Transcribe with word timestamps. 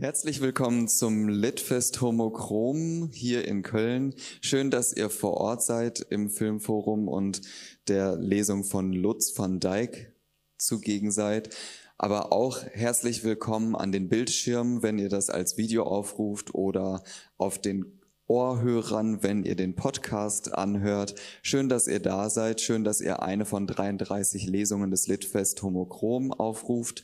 Herzlich 0.00 0.40
willkommen 0.40 0.86
zum 0.86 1.28
Litfest 1.28 2.00
Homochrom 2.00 3.10
hier 3.12 3.48
in 3.48 3.62
Köln. 3.62 4.14
Schön, 4.40 4.70
dass 4.70 4.92
ihr 4.92 5.10
vor 5.10 5.38
Ort 5.38 5.64
seid 5.64 5.98
im 5.98 6.30
Filmforum 6.30 7.08
und 7.08 7.40
der 7.88 8.14
Lesung 8.14 8.62
von 8.62 8.92
Lutz 8.92 9.36
van 9.36 9.58
Dijk 9.58 10.12
zugegen 10.56 11.10
seid. 11.10 11.52
Aber 11.96 12.32
auch 12.32 12.62
herzlich 12.62 13.24
willkommen 13.24 13.74
an 13.74 13.90
den 13.90 14.08
Bildschirmen, 14.08 14.84
wenn 14.84 15.00
ihr 15.00 15.08
das 15.08 15.30
als 15.30 15.56
Video 15.56 15.82
aufruft 15.82 16.54
oder 16.54 17.02
auf 17.36 17.58
den 17.58 18.00
Ohrhörern, 18.28 19.24
wenn 19.24 19.42
ihr 19.42 19.56
den 19.56 19.74
Podcast 19.74 20.54
anhört. 20.54 21.16
Schön, 21.42 21.68
dass 21.68 21.88
ihr 21.88 21.98
da 21.98 22.30
seid. 22.30 22.60
Schön, 22.60 22.84
dass 22.84 23.00
ihr 23.00 23.20
eine 23.20 23.44
von 23.44 23.66
33 23.66 24.46
Lesungen 24.46 24.92
des 24.92 25.08
Litfest 25.08 25.60
Homochrom 25.60 26.32
aufruft. 26.32 27.02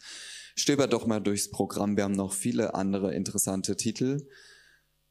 Stöbert 0.56 0.92
doch 0.92 1.06
mal 1.06 1.20
durchs 1.20 1.50
Programm. 1.50 1.96
Wir 1.96 2.04
haben 2.04 2.12
noch 2.12 2.32
viele 2.32 2.74
andere 2.74 3.12
interessante 3.12 3.76
Titel. 3.76 4.28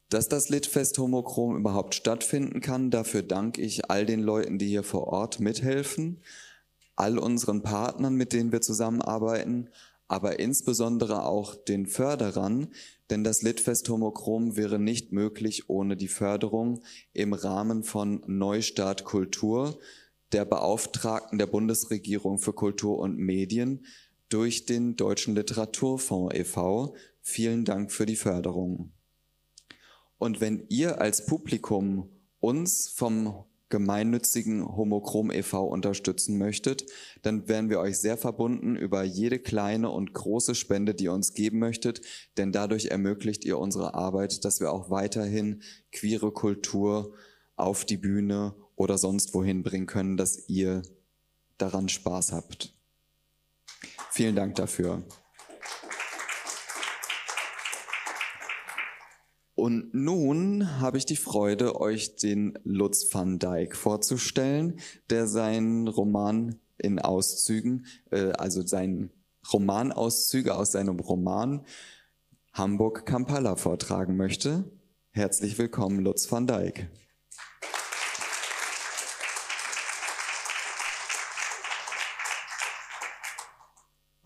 Dass 0.09 0.29
das 0.29 0.49
Litfest 0.49 0.97
Homochrom 0.97 1.57
überhaupt 1.57 1.95
stattfinden 1.95 2.61
kann, 2.61 2.91
dafür 2.91 3.23
danke 3.23 3.61
ich 3.61 3.89
all 3.89 4.05
den 4.05 4.21
Leuten, 4.21 4.57
die 4.57 4.67
hier 4.67 4.83
vor 4.83 5.07
Ort 5.07 5.39
mithelfen, 5.39 6.21
all 6.95 7.17
unseren 7.17 7.63
Partnern, 7.63 8.13
mit 8.15 8.31
denen 8.31 8.51
wir 8.51 8.61
zusammenarbeiten, 8.61 9.69
aber 10.07 10.39
insbesondere 10.39 11.25
auch 11.25 11.55
den 11.55 11.87
Förderern, 11.87 12.67
denn 13.09 13.23
das 13.23 13.41
Litfest 13.41 13.89
Homochrom 13.89 14.55
wäre 14.55 14.77
nicht 14.77 15.11
möglich 15.11 15.69
ohne 15.69 15.97
die 15.97 16.07
Förderung 16.07 16.83
im 17.13 17.33
Rahmen 17.33 17.83
von 17.83 18.23
Neustart 18.27 19.05
Kultur, 19.05 19.79
der 20.31 20.45
Beauftragten 20.45 21.37
der 21.37 21.47
Bundesregierung 21.47 22.37
für 22.37 22.53
Kultur 22.53 22.99
und 22.99 23.17
Medien, 23.17 23.85
durch 24.33 24.65
den 24.65 24.95
Deutschen 24.95 25.35
Literaturfonds 25.35 26.33
e.V. 26.35 26.95
Vielen 27.21 27.65
Dank 27.65 27.91
für 27.91 28.07
die 28.07 28.15
Förderung. 28.15 28.91
Und 30.17 30.41
wenn 30.41 30.65
ihr 30.69 30.99
als 30.99 31.27
Publikum 31.27 32.09
uns 32.39 32.89
vom 32.89 33.45
gemeinnützigen 33.69 34.65
Homochrom 34.75 35.29
e.V. 35.29 35.65
unterstützen 35.67 36.39
möchtet, 36.39 36.85
dann 37.21 37.47
wären 37.47 37.69
wir 37.69 37.79
euch 37.79 37.99
sehr 37.99 38.17
verbunden 38.17 38.75
über 38.75 39.03
jede 39.03 39.37
kleine 39.37 39.91
und 39.91 40.13
große 40.13 40.55
Spende, 40.55 40.95
die 40.95 41.05
ihr 41.05 41.13
uns 41.13 41.33
geben 41.33 41.59
möchtet, 41.59 42.01
denn 42.37 42.51
dadurch 42.51 42.85
ermöglicht 42.85 43.45
ihr 43.45 43.59
unsere 43.59 43.93
Arbeit, 43.93 44.45
dass 44.45 44.59
wir 44.59 44.71
auch 44.71 44.89
weiterhin 44.89 45.61
queere 45.91 46.31
Kultur 46.31 47.13
auf 47.55 47.85
die 47.85 47.97
Bühne 47.97 48.55
oder 48.75 48.97
sonst 48.97 49.35
wohin 49.35 49.61
bringen 49.61 49.87
können, 49.87 50.17
dass 50.17 50.49
ihr 50.49 50.81
daran 51.59 51.87
Spaß 51.87 52.31
habt. 52.31 52.72
Vielen 54.13 54.35
Dank 54.35 54.53
dafür. 54.53 55.01
Und 59.55 59.91
nun 59.91 60.79
habe 60.79 60.99
ich 60.99 61.07
die 61.07 61.15
Freude, 61.15 61.81
euch 61.81 62.15
den 62.17 62.59
Lutz 62.63 63.11
van 63.11 63.39
Dijk 63.39 63.75
vorzustellen, 63.75 64.79
der 65.09 65.25
seinen 65.25 65.87
Roman 65.87 66.59
in 66.77 66.99
Auszügen, 66.99 67.87
äh, 68.11 68.33
also 68.33 68.63
seinen 68.63 69.09
Romanauszüge 69.51 70.53
aus 70.55 70.73
seinem 70.73 70.99
Roman 70.99 71.65
Hamburg 72.51 73.07
Kampala 73.07 73.55
vortragen 73.55 74.15
möchte. 74.15 74.63
Herzlich 75.09 75.57
willkommen, 75.57 76.01
Lutz 76.01 76.31
van 76.31 76.45
Dijk. 76.45 76.87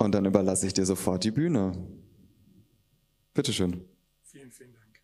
Und 0.07 0.13
dann 0.13 0.23
überlasse 0.23 0.65
ich 0.65 0.73
dir 0.73 0.85
sofort 0.85 1.25
die 1.25 1.31
Bühne. 1.31 1.85
Bitteschön. 3.33 3.85
Vielen, 4.23 4.53
vielen 4.53 4.71
Dank. 4.71 5.01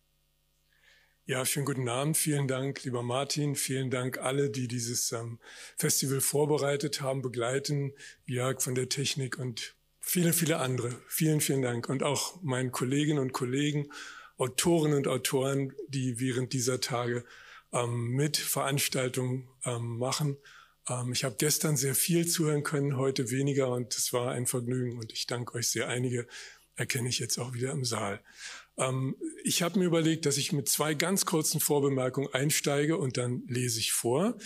Ja, 1.26 1.44
schönen 1.44 1.66
guten 1.66 1.86
Abend. 1.90 2.16
Vielen 2.16 2.48
Dank, 2.48 2.82
lieber 2.84 3.02
Martin. 3.02 3.54
Vielen 3.54 3.90
Dank 3.90 4.16
alle, 4.16 4.48
die 4.48 4.66
dieses 4.66 5.12
ähm, 5.12 5.40
Festival 5.76 6.22
vorbereitet 6.22 7.02
haben, 7.02 7.20
begleiten. 7.20 7.92
Jörg 8.24 8.62
von 8.62 8.74
der 8.74 8.88
Technik 8.88 9.38
und 9.38 9.74
viele, 10.00 10.32
viele 10.32 10.56
andere. 10.56 10.98
Vielen, 11.06 11.42
vielen 11.42 11.60
Dank. 11.60 11.90
Und 11.90 12.02
auch 12.02 12.40
meinen 12.42 12.72
Kolleginnen 12.72 13.18
und 13.18 13.34
Kollegen, 13.34 13.90
Autoren 14.38 14.94
und 14.94 15.06
Autoren, 15.06 15.74
die 15.88 16.18
während 16.18 16.54
dieser 16.54 16.80
Tage 16.80 17.26
ähm, 17.72 18.12
mit 18.12 18.38
Veranstaltungen 18.38 19.50
ähm, 19.66 19.98
machen 19.98 20.38
ähm, 20.88 21.12
ich 21.12 21.24
habe 21.24 21.36
gestern 21.38 21.76
sehr 21.76 21.94
viel 21.94 22.26
zuhören 22.26 22.62
können, 22.62 22.96
heute 22.96 23.30
weniger 23.30 23.70
und 23.70 23.94
es 23.94 24.12
war 24.12 24.32
ein 24.32 24.46
Vergnügen 24.46 24.98
und 24.98 25.12
ich 25.12 25.26
danke 25.26 25.54
euch 25.54 25.68
sehr. 25.68 25.88
Einige 25.88 26.26
erkenne 26.76 27.08
ich 27.08 27.18
jetzt 27.18 27.38
auch 27.38 27.54
wieder 27.54 27.70
im 27.70 27.84
Saal. 27.84 28.20
Ähm, 28.76 29.16
ich 29.44 29.62
habe 29.62 29.78
mir 29.78 29.86
überlegt, 29.86 30.26
dass 30.26 30.36
ich 30.36 30.52
mit 30.52 30.68
zwei 30.68 30.94
ganz 30.94 31.24
kurzen 31.26 31.60
Vorbemerkungen 31.60 32.32
einsteige 32.32 32.98
und 32.98 33.16
dann 33.16 33.44
lese 33.46 33.78
ich 33.78 33.92
vor. 33.92 34.36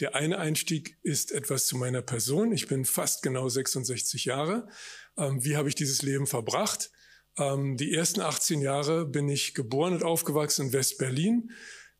Der 0.00 0.14
eine 0.14 0.38
Einstieg 0.38 0.96
ist 1.02 1.32
etwas 1.32 1.66
zu 1.66 1.76
meiner 1.76 2.02
Person. 2.02 2.52
Ich 2.52 2.66
bin 2.66 2.84
fast 2.84 3.22
genau 3.22 3.48
66 3.48 4.24
Jahre. 4.24 4.68
Ähm, 5.16 5.44
wie 5.44 5.56
habe 5.56 5.68
ich 5.68 5.74
dieses 5.74 6.02
Leben 6.02 6.26
verbracht? 6.26 6.90
Ähm, 7.36 7.76
die 7.76 7.92
ersten 7.92 8.20
18 8.20 8.60
Jahre 8.60 9.06
bin 9.06 9.28
ich 9.28 9.54
geboren 9.54 9.94
und 9.94 10.02
aufgewachsen 10.02 10.66
in 10.66 10.72
West-Berlin. 10.72 11.50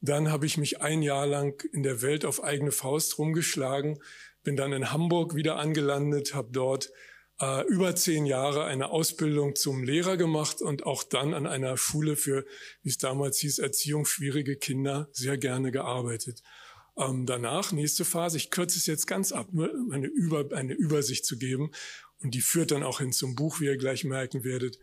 Dann 0.05 0.31
habe 0.31 0.45
ich 0.45 0.59
mich 0.59 0.83
ein 0.83 1.01
Jahr 1.01 1.27
lang 1.27 1.65
in 1.73 1.83
der 1.83 2.03
Welt 2.03 2.27
auf 2.27 2.45
eigene 2.45 2.73
Faust 2.73 3.19
rumgeschlagen, 3.19 3.99
bin 4.43 4.55
dann 4.55 4.75
in 4.75 4.93
Hamburg 4.93 5.35
wieder 5.35 5.57
angelandet, 5.57 6.35
habe 6.35 6.49
dort 6.53 6.91
äh, 7.41 7.67
über 7.69 7.97
zehn 7.97 8.27
Jahre 8.27 8.65
eine 8.65 8.91
Ausbildung 8.91 9.57
zum 9.57 9.83
Lehrer 9.83 10.19
gemacht 10.19 10.61
und 10.61 10.85
auch 10.85 11.05
dann 11.05 11.33
an 11.33 11.47
einer 11.47 11.79
Schule 11.79 12.17
für, 12.17 12.45
wie 12.83 12.91
es 12.91 12.99
damals 12.99 13.39
hieß, 13.39 13.59
Erziehung 13.61 14.05
schwierige 14.05 14.57
Kinder 14.57 15.09
sehr 15.13 15.39
gerne 15.39 15.73
gearbeitet. 15.73 16.43
Ähm, 16.99 17.25
danach, 17.25 17.73
nächste 17.73 18.05
Phase, 18.05 18.37
ich 18.37 18.51
kürze 18.51 18.79
es 18.79 18.85
jetzt 18.85 19.07
ganz 19.07 19.33
ab, 19.33 19.49
nur 19.53 19.71
eine, 19.91 20.07
Über, 20.07 20.55
eine 20.55 20.75
Übersicht 20.75 21.25
zu 21.25 21.39
geben 21.39 21.71
und 22.19 22.35
die 22.35 22.43
führt 22.43 22.73
dann 22.73 22.83
auch 22.83 22.99
hin 22.99 23.13
zum 23.13 23.37
Buch, 23.37 23.59
wie 23.59 23.67
ihr 23.67 23.79
gleich 23.79 24.05
merken 24.05 24.45
werdet. 24.45 24.79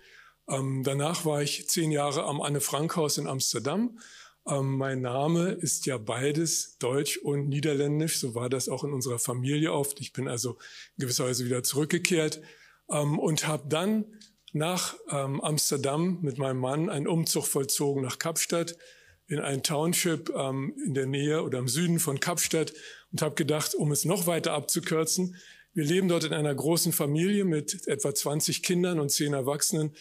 Ähm, 0.50 0.82
danach 0.84 1.26
war 1.26 1.44
ich 1.44 1.70
zehn 1.70 1.92
Jahre 1.92 2.24
am 2.24 2.42
Anne-Frank-Haus 2.42 3.20
in 3.20 3.28
Amsterdam, 3.28 4.00
ähm, 4.47 4.78
mein 4.78 5.02
Name 5.02 5.52
ist 5.52 5.85
ja 5.85 5.97
beides 5.97 6.78
Deutsch 6.79 7.18
und 7.18 7.50
Niederländisch. 7.50 8.18
So 8.18 8.35
war 8.35 8.50
das 8.50 8.69
auch 8.69 8.84
in 8.84 8.94
unserer 8.94 9.19
Familie 9.19 9.74
oft. 9.74 10.00
Ich 10.00 10.13
bin 10.13 10.28
also 10.28 10.52
in 10.97 11.02
gewisser 11.03 11.25
Weise 11.25 11.46
wieder 11.46 11.63
zurückgekehrt 11.63 12.41
ähm, 12.90 13.19
und 13.19 13.47
habe 13.47 13.69
dann 13.69 14.06
nach 14.53 14.96
ähm, 15.09 15.40
Amsterdam 15.41 16.19
mit 16.22 16.38
meinem 16.38 16.59
Mann 16.59 16.90
einen 16.90 17.07
Umzug 17.07 17.46
vollzogen 17.46 18.02
nach 18.02 18.19
Kapstadt 18.19 18.78
in 19.28 19.40
ein 19.40 19.63
Township 19.63 20.29
ähm, 20.35 20.75
in 20.85 20.94
der 20.94 21.06
Nähe 21.06 21.44
oder 21.44 21.59
im 21.59 21.69
Süden 21.69 22.00
von 22.00 22.19
Kapstadt 22.19 22.73
und 23.12 23.22
habe 23.22 23.35
gedacht, 23.35 23.75
um 23.75 23.91
es 23.91 24.03
noch 24.03 24.28
weiter 24.28 24.53
abzukürzen, 24.53 25.38
wir 25.73 25.85
leben 25.85 26.09
dort 26.09 26.25
in 26.25 26.34
einer 26.34 26.53
großen 26.53 26.91
Familie 26.91 27.46
mit 27.46 27.88
etwa 27.88 28.13
20 28.13 28.62
Kindern 28.62 29.00
und 29.00 29.09
10 29.09 29.34
Erwachsenen. 29.34 29.96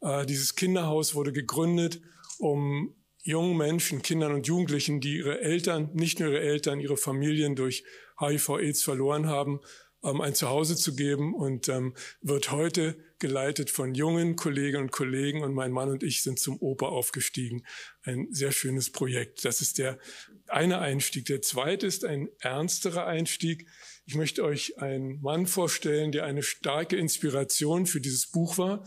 Äh, 0.00 0.24
dieses 0.24 0.54
Kinderhaus 0.54 1.16
wurde 1.16 1.32
gegründet, 1.32 2.00
um 2.38 2.94
jungen 3.26 3.56
Menschen, 3.56 4.02
Kindern 4.02 4.32
und 4.32 4.46
Jugendlichen, 4.46 5.00
die 5.00 5.16
ihre 5.16 5.40
Eltern, 5.40 5.90
nicht 5.94 6.20
nur 6.20 6.30
ihre 6.30 6.40
Eltern, 6.40 6.80
ihre 6.80 6.96
Familien 6.96 7.56
durch 7.56 7.84
HIV-Aids 8.20 8.82
verloren 8.82 9.26
haben, 9.26 9.60
ähm, 10.04 10.20
ein 10.20 10.34
Zuhause 10.34 10.76
zu 10.76 10.94
geben 10.94 11.34
und 11.34 11.68
ähm, 11.68 11.94
wird 12.20 12.52
heute 12.52 12.96
geleitet 13.18 13.70
von 13.70 13.94
jungen 13.94 14.36
Kolleginnen 14.36 14.84
und 14.84 14.92
Kollegen 14.92 15.42
und 15.42 15.54
mein 15.54 15.72
Mann 15.72 15.88
und 15.88 16.02
ich 16.02 16.22
sind 16.22 16.38
zum 16.38 16.58
Oper 16.58 16.90
aufgestiegen. 16.90 17.64
Ein 18.02 18.28
sehr 18.30 18.52
schönes 18.52 18.92
Projekt. 18.92 19.44
Das 19.44 19.60
ist 19.60 19.78
der 19.78 19.98
eine 20.46 20.78
Einstieg. 20.78 21.24
Der 21.26 21.42
zweite 21.42 21.86
ist 21.86 22.04
ein 22.04 22.28
ernsterer 22.38 23.06
Einstieg. 23.06 23.66
Ich 24.04 24.14
möchte 24.14 24.44
euch 24.44 24.78
einen 24.78 25.20
Mann 25.20 25.46
vorstellen, 25.46 26.12
der 26.12 26.24
eine 26.24 26.42
starke 26.42 26.96
Inspiration 26.96 27.86
für 27.86 28.00
dieses 28.00 28.30
Buch 28.30 28.58
war. 28.58 28.84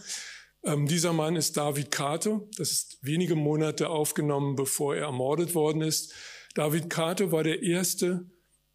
Ähm, 0.63 0.88
dieser 0.88 1.13
Mann 1.13 1.35
ist 1.35 1.57
David 1.57 1.91
Kato. 1.91 2.50
Das 2.57 2.71
ist 2.71 2.97
wenige 3.01 3.35
Monate 3.35 3.89
aufgenommen, 3.89 4.56
bevor 4.56 4.95
er 4.95 5.03
ermordet 5.03 5.56
worden 5.56 5.81
ist. 5.81 6.13
David 6.56 6.89
Kato 6.89 7.31
war 7.31 7.44
der 7.44 7.61
erste 7.61 8.25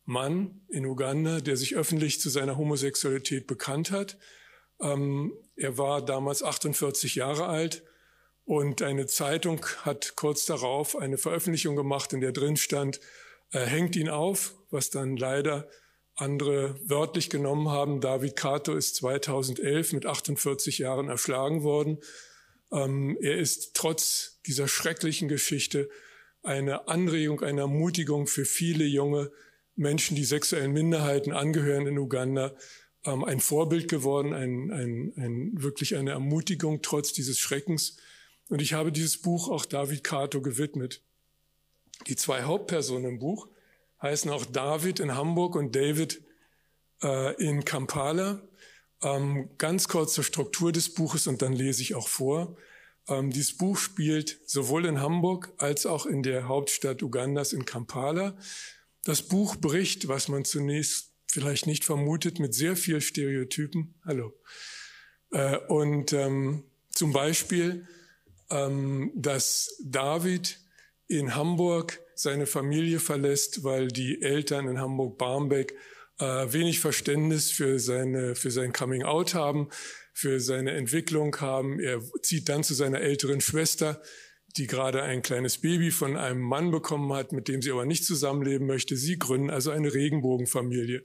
Mann 0.04 0.62
in 0.69 0.86
Uganda, 0.86 1.40
der 1.40 1.56
sich 1.56 1.76
öffentlich 1.76 2.20
zu 2.20 2.31
seiner 2.31 2.56
Homosexualität 2.56 3.46
bekannt 3.46 3.90
hat. 3.90 4.19
Ähm, 4.81 5.32
er 5.56 5.78
war 5.78 6.04
damals 6.04 6.42
48 6.42 7.14
Jahre 7.14 7.46
alt 7.46 7.84
und 8.44 8.82
eine 8.82 9.06
Zeitung 9.06 9.64
hat 9.82 10.16
kurz 10.16 10.44
darauf 10.44 10.96
eine 10.96 11.16
Veröffentlichung 11.16 11.76
gemacht, 11.76 12.12
in 12.12 12.20
der 12.20 12.32
drin 12.32 12.56
stand, 12.56 13.00
er 13.50 13.66
hängt 13.66 13.94
ihn 13.94 14.08
auf, 14.08 14.54
was 14.70 14.90
dann 14.90 15.16
leider 15.16 15.69
andere 16.16 16.76
wörtlich 16.84 17.31
genommen 17.31 17.69
haben. 17.69 18.00
David 18.00 18.37
Kato 18.37 18.75
ist 18.75 18.96
2011 18.96 19.93
mit 19.93 20.06
48 20.06 20.78
Jahren 20.78 21.08
erschlagen 21.08 21.62
worden. 21.62 21.99
Ähm, 22.72 23.16
er 23.20 23.37
ist 23.38 23.75
trotz 23.75 24.40
dieser 24.46 24.69
schrecklichen 24.69 25.28
Geschichte 25.28 25.88
eine 26.43 26.88
Anregung, 26.88 27.43
eine 27.43 27.62
Ermutigung 27.62 28.26
für 28.26 28.44
viele 28.44 28.84
junge 28.84 29.32
Menschen, 29.76 30.14
die 30.14 30.25
sexuellen 30.25 30.72
Minderheiten 30.72 31.32
angehören 31.32 31.87
in 31.87 31.99
Uganda, 31.99 32.55
ähm, 33.05 33.25
ein 33.25 33.40
Vorbild 33.40 33.88
geworden, 33.88 34.32
ein, 34.32 34.70
ein, 34.70 35.12
ein, 35.17 35.62
wirklich 35.62 35.96
eine 35.96 36.12
Ermutigung 36.12 36.82
trotz 36.82 37.12
dieses 37.12 37.38
Schreckens. 37.38 37.96
Und 38.49 38.62
ich 38.62 38.75
habe 38.75 38.93
dieses 38.93 39.19
Buch 39.19 39.49
auch 39.49 39.64
David 39.64 40.05
Kato 40.05 40.40
gewidmet. 40.40 41.02
Die 42.06 42.17
zwei 42.17 42.43
Hauptpersonen 42.43 43.12
im 43.12 43.19
Buch 43.19 43.49
heißen 44.04 44.30
auch 44.30 44.44
David 44.44 45.00
in 45.00 45.16
Hamburg 45.16 45.56
und 45.56 45.74
David 45.74 46.22
äh, 47.02 47.34
in 47.42 47.64
Kampala. 47.64 48.46
Ähm, 49.02 49.48
ganz 49.58 49.88
kurz 49.88 50.12
zur 50.12 50.24
Struktur 50.24 50.72
des 50.72 50.92
Buches 50.92 51.26
und 51.26 51.42
dann 51.42 51.54
lese 51.54 51.82
ich 51.82 51.94
auch 51.94 52.08
vor. 52.08 52.56
Ähm, 53.08 53.30
dieses 53.30 53.56
Buch 53.56 53.78
spielt 53.78 54.38
sowohl 54.46 54.84
in 54.84 55.00
Hamburg 55.00 55.52
als 55.56 55.86
auch 55.86 56.04
in 56.04 56.22
der 56.22 56.48
Hauptstadt 56.48 57.02
Ugandas 57.02 57.54
in 57.54 57.64
Kampala. 57.64 58.36
Das 59.04 59.22
Buch 59.22 59.56
bricht, 59.56 60.06
was 60.06 60.28
man 60.28 60.44
zunächst 60.44 61.12
vielleicht 61.26 61.66
nicht 61.66 61.84
vermutet, 61.84 62.38
mit 62.38 62.54
sehr 62.54 62.76
viel 62.76 63.00
Stereotypen. 63.00 63.94
Hallo. 64.04 64.34
Äh, 65.30 65.56
und 65.68 66.12
ähm, 66.12 66.64
zum 66.90 67.12
Beispiel, 67.12 67.88
ähm, 68.50 69.12
dass 69.14 69.78
David 69.82 70.60
in 71.08 71.34
Hamburg 71.34 72.03
seine 72.16 72.46
Familie 72.46 73.00
verlässt, 73.00 73.64
weil 73.64 73.88
die 73.88 74.22
Eltern 74.22 74.69
in 74.69 74.81
Hamburg-Barmbek 74.81 75.75
äh, 76.19 76.25
wenig 76.25 76.81
Verständnis 76.81 77.50
für 77.50 77.78
seine 77.78 78.34
für 78.34 78.50
sein 78.50 78.72
Coming 78.72 79.02
Out 79.02 79.34
haben 79.34 79.69
für 80.14 80.40
seine 80.40 80.70
Entwicklung 80.70 81.37
haben. 81.40 81.81
Er 81.81 82.00
zieht 82.22 82.49
dann 82.49 82.62
zu 82.62 82.72
seiner 82.72 83.00
älteren 83.00 83.40
Schwester, 83.40 84.00
die 84.56 84.69
gerade 84.69 85.02
ein 85.02 85.22
kleines 85.22 85.58
Baby 85.58 85.90
von 85.90 86.16
einem 86.16 86.40
Mann 86.40 86.70
bekommen 86.70 87.12
hat, 87.12 87.32
mit 87.32 87.49
dem 87.49 87.61
sie 87.61 87.72
aber 87.72 87.84
nicht 87.84 88.06
zusammenleben 88.06 88.67
möchte. 88.67 88.96
Sie 88.96 89.19
gründen 89.19 89.50
also 89.50 89.72
eine 89.72 89.93
Regenbogenfamilie. 89.93 91.02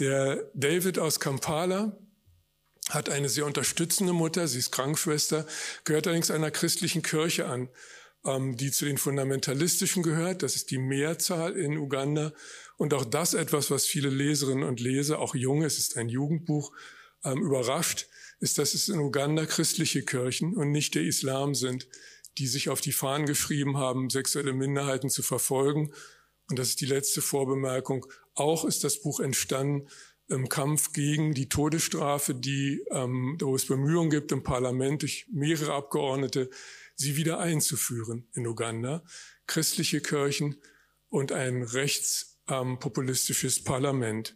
Der 0.00 0.50
David 0.54 0.98
aus 0.98 1.20
Kampala 1.20 1.96
hat 2.90 3.08
eine 3.08 3.28
sehr 3.28 3.46
unterstützende 3.46 4.12
Mutter, 4.12 4.48
sie 4.48 4.58
ist 4.58 4.72
Krankenschwester, 4.72 5.46
gehört 5.84 6.06
allerdings 6.06 6.30
einer 6.30 6.50
christlichen 6.50 7.02
Kirche 7.02 7.46
an, 7.46 7.68
die 8.56 8.70
zu 8.70 8.84
den 8.84 8.98
Fundamentalistischen 8.98 10.02
gehört. 10.02 10.42
Das 10.42 10.56
ist 10.56 10.70
die 10.70 10.78
Mehrzahl 10.78 11.56
in 11.56 11.78
Uganda. 11.78 12.32
Und 12.76 12.94
auch 12.94 13.04
das 13.04 13.34
etwas, 13.34 13.70
was 13.70 13.86
viele 13.86 14.10
Leserinnen 14.10 14.64
und 14.64 14.80
Leser, 14.80 15.18
auch 15.18 15.34
junge, 15.34 15.66
es 15.66 15.78
ist 15.78 15.96
ein 15.96 16.08
Jugendbuch, 16.08 16.72
ähm, 17.24 17.42
überrascht, 17.42 18.06
ist, 18.40 18.58
dass 18.58 18.74
es 18.74 18.88
in 18.88 19.00
Uganda 19.00 19.46
christliche 19.46 20.02
Kirchen 20.02 20.54
und 20.56 20.70
nicht 20.70 20.94
der 20.94 21.02
Islam 21.02 21.54
sind, 21.54 21.88
die 22.38 22.46
sich 22.46 22.68
auf 22.68 22.80
die 22.80 22.92
Fahnen 22.92 23.26
geschrieben 23.26 23.76
haben, 23.78 24.10
sexuelle 24.10 24.52
Minderheiten 24.52 25.10
zu 25.10 25.22
verfolgen. 25.22 25.92
Und 26.48 26.58
das 26.58 26.68
ist 26.68 26.80
die 26.80 26.86
letzte 26.86 27.20
Vorbemerkung. 27.20 28.06
Auch 28.34 28.64
ist 28.64 28.84
das 28.84 29.00
Buch 29.02 29.20
entstanden 29.20 29.88
im 30.28 30.48
Kampf 30.48 30.92
gegen 30.92 31.34
die 31.34 31.48
Todesstrafe, 31.48 32.34
die, 32.34 32.84
ähm, 32.90 33.38
wo 33.40 33.56
es 33.56 33.66
Bemühungen 33.66 34.10
gibt 34.10 34.30
im 34.30 34.42
Parlament 34.42 35.02
durch 35.02 35.26
mehrere 35.32 35.72
Abgeordnete, 35.74 36.50
sie 36.98 37.16
wieder 37.16 37.38
einzuführen 37.38 38.28
in 38.34 38.46
Uganda. 38.46 39.02
Christliche 39.46 40.02
Kirchen 40.02 40.60
und 41.08 41.32
ein 41.32 41.62
rechtspopulistisches 41.62 43.58
ähm, 43.58 43.64
Parlament. 43.64 44.34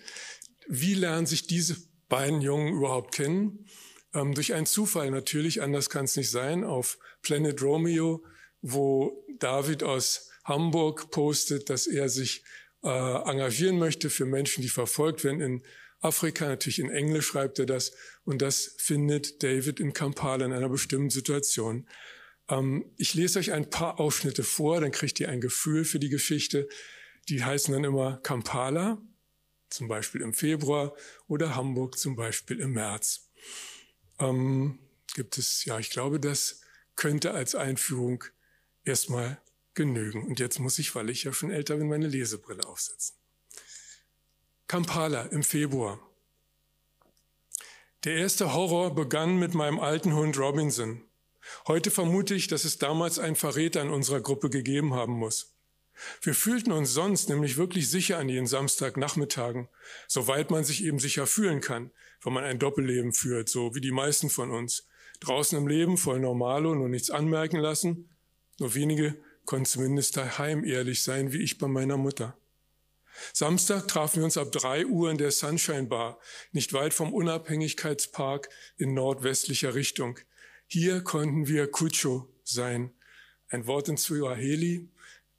Wie 0.69 0.95
lernen 0.95 1.27
sich 1.27 1.47
diese 1.47 1.77
beiden 2.13 2.43
Jungen 2.43 2.75
überhaupt 2.75 3.15
kennen. 3.15 3.65
Ähm, 4.13 4.35
durch 4.35 4.53
einen 4.53 4.67
Zufall 4.67 5.11
natürlich, 5.11 5.63
anders 5.63 5.89
kann 5.89 6.05
es 6.05 6.15
nicht 6.15 6.31
sein, 6.31 6.63
auf 6.63 6.99
Planet 7.23 7.63
Romeo, 7.63 8.23
wo 8.61 9.25
David 9.39 9.83
aus 9.83 10.31
Hamburg 10.45 11.11
postet, 11.11 11.71
dass 11.71 11.87
er 11.87 12.11
sich 12.11 12.45
äh, 12.85 12.89
engagieren 12.89 13.79
möchte 13.79 14.11
für 14.11 14.27
Menschen, 14.27 14.61
die 14.61 14.69
verfolgt 14.69 15.25
werden 15.25 15.41
in 15.41 15.63
Afrika. 16.01 16.47
Natürlich 16.47 16.81
in 16.81 16.91
Englisch 16.91 17.29
schreibt 17.29 17.59
er 17.59 17.65
das. 17.65 17.93
Und 18.25 18.43
das 18.43 18.75
findet 18.77 19.43
David 19.43 19.81
in 19.81 19.95
Kampala 19.95 20.45
in 20.45 20.53
einer 20.53 20.69
bestimmten 20.69 21.09
Situation. 21.09 21.89
Ähm, 22.53 22.85
ich 22.99 23.15
lese 23.15 23.39
euch 23.39 23.53
ein 23.53 23.71
paar 23.71 23.99
Ausschnitte 23.99 24.45
vor, 24.45 24.81
dann 24.81 24.93
kriegt 24.93 25.19
ihr 25.21 25.31
ein 25.31 25.41
Gefühl 25.41 25.85
für 25.85 25.99
die 25.99 26.11
Geschichte. 26.11 26.69
Die 27.29 27.43
heißen 27.43 27.73
dann 27.73 27.85
immer 27.85 28.19
Kampala 28.19 29.01
zum 29.71 29.89
Beispiel 29.89 30.21
im 30.21 30.35
Februar 30.35 30.95
oder 31.29 31.57
Hamburg 31.57 31.99
zum 31.99 32.15
Beispiel 32.15 32.61
im 32.61 32.73
März. 32.73 33.31
Ähm, 34.19 34.79
gibt 35.15 35.39
es, 35.39 35.65
ja, 35.65 35.79
ich 35.79 35.91
glaube, 35.91 36.21
das 36.21 36.61
könnte 36.95 37.33
als 37.33 37.55
Einführung 37.55 38.23
erstmal 38.85 39.41
genügen. 39.73 40.27
Und 40.27 40.39
jetzt 40.39 40.59
muss 40.59 40.79
ich, 40.79 40.95
weil 40.95 41.09
ich 41.09 41.25
ja 41.25 41.33
schon 41.33 41.51
älter 41.51 41.77
bin, 41.77 41.89
meine 41.89 42.07
Lesebrille 42.07 42.67
aufsetzen. 42.67 43.17
Kampala 44.67 45.23
im 45.23 45.43
Februar. 45.43 45.99
Der 48.05 48.17
erste 48.17 48.53
Horror 48.53 48.95
begann 48.95 49.39
mit 49.39 49.55
meinem 49.55 49.81
alten 49.81 50.13
Hund 50.15 50.37
Robinson. 50.39 51.03
Heute 51.67 51.91
vermute 51.91 52.35
ich, 52.35 52.47
dass 52.47 52.65
es 52.65 52.79
damals 52.79 53.19
einen 53.19 53.37
Verräter 53.37 53.83
in 53.83 53.91
unserer 53.91 54.21
Gruppe 54.21 54.51
gegeben 54.51 54.95
haben 54.95 55.15
muss. 55.15 55.55
Wir 56.21 56.35
fühlten 56.35 56.73
uns 56.73 56.93
sonst 56.93 57.29
nämlich 57.29 57.57
wirklich 57.57 57.91
sicher 57.91 58.19
an 58.19 58.29
den 58.29 58.47
Samstagnachmittagen, 58.47 59.69
soweit 60.09 60.51
man 60.51 60.65
sich 60.65 60.85
eben 60.85 60.99
sicher 60.99 61.27
fühlen 61.27 61.61
kann, 61.61 61.91
wenn 62.23 62.33
man 62.33 62.45
ein 62.45 62.59
Doppelleben 62.59 63.13
führt, 63.13 63.49
so 63.49 63.75
wie 63.75 63.81
die 63.81 63.93
meisten 63.93 64.31
von 64.31 64.51
uns. 64.51 64.87
Draußen 65.21 65.57
im 65.59 65.69
Leben 65.69 65.99
voll 65.99 66.19
Normalo, 66.19 66.75
nur 66.75 66.89
nichts 66.89 67.11
anmerken 67.11 67.59
lassen. 67.59 68.09
Nur 68.59 68.75
wenige 68.75 69.17
konnten 69.45 69.67
zumindest 69.67 70.17
daheim 70.17 70.65
ehrlich 70.65 71.03
sein, 71.03 71.33
wie 71.33 71.43
ich 71.43 71.59
bei 71.59 71.69
meiner 71.69 71.97
Mutter. 71.97 72.37
Samstag 73.33 73.89
trafen 73.89 74.19
wir 74.19 74.25
uns 74.25 74.39
ab 74.39 74.51
drei 74.53 74.87
Uhr 74.87 75.11
in 75.11 75.19
der 75.19 75.31
Sunshine 75.31 75.85
Bar, 75.85 76.19
nicht 76.53 76.73
weit 76.73 76.95
vom 76.95 77.13
Unabhängigkeitspark 77.13 78.49
in 78.79 78.95
nordwestlicher 78.95 79.75
Richtung. 79.75 80.19
Hier 80.75 81.03
konnten 81.03 81.49
wir 81.49 81.71
Kucho 81.71 82.35
sein. 82.45 82.95
Ein 83.51 83.67
Wort 83.67 83.91
in 83.91 83.99
Swahili, 83.99 84.89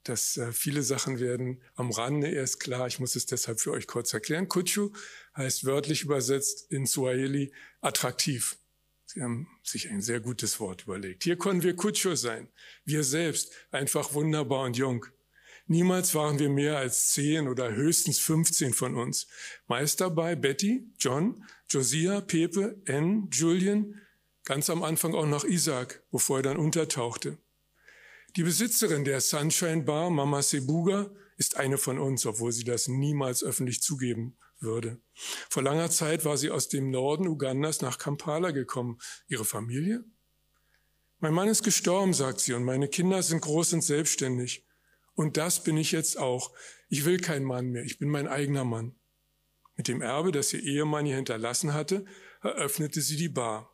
dass 0.04 0.38
äh, 0.38 0.54
viele 0.54 0.84
Sachen 0.84 1.20
werden 1.20 1.60
am 1.74 1.90
Rande 1.90 2.28
erst 2.28 2.60
klar. 2.60 2.86
Ich 2.86 3.00
muss 3.00 3.16
es 3.16 3.26
deshalb 3.26 3.60
für 3.60 3.72
euch 3.72 3.88
kurz 3.88 4.14
erklären. 4.14 4.48
Kuchu 4.48 4.92
heißt 5.36 5.66
wörtlich 5.66 6.04
übersetzt 6.04 6.72
in 6.72 6.86
Swahili 6.86 7.52
attraktiv. 7.82 8.58
Sie 9.08 9.24
haben 9.24 9.48
sich 9.64 9.90
ein 9.90 10.04
sehr 10.04 10.20
gutes 10.20 10.60
Wort 10.60 10.84
überlegt. 10.84 11.24
Hier 11.24 11.40
können 11.40 11.64
wir 11.64 11.76
Kucho 11.76 12.14
sein. 12.14 12.48
Wir 12.86 13.04
selbst, 13.04 13.54
einfach 13.72 14.14
wunderbar 14.14 14.66
und 14.66 14.78
jung. 14.78 15.04
Niemals 15.66 16.14
waren 16.14 16.38
wir 16.38 16.50
mehr 16.50 16.78
als 16.78 17.08
zehn 17.08 17.48
oder 17.48 17.74
höchstens 17.74 18.20
15 18.20 18.76
von 18.76 18.94
uns. 18.94 19.26
Meist 19.66 20.00
dabei 20.00 20.36
Betty, 20.36 20.94
John, 21.00 21.44
Josiah, 21.70 22.22
Pepe, 22.22 22.80
Ann, 22.88 23.30
Julian, 23.32 24.00
ganz 24.46 24.70
am 24.70 24.84
Anfang 24.84 25.14
auch 25.16 25.26
noch 25.26 25.44
Isaac, 25.44 26.04
bevor 26.12 26.40
er 26.40 26.44
dann 26.44 26.58
untertauchte. 26.58 27.38
Die 28.36 28.44
Besitzerin 28.44 29.06
der 29.06 29.22
Sunshine 29.22 29.84
Bar, 29.84 30.10
Mama 30.10 30.42
Sebuga, 30.42 31.12
ist 31.38 31.58
eine 31.58 31.78
von 31.78 32.00
uns, 32.00 32.26
obwohl 32.26 32.52
sie 32.52 32.64
das 32.64 32.88
niemals 32.88 33.44
öffentlich 33.44 33.82
zugeben 33.82 34.38
würde. 34.60 35.00
Vor 35.50 35.62
langer 35.62 35.92
Zeit 35.92 36.26
war 36.26 36.38
sie 36.38 36.50
aus 36.50 36.70
dem 36.70 36.90
Norden 36.90 37.28
Ugandas 37.28 37.82
nach 37.82 37.98
Kampala 37.98 38.52
gekommen. 38.52 39.00
Ihre 39.28 39.46
Familie? 39.46 40.04
Mein 41.20 41.34
Mann 41.34 41.48
ist 41.48 41.64
gestorben, 41.64 42.14
sagt 42.14 42.40
sie, 42.40 42.54
und 42.54 42.64
meine 42.64 42.88
Kinder 42.88 43.22
sind 43.24 43.42
groß 43.42 43.74
und 43.74 43.82
selbstständig. 43.82 44.66
Und 45.16 45.38
das 45.38 45.64
bin 45.64 45.78
ich 45.78 45.92
jetzt 45.92 46.18
auch. 46.18 46.52
Ich 46.90 47.06
will 47.06 47.20
keinen 47.20 47.46
Mann 47.46 47.70
mehr, 47.70 47.84
ich 47.84 48.00
bin 48.00 48.10
mein 48.10 48.28
eigener 48.28 48.66
Mann. 48.66 48.96
Mit 49.76 49.88
dem 49.88 50.02
Erbe, 50.02 50.32
das 50.32 50.54
ihr 50.54 50.62
Ehemann 50.62 51.06
ihr 51.06 51.16
hinterlassen 51.16 51.74
hatte, 51.74 52.06
eröffnete 52.42 53.02
sie 53.02 53.16
die 53.16 53.30
Bar. 53.30 53.73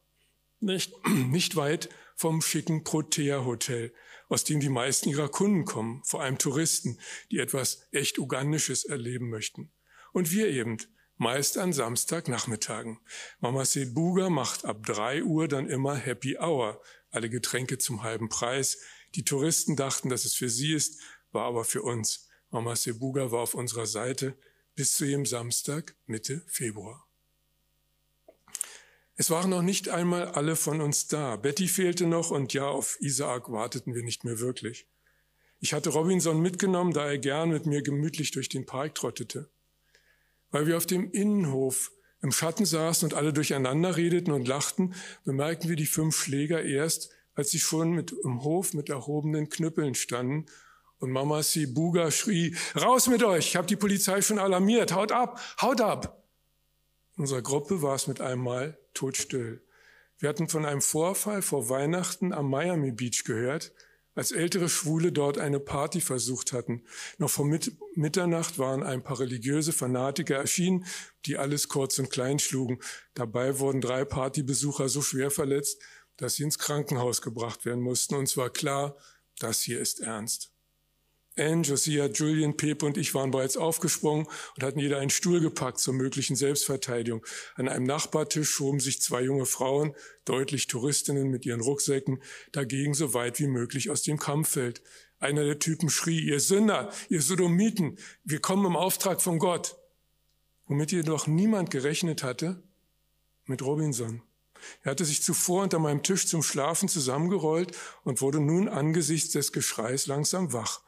Nicht, 0.59 0.93
nicht 1.07 1.55
weit 1.55 1.89
vom 2.15 2.41
schicken 2.41 2.83
Protea 2.83 3.45
Hotel, 3.45 3.93
aus 4.27 4.43
dem 4.43 4.59
die 4.59 4.69
meisten 4.69 5.09
ihrer 5.09 5.29
Kunden 5.29 5.65
kommen, 5.65 6.03
vor 6.03 6.21
allem 6.21 6.37
Touristen, 6.37 6.99
die 7.31 7.39
etwas 7.39 7.87
echt 7.91 8.19
Ugandisches 8.19 8.85
erleben 8.85 9.29
möchten. 9.29 9.71
Und 10.11 10.31
wir 10.31 10.47
eben, 10.49 10.77
meist 11.17 11.57
an 11.57 11.73
Samstagnachmittagen. 11.73 12.99
Mama 13.39 13.65
Sebuga 13.65 14.29
macht 14.29 14.65
ab 14.65 14.85
drei 14.85 15.23
Uhr 15.23 15.47
dann 15.47 15.69
immer 15.69 15.95
Happy 15.95 16.37
Hour, 16.39 16.81
alle 17.11 17.29
Getränke 17.29 17.77
zum 17.77 18.03
halben 18.03 18.29
Preis. 18.29 18.79
Die 19.15 19.25
Touristen 19.25 19.75
dachten, 19.75 20.09
dass 20.09 20.25
es 20.25 20.35
für 20.35 20.49
sie 20.49 20.73
ist, 20.73 21.01
war 21.31 21.45
aber 21.45 21.65
für 21.65 21.81
uns. 21.81 22.27
Mama 22.51 22.75
Sebuga 22.75 23.31
war 23.31 23.41
auf 23.41 23.53
unserer 23.53 23.85
Seite 23.85 24.37
bis 24.75 24.93
zu 24.93 25.05
jedem 25.05 25.25
Samstag 25.25 25.95
Mitte 26.05 26.41
Februar. 26.47 27.08
Es 29.21 29.29
waren 29.29 29.49
noch 29.49 29.61
nicht 29.61 29.89
einmal 29.89 30.29
alle 30.29 30.55
von 30.55 30.79
uns 30.79 31.09
da. 31.09 31.35
Betty 31.35 31.67
fehlte 31.67 32.07
noch 32.07 32.31
und 32.31 32.53
ja, 32.53 32.69
auf 32.69 32.95
Isaak 33.01 33.51
warteten 33.51 33.93
wir 33.93 34.01
nicht 34.01 34.23
mehr 34.23 34.39
wirklich. 34.39 34.87
Ich 35.59 35.73
hatte 35.73 35.89
Robinson 35.89 36.41
mitgenommen, 36.41 36.93
da 36.93 37.05
er 37.05 37.17
gern 37.17 37.49
mit 37.49 37.65
mir 37.65 37.81
gemütlich 37.81 38.31
durch 38.31 38.47
den 38.47 38.65
Park 38.65 38.95
trottete. 38.95 39.49
Weil 40.51 40.67
wir 40.67 40.77
auf 40.77 40.85
dem 40.85 41.11
Innenhof 41.11 41.91
im 42.21 42.31
Schatten 42.31 42.63
saßen 42.65 43.09
und 43.09 43.13
alle 43.13 43.33
durcheinander 43.33 43.97
redeten 43.97 44.31
und 44.31 44.47
lachten, 44.47 44.95
bemerkten 45.25 45.67
wir 45.67 45.75
die 45.75 45.85
fünf 45.85 46.15
Schläger 46.15 46.63
erst, 46.63 47.09
als 47.35 47.51
sie 47.51 47.59
schon 47.59 47.91
mit, 47.91 48.13
im 48.23 48.41
Hof 48.45 48.73
mit 48.73 48.87
erhobenen 48.87 49.49
Knüppeln 49.49 49.95
standen 49.95 50.45
und 50.99 51.11
Mama 51.11 51.43
Sibuga 51.43 52.09
schrie, 52.09 52.55
raus 52.73 53.07
mit 53.07 53.21
euch, 53.23 53.47
ich 53.49 53.55
habe 53.57 53.67
die 53.67 53.75
Polizei 53.75 54.21
schon 54.21 54.39
alarmiert, 54.39 54.93
haut 54.93 55.11
ab, 55.11 55.41
haut 55.61 55.81
ab. 55.81 56.18
Unserer 57.19 57.41
Gruppe 57.41 57.81
war 57.81 57.95
es 57.95 58.07
mit 58.07 58.21
einem 58.21 58.41
Mal 58.41 58.79
todstill. 58.93 59.61
Wir 60.19 60.29
hatten 60.29 60.47
von 60.47 60.65
einem 60.65 60.81
Vorfall 60.81 61.41
vor 61.41 61.67
Weihnachten 61.67 62.31
am 62.31 62.49
Miami 62.49 62.93
Beach 62.93 63.25
gehört, 63.25 63.73
als 64.15 64.31
ältere 64.31 64.69
Schwule 64.69 65.11
dort 65.11 65.37
eine 65.37 65.59
Party 65.59 65.99
versucht 65.99 66.53
hatten. 66.53 66.85
Noch 67.17 67.29
vor 67.29 67.45
Mitternacht 67.95 68.57
waren 68.57 68.83
ein 68.83 69.03
paar 69.03 69.19
religiöse 69.19 69.73
Fanatiker 69.73 70.37
erschienen, 70.37 70.85
die 71.25 71.35
alles 71.35 71.67
kurz 71.67 71.99
und 71.99 72.09
klein 72.09 72.39
schlugen. 72.39 72.79
Dabei 73.15 73.59
wurden 73.59 73.81
drei 73.81 74.05
Partybesucher 74.05 74.87
so 74.87 75.01
schwer 75.01 75.29
verletzt, 75.29 75.81
dass 76.15 76.35
sie 76.35 76.43
ins 76.43 76.57
Krankenhaus 76.57 77.21
gebracht 77.21 77.65
werden 77.65 77.83
mussten. 77.83 78.15
Und 78.15 78.27
zwar 78.27 78.49
klar, 78.49 78.95
das 79.39 79.59
hier 79.59 79.81
ist 79.81 79.99
ernst. 79.99 80.53
Anne, 81.39 81.63
Josiah, 81.63 82.07
Julian, 82.07 82.57
Pepe 82.57 82.85
und 82.85 82.97
ich 82.97 83.13
waren 83.13 83.31
bereits 83.31 83.57
aufgesprungen 83.57 84.27
und 84.55 84.63
hatten 84.63 84.79
jeder 84.79 84.99
einen 84.99 85.09
Stuhl 85.09 85.39
gepackt 85.39 85.79
zur 85.79 85.93
möglichen 85.93 86.35
Selbstverteidigung. 86.35 87.25
An 87.55 87.67
einem 87.67 87.85
Nachbartisch 87.85 88.49
schoben 88.49 88.79
sich 88.79 89.01
zwei 89.01 89.23
junge 89.23 89.45
Frauen, 89.45 89.95
deutlich 90.25 90.67
Touristinnen 90.67 91.29
mit 91.29 91.45
ihren 91.45 91.61
Rucksäcken, 91.61 92.21
dagegen 92.51 92.93
so 92.93 93.13
weit 93.13 93.39
wie 93.39 93.47
möglich 93.47 93.89
aus 93.89 94.03
dem 94.03 94.19
Kampffeld. 94.19 94.81
Einer 95.19 95.43
der 95.43 95.59
Typen 95.59 95.89
schrie, 95.89 96.19
ihr 96.19 96.39
Sünder, 96.39 96.91
ihr 97.09 97.21
Sodomiten, 97.21 97.97
wir 98.23 98.39
kommen 98.39 98.65
im 98.65 98.75
Auftrag 98.75 99.21
von 99.21 99.39
Gott. 99.39 99.77
Womit 100.67 100.91
jedoch 100.91 101.27
niemand 101.27 101.71
gerechnet 101.71 102.23
hatte, 102.23 102.61
mit 103.45 103.61
Robinson. 103.61 104.21
Er 104.83 104.91
hatte 104.91 105.05
sich 105.05 105.23
zuvor 105.23 105.63
unter 105.63 105.79
meinem 105.79 106.03
Tisch 106.03 106.27
zum 106.27 106.43
Schlafen 106.43 106.89
zusammengerollt 106.89 107.75
und 108.03 108.21
wurde 108.21 108.39
nun 108.39 108.67
angesichts 108.67 109.31
des 109.31 109.51
Geschreis 109.51 110.07
langsam 110.07 110.53
wach. 110.53 110.81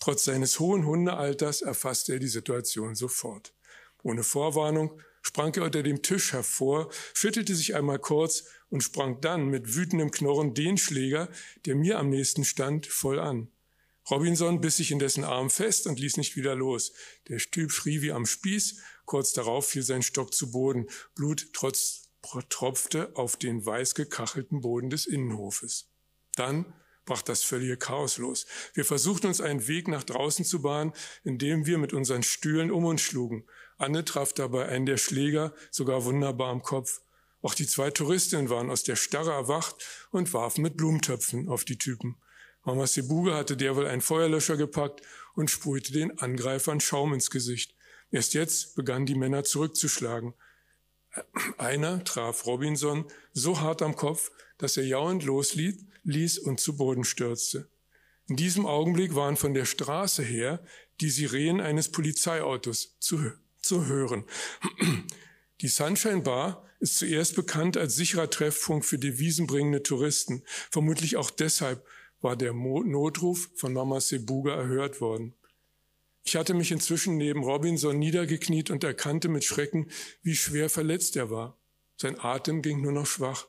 Trotz 0.00 0.24
seines 0.24 0.58
hohen 0.58 0.86
Hundealters 0.86 1.60
erfasste 1.60 2.14
er 2.14 2.18
die 2.18 2.28
Situation 2.28 2.94
sofort. 2.94 3.54
Ohne 4.02 4.24
Vorwarnung 4.24 5.00
sprang 5.22 5.54
er 5.54 5.64
unter 5.64 5.82
dem 5.82 6.02
Tisch 6.02 6.32
hervor, 6.32 6.90
schüttelte 7.12 7.54
sich 7.54 7.74
einmal 7.74 7.98
kurz 7.98 8.44
und 8.70 8.82
sprang 8.82 9.20
dann 9.20 9.48
mit 9.48 9.74
wütendem 9.74 10.10
Knurren 10.10 10.54
den 10.54 10.78
Schläger, 10.78 11.28
der 11.66 11.76
mir 11.76 11.98
am 11.98 12.08
nächsten 12.08 12.44
stand, 12.44 12.86
voll 12.86 13.18
an. 13.18 13.48
Robinson 14.10 14.62
biss 14.62 14.78
sich 14.78 14.90
in 14.90 14.98
dessen 14.98 15.24
Arm 15.24 15.50
fest 15.50 15.86
und 15.86 16.00
ließ 16.00 16.16
nicht 16.16 16.34
wieder 16.34 16.54
los. 16.54 16.92
Der 17.28 17.38
Stüb 17.38 17.70
schrie 17.70 18.00
wie 18.00 18.12
am 18.12 18.24
Spieß, 18.24 18.80
kurz 19.04 19.32
darauf 19.32 19.68
fiel 19.68 19.82
sein 19.82 20.02
Stock 20.02 20.32
zu 20.32 20.50
Boden. 20.50 20.88
Blut 21.14 21.48
trotz, 21.52 22.08
tropfte 22.48 23.14
auf 23.14 23.36
den 23.36 23.64
weiß 23.64 23.94
gekachelten 23.94 24.62
Boden 24.62 24.88
des 24.90 25.06
Innenhofes. 25.06 25.90
Dann 26.34 26.72
brach 27.10 27.22
das 27.22 27.42
völlige 27.42 27.76
Chaos 27.76 28.18
los. 28.18 28.46
Wir 28.72 28.84
versuchten 28.84 29.26
uns 29.26 29.40
einen 29.40 29.66
Weg 29.66 29.88
nach 29.88 30.04
draußen 30.04 30.44
zu 30.44 30.62
bahnen, 30.62 30.92
indem 31.24 31.66
wir 31.66 31.76
mit 31.76 31.92
unseren 31.92 32.22
Stühlen 32.22 32.70
um 32.70 32.84
uns 32.84 33.00
schlugen. 33.00 33.44
Anne 33.78 34.04
traf 34.04 34.32
dabei 34.32 34.68
einen 34.68 34.86
der 34.86 34.96
Schläger, 34.96 35.52
sogar 35.72 36.04
wunderbar 36.04 36.50
am 36.50 36.62
Kopf. 36.62 37.00
Auch 37.42 37.54
die 37.54 37.66
zwei 37.66 37.90
Touristinnen 37.90 38.48
waren 38.48 38.70
aus 38.70 38.84
der 38.84 38.94
Starre 38.94 39.32
erwacht 39.32 39.74
und 40.12 40.32
warfen 40.32 40.62
mit 40.62 40.76
Blumentöpfen 40.76 41.48
auf 41.48 41.64
die 41.64 41.78
Typen. 41.78 42.16
Mama 42.62 42.86
Sebuge 42.86 43.34
hatte 43.34 43.56
derweil 43.56 43.88
einen 43.88 44.02
Feuerlöscher 44.02 44.56
gepackt 44.56 45.02
und 45.34 45.50
sprühte 45.50 45.92
den 45.92 46.16
Angreifern 46.20 46.78
Schaum 46.78 47.12
ins 47.12 47.30
Gesicht. 47.30 47.74
Erst 48.12 48.34
jetzt 48.34 48.76
begannen 48.76 49.06
die 49.06 49.16
Männer 49.16 49.42
zurückzuschlagen. 49.42 50.32
Einer 51.58 52.04
traf 52.04 52.46
Robinson 52.46 53.04
so 53.32 53.58
hart 53.58 53.82
am 53.82 53.96
Kopf, 53.96 54.30
dass 54.58 54.76
er 54.76 54.84
jauend 54.84 55.24
losließ 55.24 55.89
ließ 56.04 56.38
und 56.38 56.60
zu 56.60 56.76
Boden 56.76 57.04
stürzte. 57.04 57.68
In 58.28 58.36
diesem 58.36 58.66
Augenblick 58.66 59.14
waren 59.14 59.36
von 59.36 59.54
der 59.54 59.64
Straße 59.64 60.22
her 60.22 60.62
die 61.00 61.10
Sirenen 61.10 61.60
eines 61.60 61.90
Polizeiautos 61.90 62.96
zu, 63.00 63.32
zu 63.60 63.86
hören. 63.86 64.24
Die 65.60 65.68
Sunshine 65.68 66.22
Bar 66.22 66.64
ist 66.78 66.96
zuerst 66.96 67.34
bekannt 67.34 67.76
als 67.76 67.96
sicherer 67.96 68.30
Treffpunkt 68.30 68.86
für 68.86 68.98
devisenbringende 68.98 69.82
Touristen. 69.82 70.42
Vermutlich 70.70 71.16
auch 71.16 71.30
deshalb 71.30 71.84
war 72.20 72.36
der 72.36 72.52
Notruf 72.52 73.50
von 73.54 73.72
Mama 73.72 74.00
Sebuga 74.00 74.54
erhört 74.54 75.00
worden. 75.00 75.34
Ich 76.22 76.36
hatte 76.36 76.54
mich 76.54 76.70
inzwischen 76.70 77.16
neben 77.16 77.42
Robinson 77.42 77.98
niedergekniet 77.98 78.70
und 78.70 78.84
erkannte 78.84 79.28
mit 79.28 79.44
Schrecken, 79.44 79.90
wie 80.22 80.36
schwer 80.36 80.70
verletzt 80.70 81.16
er 81.16 81.30
war. 81.30 81.58
Sein 81.96 82.18
Atem 82.18 82.62
ging 82.62 82.80
nur 82.80 82.92
noch 82.92 83.06
schwach. 83.06 83.46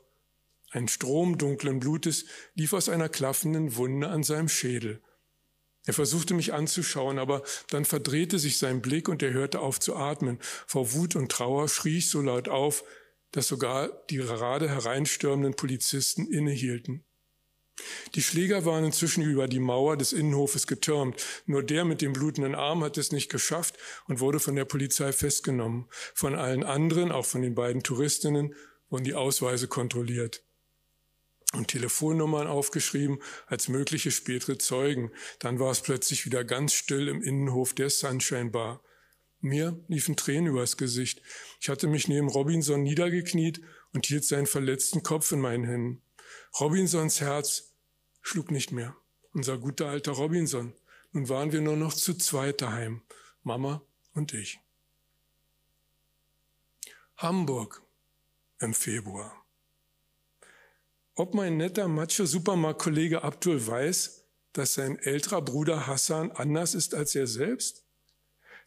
Ein 0.72 0.88
Strom 0.88 1.36
dunklen 1.36 1.80
Blutes 1.80 2.24
lief 2.54 2.72
aus 2.72 2.88
einer 2.88 3.10
klaffenden 3.10 3.76
Wunde 3.76 4.08
an 4.08 4.22
seinem 4.22 4.48
Schädel. 4.48 5.02
Er 5.84 5.92
versuchte 5.92 6.32
mich 6.32 6.54
anzuschauen, 6.54 7.18
aber 7.18 7.42
dann 7.68 7.84
verdrehte 7.84 8.38
sich 8.38 8.56
sein 8.56 8.80
Blick 8.80 9.08
und 9.08 9.22
er 9.22 9.34
hörte 9.34 9.60
auf 9.60 9.80
zu 9.80 9.96
atmen. 9.96 10.38
Vor 10.66 10.94
Wut 10.94 11.14
und 11.14 11.30
Trauer 11.30 11.68
schrie 11.68 11.98
ich 11.98 12.08
so 12.08 12.22
laut 12.22 12.48
auf, 12.48 12.84
dass 13.32 13.48
sogar 13.48 13.88
die 14.08 14.16
gerade 14.16 14.68
hereinstürmenden 14.68 15.54
Polizisten 15.54 16.26
innehielten. 16.26 17.04
Die 18.14 18.22
Schläger 18.22 18.64
waren 18.64 18.84
inzwischen 18.84 19.22
über 19.22 19.48
die 19.48 19.60
Mauer 19.60 19.98
des 19.98 20.14
Innenhofes 20.14 20.66
getürmt. 20.66 21.22
Nur 21.44 21.62
der 21.62 21.84
mit 21.84 22.00
dem 22.00 22.14
blutenden 22.14 22.54
Arm 22.54 22.82
hat 22.82 22.96
es 22.96 23.12
nicht 23.12 23.30
geschafft 23.30 23.76
und 24.06 24.20
wurde 24.20 24.40
von 24.40 24.56
der 24.56 24.66
Polizei 24.66 25.12
festgenommen. 25.12 25.88
Von 26.14 26.34
allen 26.34 26.64
anderen, 26.64 27.12
auch 27.12 27.26
von 27.26 27.42
den 27.42 27.54
beiden 27.54 27.82
Touristinnen, 27.82 28.54
wurden 28.88 29.04
die 29.04 29.14
Ausweise 29.14 29.68
kontrolliert 29.68 30.42
und 31.52 31.68
Telefonnummern 31.68 32.46
aufgeschrieben 32.46 33.18
als 33.46 33.68
mögliche 33.68 34.10
spätere 34.10 34.58
Zeugen. 34.58 35.10
Dann 35.38 35.58
war 35.58 35.70
es 35.70 35.80
plötzlich 35.80 36.24
wieder 36.24 36.44
ganz 36.44 36.72
still 36.72 37.08
im 37.08 37.22
Innenhof 37.22 37.74
der 37.74 37.90
Sunshine 37.90 38.50
Bar. 38.50 38.82
Mir 39.40 39.78
liefen 39.88 40.16
Tränen 40.16 40.46
übers 40.46 40.76
Gesicht. 40.76 41.20
Ich 41.60 41.68
hatte 41.68 41.88
mich 41.88 42.08
neben 42.08 42.28
Robinson 42.28 42.82
niedergekniet 42.82 43.60
und 43.92 44.06
hielt 44.06 44.24
seinen 44.24 44.46
verletzten 44.46 45.02
Kopf 45.02 45.32
in 45.32 45.40
meinen 45.40 45.64
Händen. 45.64 46.02
Robinsons 46.58 47.20
Herz 47.20 47.74
schlug 48.22 48.50
nicht 48.50 48.72
mehr. 48.72 48.96
Unser 49.32 49.58
guter 49.58 49.88
alter 49.88 50.12
Robinson. 50.12 50.74
Nun 51.12 51.28
waren 51.28 51.52
wir 51.52 51.60
nur 51.60 51.76
noch 51.76 51.92
zu 51.92 52.14
zweit 52.14 52.62
daheim. 52.62 53.02
Mama 53.42 53.82
und 54.14 54.32
ich. 54.32 54.60
Hamburg 57.16 57.82
im 58.60 58.74
Februar. 58.74 59.41
Ob 61.14 61.34
mein 61.34 61.58
netter 61.58 61.88
Macho-Supermarkt-Kollege 61.88 63.22
Abdul 63.22 63.66
weiß, 63.66 64.24
dass 64.54 64.72
sein 64.72 64.98
älterer 64.98 65.42
Bruder 65.42 65.86
Hassan 65.86 66.32
anders 66.32 66.74
ist 66.74 66.94
als 66.94 67.14
er 67.14 67.26
selbst? 67.26 67.84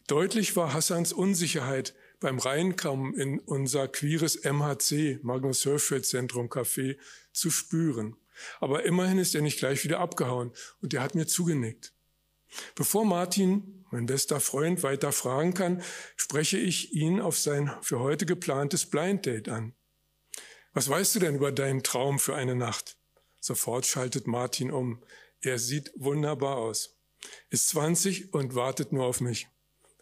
Deutlich 0.06 0.54
war 0.54 0.72
Hassans 0.72 1.12
Unsicherheit 1.12 1.92
beim 2.20 2.38
Reinkommen 2.38 3.14
in 3.14 3.40
unser 3.40 3.88
queeres 3.88 4.44
MHC, 4.44 5.18
Magnus 5.22 5.64
Hirschfeld 5.64 6.06
Zentrum 6.06 6.46
Café, 6.46 6.98
zu 7.32 7.50
spüren. 7.50 8.16
Aber 8.60 8.84
immerhin 8.84 9.18
ist 9.18 9.34
er 9.34 9.42
nicht 9.42 9.58
gleich 9.58 9.82
wieder 9.82 9.98
abgehauen 9.98 10.52
und 10.80 10.94
er 10.94 11.02
hat 11.02 11.16
mir 11.16 11.26
zugenickt. 11.26 11.94
Bevor 12.76 13.04
Martin, 13.04 13.84
mein 13.90 14.06
bester 14.06 14.38
Freund, 14.38 14.84
weiter 14.84 15.10
fragen 15.10 15.52
kann, 15.52 15.82
spreche 16.14 16.58
ich 16.58 16.92
ihn 16.92 17.20
auf 17.20 17.36
sein 17.36 17.72
für 17.82 17.98
heute 17.98 18.24
geplantes 18.24 18.86
Blind 18.86 19.26
Date 19.26 19.48
an. 19.48 19.74
Was 20.76 20.90
weißt 20.90 21.14
du 21.14 21.20
denn 21.20 21.36
über 21.36 21.52
deinen 21.52 21.82
Traum 21.82 22.18
für 22.18 22.34
eine 22.34 22.54
Nacht? 22.54 22.98
Sofort 23.40 23.86
schaltet 23.86 24.26
Martin 24.26 24.70
um. 24.70 25.02
Er 25.40 25.58
sieht 25.58 25.90
wunderbar 25.96 26.58
aus. 26.58 26.98
Ist 27.48 27.70
20 27.70 28.34
und 28.34 28.54
wartet 28.54 28.92
nur 28.92 29.06
auf 29.06 29.22
mich. 29.22 29.48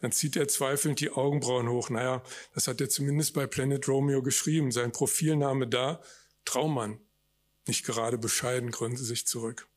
Dann 0.01 0.11
zieht 0.11 0.35
er 0.35 0.49
zweifelnd 0.49 0.99
die 0.99 1.11
Augenbrauen 1.11 1.69
hoch. 1.69 1.89
Naja, 1.89 2.23
das 2.53 2.67
hat 2.67 2.81
er 2.81 2.89
zumindest 2.89 3.33
bei 3.33 3.47
Planet 3.47 3.87
Romeo 3.87 4.21
geschrieben. 4.21 4.69
Sein 4.73 4.91
Profilname 4.91 5.65
da, 5.65 6.03
Traummann. 6.43 6.99
Nicht 7.67 7.85
gerade 7.85 8.17
bescheiden, 8.17 8.69
gründet 8.69 9.05
sich 9.05 9.25
zurück. 9.25 9.69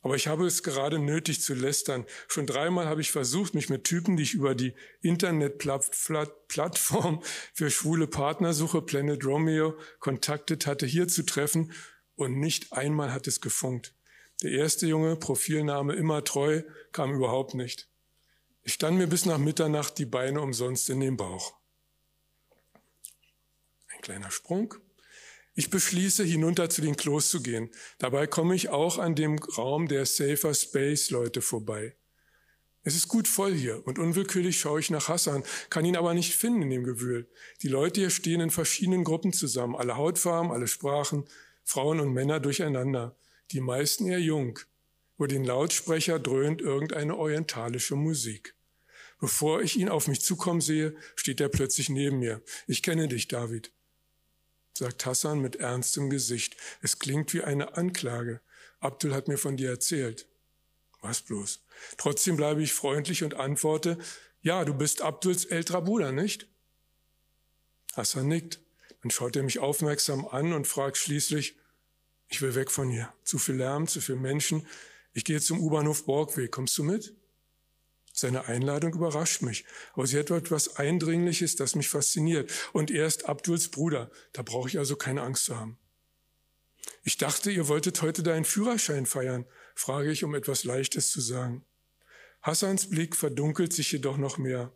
Aber 0.00 0.14
ich 0.14 0.28
habe 0.28 0.46
es 0.46 0.62
gerade 0.62 0.98
nötig 0.98 1.40
zu 1.40 1.54
lästern. 1.54 2.06
Schon 2.28 2.46
dreimal 2.46 2.86
habe 2.86 3.00
ich 3.00 3.10
versucht, 3.10 3.54
mich 3.54 3.68
mit 3.68 3.84
Typen, 3.84 4.16
die 4.16 4.22
ich 4.22 4.34
über 4.34 4.54
die 4.54 4.74
Internetplattform 5.02 7.22
für 7.52 7.70
schwule 7.70 8.06
Partnersuche 8.06 8.80
Planet 8.80 9.24
Romeo 9.24 9.76
kontaktet 9.98 10.66
hatte, 10.66 10.86
hier 10.86 11.08
zu 11.08 11.24
treffen 11.24 11.72
und 12.14 12.38
nicht 12.38 12.72
einmal 12.72 13.12
hat 13.12 13.26
es 13.26 13.40
gefunkt. 13.40 13.94
Der 14.42 14.52
erste 14.52 14.86
Junge, 14.86 15.16
Profilname 15.16 15.94
immer 15.94 16.22
treu, 16.22 16.62
kam 16.92 17.12
überhaupt 17.12 17.54
nicht. 17.54 17.88
Ich 18.62 18.74
stand 18.74 18.98
mir 18.98 19.08
bis 19.08 19.26
nach 19.26 19.38
Mitternacht 19.38 19.98
die 19.98 20.06
Beine 20.06 20.40
umsonst 20.40 20.90
in 20.90 21.00
den 21.00 21.16
Bauch. 21.16 21.54
Ein 23.88 24.00
kleiner 24.00 24.30
Sprung. 24.30 24.74
Ich 25.58 25.70
beschließe, 25.70 26.22
hinunter 26.22 26.70
zu 26.70 26.82
den 26.82 26.94
Klos 26.94 27.30
zu 27.30 27.42
gehen. 27.42 27.68
Dabei 27.98 28.28
komme 28.28 28.54
ich 28.54 28.68
auch 28.68 28.96
an 28.96 29.16
dem 29.16 29.40
Raum 29.40 29.88
der 29.88 30.06
Safer 30.06 30.54
Space 30.54 31.10
Leute 31.10 31.42
vorbei. 31.42 31.96
Es 32.84 32.94
ist 32.94 33.08
gut 33.08 33.26
voll 33.26 33.54
hier 33.54 33.84
und 33.84 33.98
unwillkürlich 33.98 34.60
schaue 34.60 34.78
ich 34.78 34.88
nach 34.88 35.08
Hassan, 35.08 35.42
kann 35.68 35.84
ihn 35.84 35.96
aber 35.96 36.14
nicht 36.14 36.36
finden 36.36 36.62
in 36.62 36.70
dem 36.70 36.84
Gewühl. 36.84 37.28
Die 37.60 37.66
Leute 37.66 38.02
hier 38.02 38.10
stehen 38.10 38.40
in 38.40 38.52
verschiedenen 38.52 39.02
Gruppen 39.02 39.32
zusammen, 39.32 39.74
alle 39.74 39.96
Hautfarben, 39.96 40.52
alle 40.52 40.68
Sprachen, 40.68 41.24
Frauen 41.64 41.98
und 41.98 42.12
Männer 42.12 42.38
durcheinander, 42.38 43.16
die 43.50 43.60
meisten 43.60 44.06
eher 44.06 44.20
jung. 44.20 44.60
Über 45.16 45.26
den 45.26 45.42
Lautsprecher 45.42 46.20
dröhnt 46.20 46.62
irgendeine 46.62 47.16
orientalische 47.16 47.96
Musik. 47.96 48.54
Bevor 49.20 49.60
ich 49.60 49.76
ihn 49.76 49.88
auf 49.88 50.06
mich 50.06 50.20
zukommen 50.20 50.60
sehe, 50.60 50.94
steht 51.16 51.40
er 51.40 51.48
plötzlich 51.48 51.88
neben 51.88 52.20
mir. 52.20 52.42
Ich 52.68 52.84
kenne 52.84 53.08
dich, 53.08 53.26
David. 53.26 53.72
Sagt 54.78 55.06
Hassan 55.06 55.40
mit 55.40 55.56
ernstem 55.56 56.10
Gesicht. 56.10 56.56
Es 56.82 56.98
klingt 56.98 57.32
wie 57.34 57.42
eine 57.42 57.76
Anklage. 57.76 58.40
Abdul 58.80 59.14
hat 59.14 59.28
mir 59.28 59.38
von 59.38 59.56
dir 59.56 59.70
erzählt. 59.70 60.26
Was 61.00 61.22
bloß? 61.22 61.60
Trotzdem 61.96 62.36
bleibe 62.36 62.62
ich 62.62 62.72
freundlich 62.72 63.22
und 63.22 63.34
antworte, 63.34 63.98
ja, 64.40 64.64
du 64.64 64.74
bist 64.74 65.02
Abduls 65.02 65.44
älterer 65.44 65.82
Bruder, 65.82 66.12
nicht? 66.12 66.48
Hassan 67.94 68.28
nickt. 68.28 68.60
Dann 69.02 69.10
schaut 69.10 69.36
er 69.36 69.42
mich 69.42 69.58
aufmerksam 69.58 70.26
an 70.26 70.52
und 70.52 70.66
fragt 70.66 70.96
schließlich, 70.96 71.56
ich 72.28 72.42
will 72.42 72.54
weg 72.54 72.70
von 72.70 72.90
hier. 72.90 73.12
Zu 73.24 73.38
viel 73.38 73.56
Lärm, 73.56 73.86
zu 73.86 74.00
viel 74.00 74.16
Menschen. 74.16 74.66
Ich 75.12 75.24
gehe 75.24 75.40
zum 75.40 75.60
U-Bahnhof 75.60 76.04
Borgweg. 76.04 76.50
Kommst 76.50 76.76
du 76.78 76.84
mit? 76.84 77.14
Seine 78.18 78.46
Einladung 78.46 78.94
überrascht 78.94 79.42
mich, 79.42 79.64
aber 79.92 80.04
sie 80.08 80.18
hat 80.18 80.32
etwas 80.32 80.76
Eindringliches, 80.76 81.54
das 81.54 81.76
mich 81.76 81.88
fasziniert. 81.88 82.50
Und 82.72 82.90
er 82.90 83.06
ist 83.06 83.28
Abduls 83.28 83.68
Bruder. 83.68 84.10
Da 84.32 84.42
brauche 84.42 84.68
ich 84.68 84.76
also 84.76 84.96
keine 84.96 85.22
Angst 85.22 85.44
zu 85.44 85.56
haben. 85.56 85.78
Ich 87.04 87.16
dachte, 87.16 87.52
ihr 87.52 87.68
wolltet 87.68 88.02
heute 88.02 88.24
deinen 88.24 88.44
Führerschein 88.44 89.06
feiern, 89.06 89.44
frage 89.76 90.10
ich, 90.10 90.24
um 90.24 90.34
etwas 90.34 90.64
Leichtes 90.64 91.10
zu 91.10 91.20
sagen. 91.20 91.64
Hassans 92.42 92.90
Blick 92.90 93.14
verdunkelt 93.14 93.72
sich 93.72 93.92
jedoch 93.92 94.16
noch 94.16 94.36
mehr. 94.36 94.72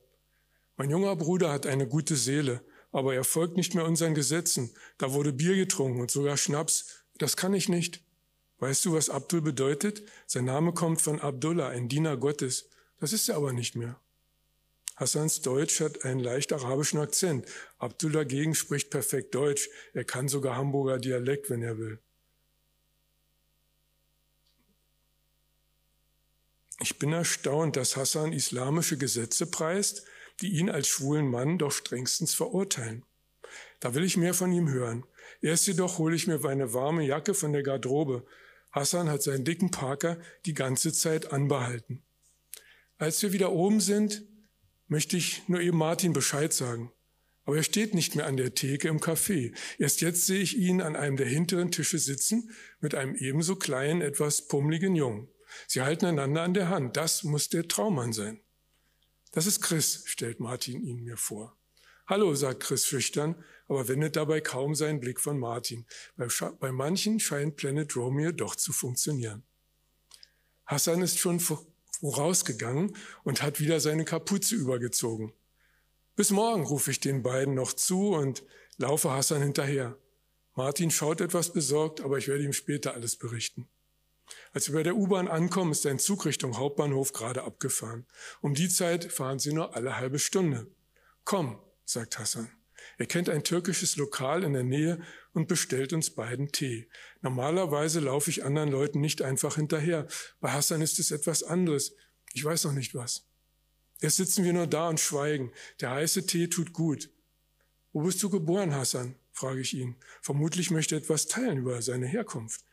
Mein 0.77 0.91
junger 0.91 1.17
Bruder 1.17 1.51
hat 1.51 1.67
eine 1.67 1.89
gute 1.89 2.15
Seele, 2.15 2.65
aber 2.93 3.13
er 3.13 3.25
folgt 3.25 3.57
nicht 3.57 3.75
mehr 3.75 3.87
unseren 3.87 4.15
Gesetzen. 4.15 4.73
Da 4.99 5.13
wurde 5.13 5.33
Bier 5.33 5.57
getrunken 5.57 6.01
und 6.01 6.13
sogar 6.13 6.37
Schnaps. 6.37 7.03
Das 7.19 7.37
kann 7.37 7.55
ich 7.55 7.69
nicht. 7.69 8.05
Weißt 8.61 8.85
du, 8.85 8.93
was 8.93 9.11
Abdul 9.11 9.41
bedeutet? 9.41 10.05
Sein 10.29 10.45
Name 10.45 10.73
kommt 10.73 11.01
von 11.01 11.21
Abdullah, 11.21 11.71
ein 11.71 11.89
Diener 11.89 12.17
Gottes. 12.17 12.69
Das 13.03 13.13
ist 13.13 13.29
er 13.29 13.35
aber 13.35 13.53
nicht 13.53 13.75
mehr. 13.75 13.99
Hassans 14.95 15.41
Deutsch 15.41 15.81
hat 15.81 16.05
einen 16.05 16.21
leicht 16.21 16.53
arabischen 16.53 17.01
Akzent. 17.01 17.49
Abdul 17.79 18.13
dagegen 18.13 18.55
spricht 18.55 18.91
perfekt 18.91 19.35
Deutsch. 19.35 19.69
Er 19.93 20.05
kann 20.05 20.29
sogar 20.29 20.55
Hamburger 20.55 21.01
Dialekt, 21.01 21.51
wenn 21.51 21.63
er 21.63 21.79
will. 21.79 21.99
Ich 26.79 27.01
bin 27.01 27.13
erstaunt, 27.13 27.75
dass 27.75 27.97
Hassan 27.97 28.33
islamische 28.33 28.97
Gesetze 28.97 29.47
preist, 29.47 30.05
die 30.41 30.53
ihn 30.53 30.71
als 30.71 30.87
schwulen 30.87 31.27
Mann 31.27 31.59
doch 31.59 31.73
strengstens 31.73 32.35
verurteilen. 32.35 33.05
Da 33.81 33.97
will 33.97 34.05
ich 34.05 34.17
mehr 34.17 34.33
von 34.33 34.53
ihm 34.53 34.69
hören. 34.69 35.05
Erst 35.41 35.67
jedoch 35.67 35.99
hole 35.99 36.15
ich 36.15 36.29
mir 36.29 36.45
eine 36.45 36.73
warme 36.73 37.05
Jacke 37.05 37.35
von 37.35 37.53
der 37.53 37.65
Garderobe. 37.65 38.25
Hassan 38.71 39.11
hat 39.11 39.25
seinen 39.25 39.45
dicken 39.45 39.73
Parker 39.73 40.21
die 40.47 40.55
ganze 40.55 40.93
Zeit 40.93 41.33
anbehalten. 41.33 42.05
Als 43.03 43.21
wir 43.21 43.33
wieder 43.33 43.51
oben 43.51 43.81
sind, 43.81 44.23
möchte 44.87 45.17
ich 45.17 45.49
nur 45.49 45.61
eben 45.61 45.77
Martin 45.77 46.13
Bescheid 46.13 46.53
sagen. 46.53 46.93
Aber 47.43 47.57
er 47.57 47.65
steht 47.65 47.95
nicht 47.95 48.15
mehr 48.15 48.27
an 48.27 48.37
der 48.37 48.55
Theke 48.55 48.87
im 48.87 49.01
Café. 49.01 49.53
Erst 49.77 50.03
jetzt 50.03 50.25
sehe 50.25 50.41
ich 50.41 50.57
ihn 50.57 50.81
an 50.81 50.95
einem 50.95 51.17
der 51.17 51.27
hinteren 51.27 51.73
Tische 51.73 51.99
sitzen 51.99 52.53
mit 52.79 52.95
einem 52.95 53.17
ebenso 53.17 53.57
kleinen, 53.57 54.03
etwas 54.03 54.47
pummeligen 54.47 54.95
Jungen. 54.95 55.29
Sie 55.67 55.83
halten 55.83 56.07
einander 56.07 56.43
an 56.43 56.55
der 56.55 56.69
Hand. 56.69 56.97
Das 56.97 57.25
muss 57.25 57.49
der 57.49 57.67
Traummann 57.67 58.13
sein. 58.13 58.41
Das 59.33 59.47
ist 59.47 59.63
Chris, 59.63 60.05
stellt 60.07 60.39
Martin 60.39 60.81
ihn 60.81 61.03
mir 61.03 61.17
vor. 61.17 61.59
Hallo, 62.07 62.37
sagt 62.37 62.63
Chris 62.63 62.87
schüchtern, 62.87 63.35
aber 63.67 63.89
wendet 63.89 64.15
dabei 64.15 64.41
kaum 64.41 64.77
seinen 64.77 65.01
Blick 65.01 65.19
von 65.19 65.41
Martin. 65.41 65.87
Bei, 66.15 66.29
bei 66.61 66.71
manchen 66.71 67.19
scheint 67.19 67.57
Planet 67.57 67.97
Romeo 67.97 68.31
doch 68.31 68.55
zu 68.55 68.73
funktionieren. 68.73 69.43
Hassan 70.67 71.03
ist 71.03 71.19
schon 71.19 71.41
vorausgegangen 72.03 72.97
und 73.23 73.43
hat 73.43 73.61
wieder 73.61 73.79
seine 73.79 74.05
Kapuze 74.05 74.57
übergezogen. 74.57 75.33
Bis 76.17 76.31
morgen 76.31 76.65
rufe 76.65 76.91
ich 76.91 76.99
den 76.99 77.23
beiden 77.23 77.55
noch 77.55 77.73
zu 77.73 78.11
und 78.11 78.43
laufe 78.77 79.11
Hassan 79.11 79.41
hinterher. 79.41 79.97
Martin 80.55 80.91
schaut 80.91 81.21
etwas 81.21 81.53
besorgt, 81.53 82.01
aber 82.01 82.19
ich 82.19 82.29
werde 82.29 82.45
ihm 82.45 82.53
später 82.53 82.93
alles 82.95 83.17
berichten. 83.17 83.69
Als 84.53 84.69
wir 84.69 84.75
bei 84.75 84.83
der 84.83 84.97
U-Bahn 84.97 85.29
ankommen, 85.29 85.73
ist 85.73 85.87
ein 85.87 85.99
Zug 85.99 86.27
Richtung 86.27 86.59
Hauptbahnhof 86.59 87.13
gerade 87.13 87.45
abgefahren. 87.45 88.07
Um 88.41 88.55
die 88.55 88.69
Zeit 88.69 89.11
fahren 89.13 89.39
sie 89.39 89.53
nur 89.53 89.77
alle 89.77 89.97
halbe 89.97 90.19
Stunde. 90.19 90.67
Komm, 91.25 91.59
sagt 91.85 92.19
Hassan. 92.19 92.51
Er 93.03 93.07
kennt 93.07 93.29
ein 93.29 93.43
türkisches 93.43 93.97
Lokal 93.97 94.45
in 94.45 94.53
der 94.53 94.63
Nähe 94.63 95.01
und 95.33 95.49
bestellt 95.49 95.93
uns 95.93 96.11
beiden 96.11 96.53
Tee. 96.53 96.87
Normalerweise 97.21 97.99
laufe 97.99 98.31
ich 98.31 98.45
anderen 98.45 98.71
Leuten 98.71 99.01
nicht 99.01 99.23
einfach 99.23 99.57
hinterher. 99.57 100.07
Bei 100.39 100.53
Hassan 100.53 100.81
ist 100.81 101.01
es 101.01 101.11
etwas 101.11 101.43
anderes. 101.43 101.97
Ich 102.33 102.45
weiß 102.45 102.63
noch 102.63 102.75
nicht 102.75 102.95
was. 102.95 103.27
Jetzt 104.01 104.19
sitzen 104.19 104.45
wir 104.45 104.53
nur 104.53 104.69
da 104.69 104.89
und 104.89 105.01
schweigen. 105.01 105.51
Der 105.81 105.91
heiße 105.91 106.27
Tee 106.27 106.47
tut 106.47 106.73
gut. 106.73 107.11
Wo 107.93 108.03
bist 108.03 108.23
du 108.23 108.31
geboren, 108.31 108.73
Hassan? 108.73 109.17
frage 109.33 109.63
ich 109.63 109.75
ihn. 109.75 109.97
Vermutlich 110.21 110.71
möchte 110.71 110.95
er 110.95 111.01
etwas 111.01 111.27
teilen 111.27 111.59
über 111.59 111.83
seine 111.83 112.07
Herkunft. 112.07 112.65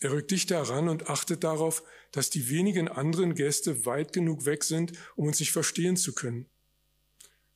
Er 0.00 0.12
rückt 0.12 0.30
dichter 0.30 0.56
heran 0.56 0.88
und 0.88 1.10
achtet 1.10 1.44
darauf, 1.44 1.82
dass 2.12 2.30
die 2.30 2.48
wenigen 2.48 2.88
anderen 2.88 3.34
Gäste 3.34 3.84
weit 3.84 4.14
genug 4.14 4.46
weg 4.46 4.64
sind, 4.64 4.94
um 5.16 5.26
uns 5.26 5.38
nicht 5.38 5.52
verstehen 5.52 5.98
zu 5.98 6.14
können. 6.14 6.48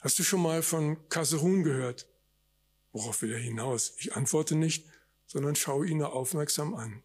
Hast 0.05 0.19
du 0.19 0.23
schon 0.23 0.43
mal 0.43 0.63
von 0.63 1.09
Kaserun 1.09 1.63
gehört? 1.63 2.07
Worauf 2.93 3.23
will 3.23 3.33
er 3.33 3.39
hinaus? 3.39 3.95
Ich 3.97 4.15
antworte 4.15 4.55
nicht, 4.55 4.87
sondern 5.27 5.57
schaue 5.57 5.87
ihn 5.87 6.03
aufmerksam 6.03 6.75
an. 6.75 7.03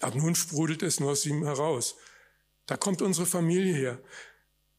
Ab 0.00 0.14
nun 0.14 0.36
sprudelt 0.36 0.84
es 0.84 1.00
nur 1.00 1.10
aus 1.10 1.26
ihm 1.26 1.42
heraus. 1.42 1.96
Da 2.66 2.76
kommt 2.76 3.02
unsere 3.02 3.26
Familie 3.26 3.74
her. 3.74 4.00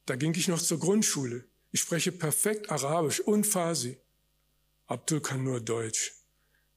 Da 0.06 0.16
ging 0.16 0.34
ich 0.36 0.48
noch 0.48 0.62
zur 0.62 0.80
Grundschule. 0.80 1.44
Ich 1.72 1.82
spreche 1.82 2.14
perfekt 2.14 2.72
Arabisch 2.72 3.20
und 3.20 3.46
Farsi. 3.46 3.98
Abdul 4.88 5.20
kann 5.20 5.44
nur 5.44 5.60
Deutsch. 5.60 6.14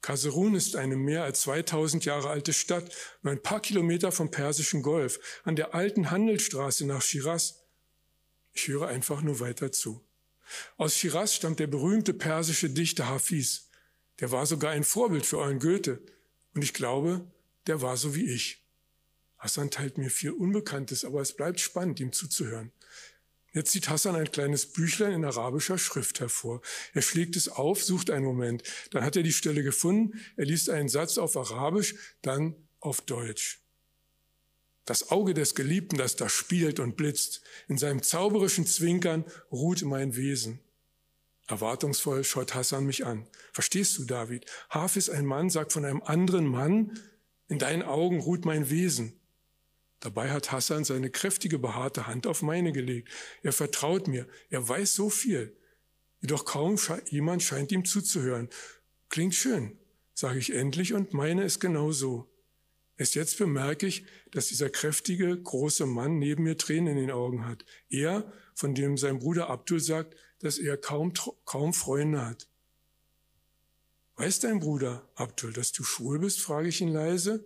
Kaserun 0.01 0.57
ist 0.57 0.75
eine 0.75 0.97
mehr 0.97 1.23
als 1.23 1.43
2000 1.43 2.07
Jahre 2.07 2.31
alte 2.31 2.53
Stadt, 2.53 2.93
nur 3.23 3.33
ein 3.33 3.43
paar 3.43 3.61
Kilometer 3.61 4.11
vom 4.11 4.33
Persischen 4.33 4.83
Golf, 4.83 5.21
an 5.45 5.55
der 5.55 5.77
alten 5.77 6.11
Handelsstraße 6.11 6.87
nach 6.87 7.03
Shiraz. 7.03 7.61
Ich 8.53 8.67
höre 8.67 8.89
einfach 8.89 9.23
nur 9.23 9.39
weiter 9.39 9.71
zu. 9.71 10.04
Aus 10.77 10.97
Shiraz 10.97 11.35
stammt 11.35 11.61
der 11.61 11.67
berühmte 11.67 12.15
persische 12.15 12.71
Dichter 12.71 13.09
Hafiz. 13.09 13.69
Der 14.21 14.31
war 14.31 14.47
sogar 14.47 14.73
ein 14.73 14.85
Vorbild 14.85 15.27
für 15.27 15.39
euren 15.39 15.59
Goethe. 15.59 16.01
Und 16.55 16.63
ich 16.63 16.75
glaube, 16.75 17.27
der 17.67 17.83
war 17.83 17.97
so 17.97 18.15
wie 18.15 18.31
ich. 18.31 18.65
Hassan 19.39 19.71
teilt 19.71 19.99
mir 19.99 20.11
viel 20.11 20.31
Unbekanntes, 20.31 21.05
aber 21.05 21.21
es 21.21 21.35
bleibt 21.35 21.61
spannend, 21.61 22.01
ihm 22.01 22.13
zuzuhören. 22.13 22.73
Jetzt 23.53 23.71
zieht 23.71 23.89
Hassan 23.89 24.17
ein 24.17 24.33
kleines 24.33 24.67
Büchlein 24.67 25.13
in 25.13 25.25
arabischer 25.25 25.79
Schrift 25.79 26.19
hervor. 26.19 26.61
Er 26.93 27.03
schlägt 27.03 27.37
es 27.37 27.49
auf, 27.49 27.85
sucht 27.85 28.11
einen 28.11 28.25
Moment. 28.25 28.65
Dann 28.91 29.05
hat 29.05 29.17
er 29.17 29.23
die 29.23 29.33
Stelle 29.33 29.63
gefunden. 29.63 30.21
Er 30.37 30.45
liest 30.45 30.71
einen 30.71 30.89
Satz 30.89 31.19
auf 31.19 31.37
Arabisch, 31.37 31.95
dann 32.23 32.57
auf 32.81 33.01
Deutsch. 33.01 33.64
Das 34.85 35.11
Auge 35.11 35.33
des 35.33 35.55
Geliebten, 35.55 35.97
das 35.97 36.17
da 36.17 36.29
spielt 36.29 36.79
und 36.79 36.97
blitzt, 36.97 37.43
in 37.69 37.79
seinem 37.79 38.03
zauberischen 38.03 38.67
Zwinkern 38.67 39.25
ruht 39.51 39.83
mein 39.83 40.17
Wesen. 40.17 40.61
Erwartungsvoll 41.47 42.25
schaut 42.25 42.55
Hassan 42.55 42.87
mich 42.87 43.05
an. 43.05 43.27
Verstehst 43.53 43.99
du, 43.99 44.05
David? 44.05 44.47
Hafiz, 44.71 45.09
ein 45.09 45.27
Mann, 45.27 45.51
sagt 45.51 45.73
von 45.73 45.85
einem 45.85 46.03
anderen 46.03 46.47
Mann, 46.47 46.99
in 47.49 47.59
deinen 47.59 47.83
Augen 47.83 48.21
ruht 48.21 48.45
mein 48.45 48.71
Wesen. 48.71 49.19
Dabei 50.01 50.31
hat 50.31 50.53
Hassan 50.53 50.85
seine 50.85 51.11
kräftige, 51.11 51.59
behaarte 51.59 52.07
Hand 52.07 52.27
auf 52.27 52.43
meine 52.43 52.73
gelegt. 52.73 53.09
Er 53.43 53.53
vertraut 53.53 54.07
mir. 54.07 54.27
Er 54.51 54.67
weiß 54.67 54.95
so 54.95 55.09
viel. 55.09 55.57
Jedoch 56.21 56.45
kaum 56.45 56.79
jemand 57.09 57.43
scheint 57.43 57.73
ihm 57.73 57.85
zuzuhören. 57.85 58.49
Klingt 59.09 59.35
schön, 59.35 59.79
sage 60.15 60.39
ich 60.39 60.55
endlich 60.55 60.93
und 60.95 61.15
meine 61.15 61.45
es 61.45 61.61
genau 61.61 61.93
so. 61.93 62.29
Erst 62.97 63.15
jetzt 63.15 63.39
bemerke 63.39 63.87
ich, 63.87 64.07
dass 64.31 64.49
dieser 64.49 64.71
kräftige, 64.71 65.37
große 65.37 65.87
Mann 65.87 66.19
neben 66.19 66.45
mir 66.45 66.57
Tränen 66.57 66.97
in 66.97 67.07
den 67.07 67.11
Augen 67.11 67.47
hat. 67.47 67.65
Er, 67.89 68.33
von 68.55 68.75
dem 68.75 68.97
sein 68.97 69.19
Bruder 69.19 69.51
Abdul 69.51 69.81
sagt, 69.81 70.17
dass 70.39 70.59
er 70.59 70.77
kaum, 70.77 71.13
kaum 71.45 71.73
Freunde 71.73 72.25
hat. 72.25 72.49
Weiß 74.17 74.39
dein 74.39 74.61
Bruder, 74.61 75.09
Abdul, 75.17 75.53
dass 75.53 75.73
du 75.73 75.83
schwul 75.83 76.21
bist? 76.21 76.41
frage 76.41 76.69
ich 76.69 76.81
ihn 76.81 76.93
leise. 76.93 77.45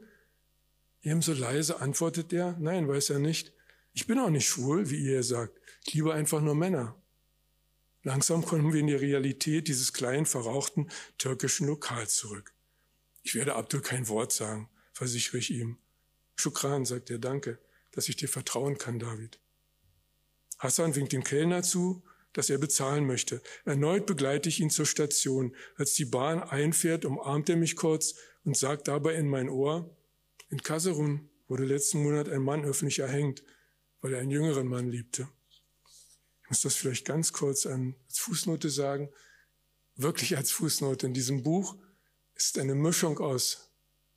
Ebenso 1.00 1.32
leise 1.32 1.80
antwortet 1.80 2.32
er, 2.32 2.56
nein, 2.58 2.86
weiß 2.88 3.10
er 3.10 3.18
nicht. 3.18 3.52
Ich 3.94 4.06
bin 4.06 4.18
auch 4.18 4.30
nicht 4.30 4.46
schwul, 4.46 4.90
wie 4.90 5.02
ihr 5.02 5.22
sagt. 5.22 5.58
Ich 5.86 5.94
liebe 5.94 6.12
einfach 6.12 6.42
nur 6.42 6.54
Männer. 6.54 7.00
Langsam 8.02 8.44
kommen 8.44 8.72
wir 8.72 8.80
in 8.80 8.86
die 8.86 8.94
Realität 8.94 9.68
dieses 9.68 9.92
kleinen, 9.92 10.26
verrauchten 10.26 10.90
türkischen 11.16 11.66
Lokals 11.66 12.16
zurück. 12.16 12.52
Ich 13.22 13.34
werde 13.34 13.54
Abdul 13.54 13.80
kein 13.80 14.08
Wort 14.08 14.32
sagen, 14.32 14.68
versichere 14.98 15.38
ich 15.38 15.50
ihm. 15.50 15.78
Schukran, 16.34 16.84
sagt 16.84 17.08
er, 17.10 17.18
danke, 17.18 17.58
dass 17.92 18.08
ich 18.08 18.16
dir 18.16 18.28
vertrauen 18.28 18.78
kann, 18.78 18.98
David. 18.98 19.38
Hassan 20.58 20.96
winkt 20.96 21.12
dem 21.12 21.22
Kellner 21.22 21.62
zu, 21.62 22.02
dass 22.32 22.50
er 22.50 22.58
bezahlen 22.58 23.06
möchte. 23.06 23.40
Erneut 23.64 24.06
begleite 24.06 24.48
ich 24.48 24.60
ihn 24.60 24.70
zur 24.70 24.86
Station. 24.86 25.54
Als 25.76 25.94
die 25.94 26.04
Bahn 26.04 26.42
einfährt, 26.42 27.04
umarmt 27.04 27.48
er 27.48 27.56
mich 27.56 27.76
kurz 27.76 28.16
und 28.44 28.56
sagt 28.56 28.88
dabei 28.88 29.14
in 29.14 29.28
mein 29.28 29.48
Ohr, 29.48 29.96
in 30.50 30.62
Kaserun 30.62 31.30
wurde 31.46 31.64
letzten 31.64 32.02
Monat 32.02 32.28
ein 32.28 32.42
Mann 32.42 32.64
öffentlich 32.64 32.98
erhängt, 32.98 33.44
weil 34.00 34.14
er 34.14 34.20
einen 34.20 34.30
jüngeren 34.30 34.66
Mann 34.66 34.88
liebte. 34.88 35.28
Ich 36.42 36.50
muss 36.50 36.62
das 36.62 36.74
vielleicht 36.74 37.06
ganz 37.06 37.32
kurz 37.32 37.66
als 37.66 38.18
Fußnote 38.18 38.68
sagen. 38.68 39.10
wirklich 39.94 40.36
als 40.36 40.50
Fußnote 40.50 41.06
in 41.06 41.14
diesem 41.14 41.42
Buch 41.42 41.76
ist 42.34 42.58
eine 42.58 42.74
Mischung 42.74 43.18
aus 43.18 43.67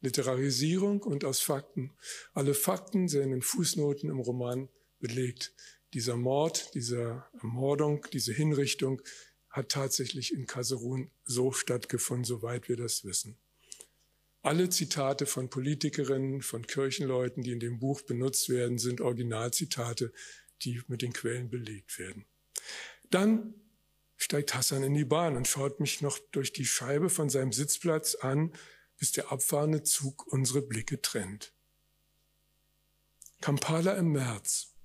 Literarisierung 0.01 1.01
und 1.01 1.23
aus 1.23 1.39
Fakten. 1.39 1.93
Alle 2.33 2.53
Fakten 2.53 3.07
sind 3.07 3.31
in 3.31 3.41
Fußnoten 3.41 4.09
im 4.09 4.19
Roman 4.19 4.69
belegt. 4.99 5.53
Dieser 5.93 6.17
Mord, 6.17 6.73
diese 6.73 7.23
Ermordung, 7.39 8.05
diese 8.11 8.33
Hinrichtung 8.33 9.01
hat 9.49 9.69
tatsächlich 9.69 10.33
in 10.33 10.47
Kaserun 10.47 11.11
so 11.25 11.51
stattgefunden, 11.51 12.23
soweit 12.23 12.69
wir 12.69 12.77
das 12.77 13.03
wissen. 13.03 13.37
Alle 14.41 14.69
Zitate 14.69 15.25
von 15.25 15.49
Politikerinnen, 15.49 16.41
von 16.41 16.65
Kirchenleuten, 16.65 17.43
die 17.43 17.51
in 17.51 17.59
dem 17.59 17.79
Buch 17.79 18.01
benutzt 18.01 18.49
werden, 18.49 18.79
sind 18.79 19.01
Originalzitate, 19.01 20.13
die 20.63 20.81
mit 20.87 21.03
den 21.03 21.13
Quellen 21.13 21.49
belegt 21.49 21.99
werden. 21.99 22.25
Dann 23.11 23.53
steigt 24.17 24.55
Hassan 24.55 24.83
in 24.83 24.93
die 24.93 25.05
Bahn 25.05 25.35
und 25.35 25.47
schaut 25.47 25.79
mich 25.79 26.01
noch 26.01 26.17
durch 26.31 26.53
die 26.53 26.65
Scheibe 26.65 27.09
von 27.09 27.29
seinem 27.29 27.51
Sitzplatz 27.51 28.15
an, 28.15 28.51
bis 29.01 29.11
der 29.11 29.31
abfahrende 29.31 29.81
Zug 29.81 30.27
unsere 30.27 30.61
Blicke 30.61 31.01
trennt. 31.01 31.53
Kampala 33.41 33.93
im 33.93 34.11
März. 34.11 34.75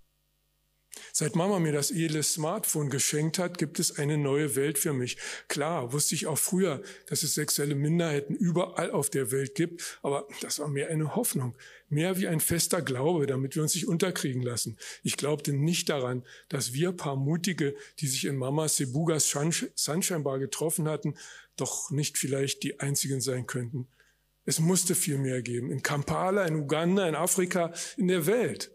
Seit 1.13 1.37
Mama 1.37 1.59
mir 1.59 1.73
das 1.73 1.91
edle 1.91 2.23
Smartphone 2.23 2.89
geschenkt 2.89 3.39
hat, 3.39 3.59
gibt 3.59 3.79
es 3.79 3.99
eine 3.99 4.17
neue 4.17 4.57
Welt 4.57 4.79
für 4.79 4.95
mich. 4.95 5.19
Klar, 5.49 5.93
wusste 5.93 6.15
ich 6.15 6.27
auch 6.27 6.39
früher, 6.39 6.81
dass 7.09 7.25
es 7.25 7.35
sexuelle 7.35 7.75
Minderheiten 7.75 8.35
überall 8.35 8.91
auf 8.91 9.11
der 9.11 9.31
Welt 9.33 9.55
gibt, 9.55 9.99
aber 10.01 10.27
das 10.41 10.61
war 10.61 10.69
mehr 10.69 10.89
eine 10.89 11.15
Hoffnung, 11.15 11.55
mehr 11.91 12.17
wie 12.17 12.27
ein 12.27 12.41
fester 12.41 12.81
Glaube, 12.81 13.27
damit 13.27 13.55
wir 13.55 13.63
uns 13.63 13.75
nicht 13.75 13.87
unterkriegen 13.87 14.41
lassen. 14.41 14.79
Ich 15.03 15.19
glaubte 15.19 15.53
nicht 15.53 15.91
daran, 15.91 16.25
dass 16.49 16.73
wir 16.73 16.93
paar 16.93 17.17
Mutige, 17.17 17.77
die 18.01 18.07
sich 18.07 18.25
in 18.25 18.37
Mama 18.37 18.67
Sebugas 18.67 19.29
Sunshine 19.29 20.21
Bar 20.21 20.39
getroffen 20.39 20.89
hatten, 20.89 21.19
doch 21.57 21.91
nicht 21.91 22.17
vielleicht 22.17 22.63
die 22.63 22.81
einzigen 22.81 23.21
sein 23.21 23.47
könnten. 23.47 23.89
Es 24.47 24.61
musste 24.61 24.95
viel 24.95 25.19
mehr 25.19 25.43
geben. 25.43 25.71
In 25.71 25.83
Kampala, 25.83 26.47
in 26.47 26.55
Uganda, 26.55 27.07
in 27.07 27.17
Afrika, 27.17 27.75
in 27.97 28.09
der 28.09 28.27
Welt. 28.27 28.71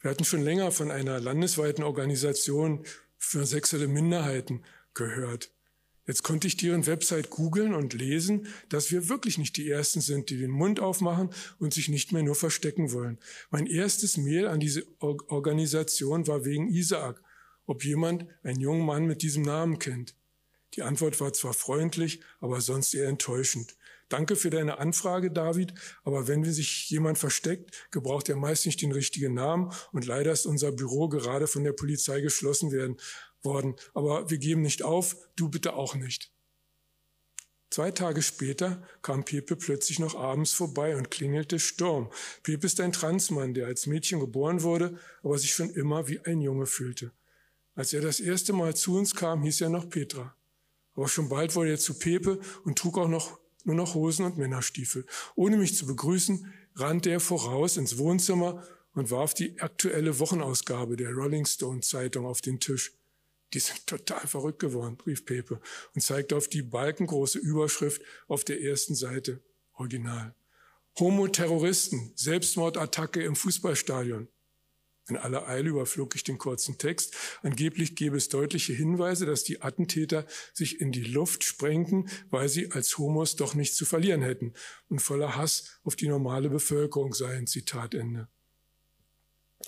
Wir 0.00 0.10
hatten 0.10 0.24
schon 0.24 0.42
länger 0.42 0.70
von 0.70 0.90
einer 0.90 1.18
landesweiten 1.18 1.82
Organisation 1.82 2.84
für 3.16 3.46
sexuelle 3.46 3.88
Minderheiten 3.88 4.62
gehört. 4.94 5.50
Jetzt 6.06 6.24
konnte 6.24 6.48
ich 6.48 6.56
deren 6.56 6.86
Website 6.86 7.30
googeln 7.30 7.74
und 7.74 7.94
lesen, 7.94 8.48
dass 8.68 8.90
wir 8.90 9.08
wirklich 9.08 9.38
nicht 9.38 9.56
die 9.56 9.70
Ersten 9.70 10.00
sind, 10.00 10.30
die 10.30 10.36
den 10.36 10.50
Mund 10.50 10.80
aufmachen 10.80 11.30
und 11.58 11.72
sich 11.72 11.88
nicht 11.88 12.12
mehr 12.12 12.24
nur 12.24 12.34
verstecken 12.34 12.92
wollen. 12.92 13.18
Mein 13.50 13.66
erstes 13.66 14.16
Mail 14.16 14.48
an 14.48 14.58
diese 14.58 14.84
Organisation 14.98 16.26
war 16.26 16.44
wegen 16.44 16.68
Isaak, 16.68 17.22
ob 17.66 17.84
jemand 17.84 18.26
einen 18.42 18.60
jungen 18.60 18.84
Mann 18.84 19.06
mit 19.06 19.22
diesem 19.22 19.44
Namen 19.44 19.78
kennt. 19.78 20.16
Die 20.74 20.82
Antwort 20.82 21.20
war 21.20 21.32
zwar 21.32 21.54
freundlich, 21.54 22.20
aber 22.40 22.60
sonst 22.60 22.94
eher 22.94 23.08
enttäuschend. 23.08 23.76
Danke 24.08 24.36
für 24.36 24.50
deine 24.50 24.78
Anfrage, 24.78 25.30
David, 25.30 25.74
aber 26.04 26.28
wenn 26.28 26.44
sich 26.44 26.90
jemand 26.90 27.18
versteckt, 27.18 27.90
gebraucht 27.90 28.28
er 28.28 28.36
meist 28.36 28.66
nicht 28.66 28.82
den 28.82 28.92
richtigen 28.92 29.34
Namen 29.34 29.72
und 29.92 30.06
leider 30.06 30.32
ist 30.32 30.46
unser 30.46 30.72
Büro 30.72 31.08
gerade 31.08 31.46
von 31.46 31.64
der 31.64 31.72
Polizei 31.72 32.20
geschlossen 32.20 32.72
werden 32.72 32.98
worden. 33.42 33.74
Aber 33.94 34.30
wir 34.30 34.38
geben 34.38 34.62
nicht 34.62 34.82
auf, 34.82 35.16
du 35.36 35.48
bitte 35.48 35.74
auch 35.74 35.94
nicht. 35.94 36.30
Zwei 37.70 37.90
Tage 37.90 38.20
später 38.20 38.82
kam 39.00 39.24
Pepe 39.24 39.56
plötzlich 39.56 39.98
noch 39.98 40.14
abends 40.14 40.52
vorbei 40.52 40.94
und 40.94 41.10
klingelte 41.10 41.58
Sturm. 41.58 42.10
Pepe 42.42 42.66
ist 42.66 42.80
ein 42.80 42.92
Transmann, 42.92 43.54
der 43.54 43.66
als 43.66 43.86
Mädchen 43.86 44.20
geboren 44.20 44.62
wurde, 44.62 44.98
aber 45.22 45.38
sich 45.38 45.54
schon 45.54 45.70
immer 45.70 46.06
wie 46.06 46.20
ein 46.20 46.42
Junge 46.42 46.66
fühlte. 46.66 47.12
Als 47.74 47.94
er 47.94 48.02
das 48.02 48.20
erste 48.20 48.52
Mal 48.52 48.76
zu 48.76 48.98
uns 48.98 49.14
kam, 49.14 49.42
hieß 49.42 49.62
er 49.62 49.70
noch 49.70 49.88
Petra. 49.88 50.36
Aber 50.94 51.08
schon 51.08 51.30
bald 51.30 51.54
wurde 51.54 51.70
er 51.70 51.78
zu 51.78 51.98
Pepe 51.98 52.40
und 52.64 52.78
trug 52.78 52.98
auch 52.98 53.08
noch 53.08 53.38
nur 53.66 53.76
noch 53.76 53.94
Hosen 53.94 54.24
und 54.24 54.38
Männerstiefel. 54.38 55.06
Ohne 55.34 55.56
mich 55.56 55.76
zu 55.76 55.86
begrüßen, 55.86 56.52
rannte 56.74 57.10
er 57.10 57.20
voraus 57.20 57.76
ins 57.76 57.98
Wohnzimmer 57.98 58.66
und 58.94 59.10
warf 59.10 59.34
die 59.34 59.60
aktuelle 59.60 60.18
Wochenausgabe 60.18 60.96
der 60.96 61.12
Rolling 61.12 61.46
Stone 61.46 61.80
Zeitung 61.80 62.26
auf 62.26 62.40
den 62.40 62.60
Tisch. 62.60 62.92
Die 63.54 63.60
sind 63.60 63.86
total 63.86 64.26
verrückt 64.26 64.60
geworden, 64.60 64.96
rief 65.06 65.24
Pepe 65.24 65.60
und 65.94 66.00
zeigte 66.00 66.36
auf 66.36 66.48
die 66.48 66.62
balkengroße 66.62 67.38
Überschrift 67.38 68.02
auf 68.28 68.44
der 68.44 68.62
ersten 68.62 68.94
Seite. 68.94 69.40
Original. 69.74 70.34
Homo-Terroristen, 70.98 72.12
Selbstmordattacke 72.16 73.22
im 73.22 73.34
Fußballstadion. 73.34 74.28
In 75.08 75.16
aller 75.16 75.48
Eile 75.48 75.70
überflog 75.70 76.14
ich 76.14 76.22
den 76.22 76.38
kurzen 76.38 76.78
Text. 76.78 77.16
Angeblich 77.42 77.96
gäbe 77.96 78.16
es 78.16 78.28
deutliche 78.28 78.72
Hinweise, 78.72 79.26
dass 79.26 79.42
die 79.42 79.60
Attentäter 79.60 80.26
sich 80.52 80.80
in 80.80 80.92
die 80.92 81.02
Luft 81.02 81.42
sprengten, 81.42 82.08
weil 82.30 82.48
sie 82.48 82.70
als 82.70 82.96
Homos 82.98 83.34
doch 83.34 83.54
nichts 83.54 83.76
zu 83.76 83.84
verlieren 83.84 84.22
hätten 84.22 84.54
und 84.88 85.00
voller 85.00 85.36
Hass 85.36 85.80
auf 85.82 85.96
die 85.96 86.08
normale 86.08 86.50
Bevölkerung 86.50 87.14
seien. 87.14 87.46
Zitat 87.46 87.94
Ende. 87.94 88.28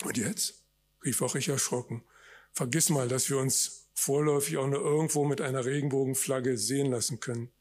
Und 0.03 0.17
jetzt? 0.17 0.63
rief 1.03 1.21
auch 1.21 1.35
ich 1.35 1.49
erschrocken. 1.49 2.03
Vergiss 2.51 2.89
mal, 2.89 3.07
dass 3.07 3.29
wir 3.29 3.37
uns 3.37 3.89
vorläufig 3.93 4.57
auch 4.57 4.67
nur 4.67 4.81
irgendwo 4.81 5.25
mit 5.25 5.41
einer 5.41 5.65
Regenbogenflagge 5.65 6.57
sehen 6.57 6.91
lassen 6.91 7.19
können. 7.19 7.51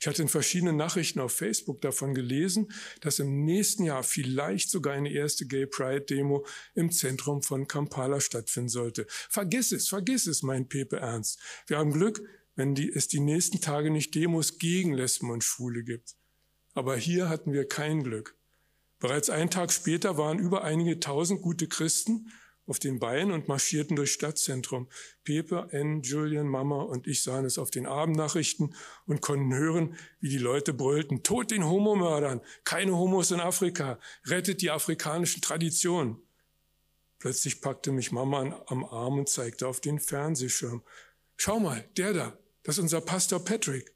Ich 0.00 0.06
hatte 0.06 0.22
in 0.22 0.28
verschiedenen 0.28 0.76
Nachrichten 0.76 1.20
auf 1.20 1.32
Facebook 1.32 1.80
davon 1.80 2.14
gelesen, 2.14 2.72
dass 3.00 3.18
im 3.18 3.44
nächsten 3.44 3.84
Jahr 3.84 4.02
vielleicht 4.02 4.70
sogar 4.70 4.94
eine 4.94 5.10
erste 5.10 5.46
Gay 5.46 5.66
Pride 5.66 6.02
Demo 6.02 6.46
im 6.74 6.90
Zentrum 6.90 7.42
von 7.42 7.66
Kampala 7.68 8.20
stattfinden 8.20 8.68
sollte. 8.68 9.06
Vergiss 9.08 9.72
es, 9.72 9.88
vergiss 9.88 10.26
es, 10.26 10.42
mein 10.42 10.68
Pepe 10.68 10.96
Ernst. 10.96 11.38
Wir 11.66 11.78
haben 11.78 11.92
Glück, 11.92 12.22
wenn 12.54 12.74
die, 12.74 12.90
es 12.90 13.08
die 13.08 13.20
nächsten 13.20 13.60
Tage 13.60 13.90
nicht 13.90 14.14
Demos 14.14 14.58
gegen 14.58 14.92
Lesben 14.94 15.30
und 15.30 15.44
Schwule 15.44 15.84
gibt. 15.84 16.16
Aber 16.74 16.96
hier 16.96 17.28
hatten 17.28 17.52
wir 17.52 17.66
kein 17.66 18.02
Glück. 18.02 18.36
Bereits 18.98 19.30
einen 19.30 19.50
Tag 19.50 19.72
später 19.72 20.16
waren 20.16 20.38
über 20.38 20.64
einige 20.64 21.00
tausend 21.00 21.42
gute 21.42 21.68
Christen 21.68 22.32
auf 22.66 22.78
den 22.78 22.98
Beinen 22.98 23.32
und 23.32 23.48
marschierten 23.48 23.96
durchs 23.96 24.12
Stadtzentrum. 24.12 24.88
Pepe, 25.24 25.68
N, 25.70 26.02
Julian, 26.02 26.48
Mama 26.48 26.82
und 26.82 27.06
ich 27.06 27.22
sahen 27.22 27.44
es 27.44 27.58
auf 27.58 27.70
den 27.70 27.86
Abendnachrichten 27.86 28.74
und 29.06 29.20
konnten 29.20 29.54
hören, 29.54 29.96
wie 30.20 30.28
die 30.28 30.38
Leute 30.38 30.74
brüllten, 30.74 31.22
Tod 31.22 31.50
den 31.50 31.64
Homomördern, 31.64 32.40
keine 32.64 32.96
Homos 32.96 33.30
in 33.30 33.40
Afrika, 33.40 33.98
rettet 34.26 34.62
die 34.62 34.70
afrikanischen 34.70 35.42
Traditionen. 35.42 36.18
Plötzlich 37.18 37.60
packte 37.60 37.92
mich 37.92 38.12
Mama 38.12 38.62
am 38.66 38.84
Arm 38.84 39.18
und 39.18 39.28
zeigte 39.28 39.66
auf 39.66 39.80
den 39.80 40.00
Fernsehschirm. 40.00 40.82
Schau 41.36 41.60
mal, 41.60 41.88
der 41.96 42.12
da, 42.12 42.38
das 42.62 42.76
ist 42.76 42.82
unser 42.82 43.00
Pastor 43.00 43.44
Patrick. 43.44 43.92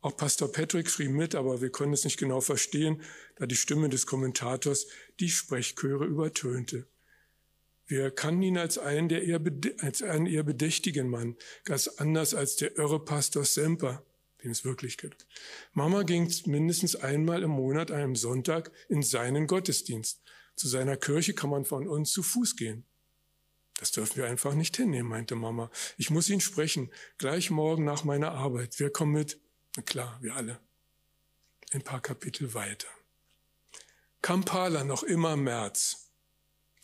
Auch 0.00 0.16
Pastor 0.16 0.52
Patrick 0.52 0.88
schrieb 0.88 1.10
mit, 1.10 1.34
aber 1.34 1.60
wir 1.60 1.70
konnten 1.70 1.94
es 1.94 2.04
nicht 2.04 2.18
genau 2.18 2.40
verstehen, 2.40 3.02
da 3.36 3.46
die 3.46 3.56
Stimme 3.56 3.88
des 3.88 4.06
Kommentators 4.06 4.86
die 5.18 5.28
Sprechchöre 5.28 6.04
übertönte. 6.04 6.86
Wir 7.88 8.10
kannten 8.10 8.42
ihn 8.42 8.58
als 8.58 8.76
einen, 8.76 9.08
der 9.08 9.24
eher, 9.24 9.40
als 9.80 10.02
einen 10.02 10.26
eher 10.26 10.42
bedächtigen 10.42 11.08
Mann, 11.08 11.36
ganz 11.64 11.88
anders 11.88 12.34
als 12.34 12.56
der 12.56 12.76
irre 12.76 13.02
Pastor 13.02 13.46
Semper, 13.46 14.04
den 14.44 14.50
es 14.50 14.62
wirklich 14.62 14.98
gibt. 14.98 15.26
Mama 15.72 16.02
ging 16.02 16.30
mindestens 16.44 16.96
einmal 16.96 17.42
im 17.42 17.50
Monat, 17.50 17.90
einem 17.90 18.14
Sonntag, 18.14 18.70
in 18.90 19.02
seinen 19.02 19.46
Gottesdienst. 19.46 20.22
Zu 20.54 20.68
seiner 20.68 20.98
Kirche 20.98 21.32
kann 21.32 21.48
man 21.48 21.64
von 21.64 21.88
uns 21.88 22.12
zu 22.12 22.22
Fuß 22.22 22.56
gehen. 22.56 22.84
Das 23.78 23.90
dürfen 23.92 24.16
wir 24.16 24.26
einfach 24.26 24.54
nicht 24.54 24.76
hinnehmen, 24.76 25.08
meinte 25.08 25.34
Mama. 25.34 25.70
Ich 25.96 26.10
muss 26.10 26.28
ihn 26.28 26.40
sprechen, 26.40 26.90
gleich 27.16 27.48
morgen 27.50 27.84
nach 27.84 28.04
meiner 28.04 28.32
Arbeit. 28.32 28.74
Wer 28.78 28.90
kommt 28.90 29.14
mit? 29.14 29.40
Na 29.76 29.82
klar, 29.82 30.18
wir 30.20 30.34
alle. 30.34 30.60
Ein 31.72 31.82
paar 31.82 32.02
Kapitel 32.02 32.52
weiter. 32.52 32.88
Kampala, 34.20 34.84
noch 34.84 35.04
immer 35.04 35.36
März. 35.36 36.07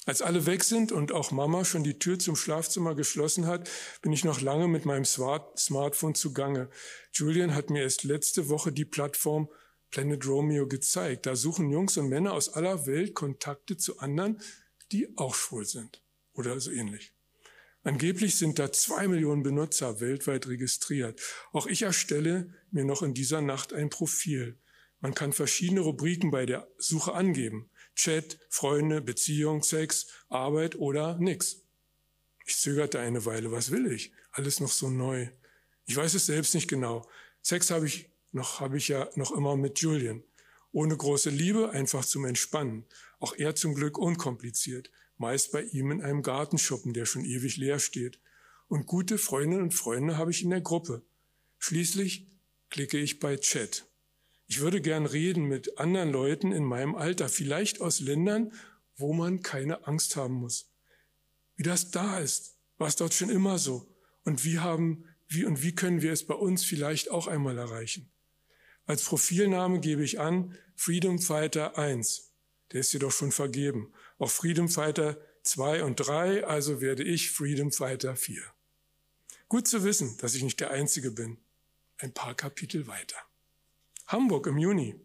Als 0.06 0.20
alle 0.20 0.44
weg 0.44 0.64
sind 0.64 0.92
und 0.92 1.12
auch 1.12 1.30
Mama 1.30 1.64
schon 1.64 1.82
die 1.82 1.98
Tür 1.98 2.18
zum 2.18 2.36
Schlafzimmer 2.36 2.94
geschlossen 2.94 3.46
hat, 3.46 3.70
bin 4.02 4.12
ich 4.12 4.22
noch 4.22 4.42
lange 4.42 4.68
mit 4.68 4.84
meinem 4.84 5.06
Smart 5.06 5.58
Smartphone 5.58 6.14
zugange. 6.14 6.68
Julian 7.12 7.54
hat 7.54 7.70
mir 7.70 7.82
erst 7.82 8.04
letzte 8.04 8.50
Woche 8.50 8.70
die 8.70 8.84
Plattform 8.84 9.48
Planet 9.90 10.26
Romeo 10.26 10.66
gezeigt. 10.66 11.24
Da 11.24 11.36
suchen 11.36 11.70
Jungs 11.70 11.96
und 11.96 12.08
Männer 12.08 12.34
aus 12.34 12.50
aller 12.50 12.86
Welt 12.86 13.14
Kontakte 13.14 13.78
zu 13.78 13.98
anderen, 13.98 14.42
die 14.92 15.16
auch 15.16 15.34
schwul 15.34 15.64
sind 15.64 16.02
oder 16.34 16.60
so 16.60 16.70
ähnlich. 16.70 17.14
Angeblich 17.82 18.36
sind 18.36 18.58
da 18.58 18.72
zwei 18.72 19.08
Millionen 19.08 19.42
Benutzer 19.42 20.00
weltweit 20.00 20.48
registriert. 20.48 21.20
Auch 21.52 21.66
ich 21.66 21.82
erstelle 21.82 22.52
mir 22.70 22.84
noch 22.84 23.02
in 23.02 23.14
dieser 23.14 23.40
Nacht 23.40 23.72
ein 23.72 23.88
Profil. 23.88 24.58
Man 25.00 25.14
kann 25.14 25.32
verschiedene 25.32 25.80
Rubriken 25.80 26.30
bei 26.30 26.44
der 26.44 26.66
Suche 26.78 27.12
angeben. 27.12 27.70
Chat, 27.94 28.38
Freunde, 28.48 29.00
Beziehung, 29.00 29.62
Sex, 29.62 30.08
Arbeit 30.28 30.76
oder 30.76 31.16
nix. 31.18 31.62
Ich 32.46 32.58
zögerte 32.58 33.00
eine 33.00 33.24
Weile. 33.24 33.52
Was 33.52 33.70
will 33.70 33.90
ich? 33.90 34.12
Alles 34.32 34.60
noch 34.60 34.70
so 34.70 34.90
neu. 34.90 35.28
Ich 35.86 35.96
weiß 35.96 36.14
es 36.14 36.26
selbst 36.26 36.54
nicht 36.54 36.68
genau. 36.68 37.08
Sex 37.42 37.70
habe 37.70 37.86
ich 37.86 38.10
noch, 38.32 38.60
habe 38.60 38.76
ich 38.76 38.88
ja 38.88 39.08
noch 39.16 39.32
immer 39.32 39.56
mit 39.56 39.78
Julian. 39.78 40.22
Ohne 40.72 40.96
große 40.96 41.30
Liebe, 41.30 41.70
einfach 41.70 42.04
zum 42.04 42.24
Entspannen. 42.24 42.84
Auch 43.20 43.34
er 43.36 43.54
zum 43.54 43.74
Glück 43.74 43.96
unkompliziert. 43.96 44.90
Meist 45.16 45.52
bei 45.52 45.62
ihm 45.62 45.92
in 45.92 46.02
einem 46.02 46.22
Gartenschuppen, 46.22 46.92
der 46.92 47.06
schon 47.06 47.24
ewig 47.24 47.56
leer 47.56 47.78
steht. 47.78 48.18
Und 48.66 48.86
gute 48.86 49.18
Freundinnen 49.18 49.62
und 49.62 49.74
Freunde 49.74 50.18
habe 50.18 50.32
ich 50.32 50.42
in 50.42 50.50
der 50.50 50.60
Gruppe. 50.60 51.02
Schließlich 51.58 52.26
klicke 52.70 52.98
ich 52.98 53.20
bei 53.20 53.36
Chat. 53.36 53.86
Ich 54.46 54.60
würde 54.60 54.80
gern 54.80 55.06
reden 55.06 55.44
mit 55.44 55.78
anderen 55.78 56.10
Leuten 56.10 56.52
in 56.52 56.64
meinem 56.64 56.94
Alter, 56.94 57.28
vielleicht 57.28 57.80
aus 57.80 58.00
Ländern, 58.00 58.52
wo 58.96 59.12
man 59.12 59.42
keine 59.42 59.86
Angst 59.86 60.16
haben 60.16 60.34
muss. 60.34 60.70
Wie 61.56 61.62
das 61.62 61.90
da 61.90 62.18
ist, 62.18 62.56
war 62.78 62.88
es 62.88 62.96
dort 62.96 63.14
schon 63.14 63.30
immer 63.30 63.58
so. 63.58 63.88
Und 64.24 64.44
wie 64.44 64.58
haben, 64.58 65.04
wie 65.28 65.44
und 65.44 65.62
wie 65.62 65.74
können 65.74 66.02
wir 66.02 66.12
es 66.12 66.26
bei 66.26 66.34
uns 66.34 66.64
vielleicht 66.64 67.10
auch 67.10 67.26
einmal 67.26 67.58
erreichen? 67.58 68.10
Als 68.86 69.02
Profilname 69.02 69.80
gebe 69.80 70.04
ich 70.04 70.20
an 70.20 70.56
Freedom 70.76 71.18
Fighter 71.18 71.78
1. 71.78 72.32
Der 72.72 72.80
ist 72.80 72.92
jedoch 72.92 73.12
schon 73.12 73.32
vergeben. 73.32 73.92
Auch 74.18 74.30
Freedom 74.30 74.68
Fighter 74.68 75.18
2 75.44 75.84
und 75.84 75.96
3, 75.96 76.44
also 76.44 76.80
werde 76.80 77.02
ich 77.02 77.30
Freedom 77.30 77.72
Fighter 77.72 78.16
4. 78.16 78.42
Gut 79.48 79.68
zu 79.68 79.84
wissen, 79.84 80.16
dass 80.18 80.34
ich 80.34 80.42
nicht 80.42 80.60
der 80.60 80.70
Einzige 80.70 81.10
bin. 81.10 81.38
Ein 81.98 82.12
paar 82.12 82.34
Kapitel 82.34 82.86
weiter. 82.86 83.16
Hamburg 84.06 84.46
im 84.48 84.58
Juni. 84.58 85.00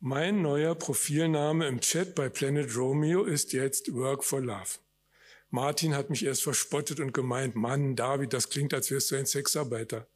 Mein 0.00 0.42
neuer 0.42 0.74
Profilname 0.74 1.66
im 1.66 1.80
Chat 1.80 2.14
bei 2.14 2.28
Planet 2.28 2.76
Romeo 2.76 3.24
ist 3.24 3.54
jetzt 3.54 3.94
Work 3.94 4.22
for 4.22 4.42
Love. 4.42 4.78
Martin 5.48 5.94
hat 5.94 6.10
mich 6.10 6.26
erst 6.26 6.42
verspottet 6.42 7.00
und 7.00 7.14
gemeint, 7.14 7.56
Mann, 7.56 7.96
David, 7.96 8.34
das 8.34 8.50
klingt, 8.50 8.74
als 8.74 8.90
wärst 8.90 9.10
du 9.10 9.16
ein 9.16 9.24
Sexarbeiter. 9.24 10.08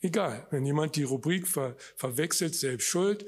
Egal, 0.00 0.46
wenn 0.50 0.64
jemand 0.64 0.96
die 0.96 1.02
Rubrik 1.02 1.46
ver 1.46 1.76
verwechselt, 1.96 2.54
selbst 2.54 2.86
schuld, 2.86 3.26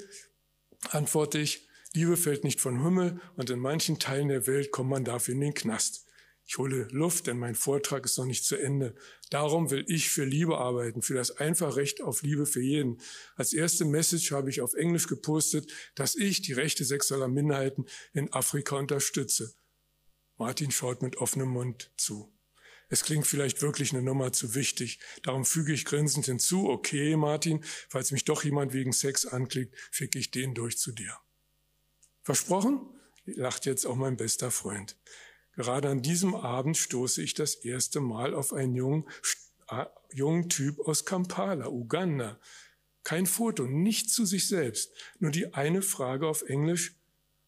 antworte 0.88 1.38
ich, 1.38 1.68
Liebe 1.92 2.16
fällt 2.16 2.44
nicht 2.44 2.62
von 2.62 2.82
Himmel 2.82 3.20
und 3.36 3.50
in 3.50 3.58
manchen 3.58 3.98
Teilen 3.98 4.28
der 4.28 4.46
Welt 4.46 4.70
kommt 4.70 4.88
man 4.88 5.04
dafür 5.04 5.34
in 5.34 5.40
den 5.42 5.54
Knast. 5.54 6.06
Ich 6.50 6.58
hole 6.58 6.88
Luft, 6.90 7.28
denn 7.28 7.38
mein 7.38 7.54
Vortrag 7.54 8.04
ist 8.04 8.18
noch 8.18 8.24
nicht 8.24 8.44
zu 8.44 8.56
Ende. 8.56 8.96
Darum 9.30 9.70
will 9.70 9.84
ich 9.86 10.10
für 10.10 10.24
Liebe 10.24 10.58
arbeiten, 10.58 11.00
für 11.00 11.14
das 11.14 11.30
einfache 11.36 11.76
Recht 11.76 12.00
auf 12.00 12.22
Liebe 12.22 12.44
für 12.44 12.60
jeden. 12.60 13.00
Als 13.36 13.52
erste 13.52 13.84
Message 13.84 14.32
habe 14.32 14.50
ich 14.50 14.60
auf 14.60 14.74
Englisch 14.74 15.06
gepostet, 15.06 15.70
dass 15.94 16.16
ich 16.16 16.42
die 16.42 16.52
Rechte 16.52 16.84
sexueller 16.84 17.28
Minderheiten 17.28 17.86
in 18.12 18.32
Afrika 18.32 18.74
unterstütze. 18.74 19.54
Martin 20.38 20.72
schaut 20.72 21.02
mit 21.02 21.18
offenem 21.18 21.50
Mund 21.50 21.92
zu. 21.96 22.32
Es 22.88 23.04
klingt 23.04 23.28
vielleicht 23.28 23.62
wirklich 23.62 23.92
eine 23.92 24.02
Nummer 24.02 24.32
zu 24.32 24.56
wichtig. 24.56 24.98
Darum 25.22 25.44
füge 25.44 25.72
ich 25.72 25.84
grinsend 25.84 26.26
hinzu, 26.26 26.68
okay, 26.68 27.14
Martin, 27.14 27.62
falls 27.88 28.10
mich 28.10 28.24
doch 28.24 28.42
jemand 28.42 28.72
wegen 28.72 28.92
Sex 28.92 29.24
anklickt, 29.24 29.76
fick 29.92 30.16
ich 30.16 30.32
den 30.32 30.54
durch 30.54 30.78
zu 30.78 30.90
dir. 30.90 31.16
Versprochen? 32.24 32.80
Lacht 33.24 33.66
jetzt 33.66 33.86
auch 33.86 33.94
mein 33.94 34.16
bester 34.16 34.50
Freund. 34.50 34.96
Gerade 35.56 35.88
an 35.88 36.02
diesem 36.02 36.34
Abend 36.34 36.76
stoße 36.76 37.22
ich 37.22 37.34
das 37.34 37.56
erste 37.56 38.00
Mal 38.00 38.34
auf 38.34 38.52
einen 38.52 38.74
jungen, 38.74 39.08
jungen 40.12 40.48
Typ 40.48 40.80
aus 40.80 41.04
Kampala, 41.04 41.68
Uganda. 41.68 42.38
Kein 43.02 43.26
Foto, 43.26 43.66
nicht 43.66 44.10
zu 44.10 44.24
sich 44.24 44.46
selbst, 44.46 44.92
nur 45.18 45.30
die 45.30 45.54
eine 45.54 45.82
Frage 45.82 46.26
auf 46.26 46.42
Englisch, 46.42 46.94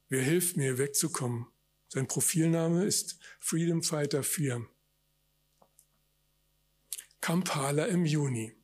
wer 0.08 0.22
hilft 0.22 0.56
mir 0.56 0.78
wegzukommen? 0.78 1.46
Sein 1.88 2.08
Profilname 2.08 2.84
ist 2.84 3.18
Freedom 3.38 3.82
Fighter 3.82 4.22
4. 4.22 4.66
Kampala 7.20 7.84
im 7.84 8.04
Juni. 8.04 8.56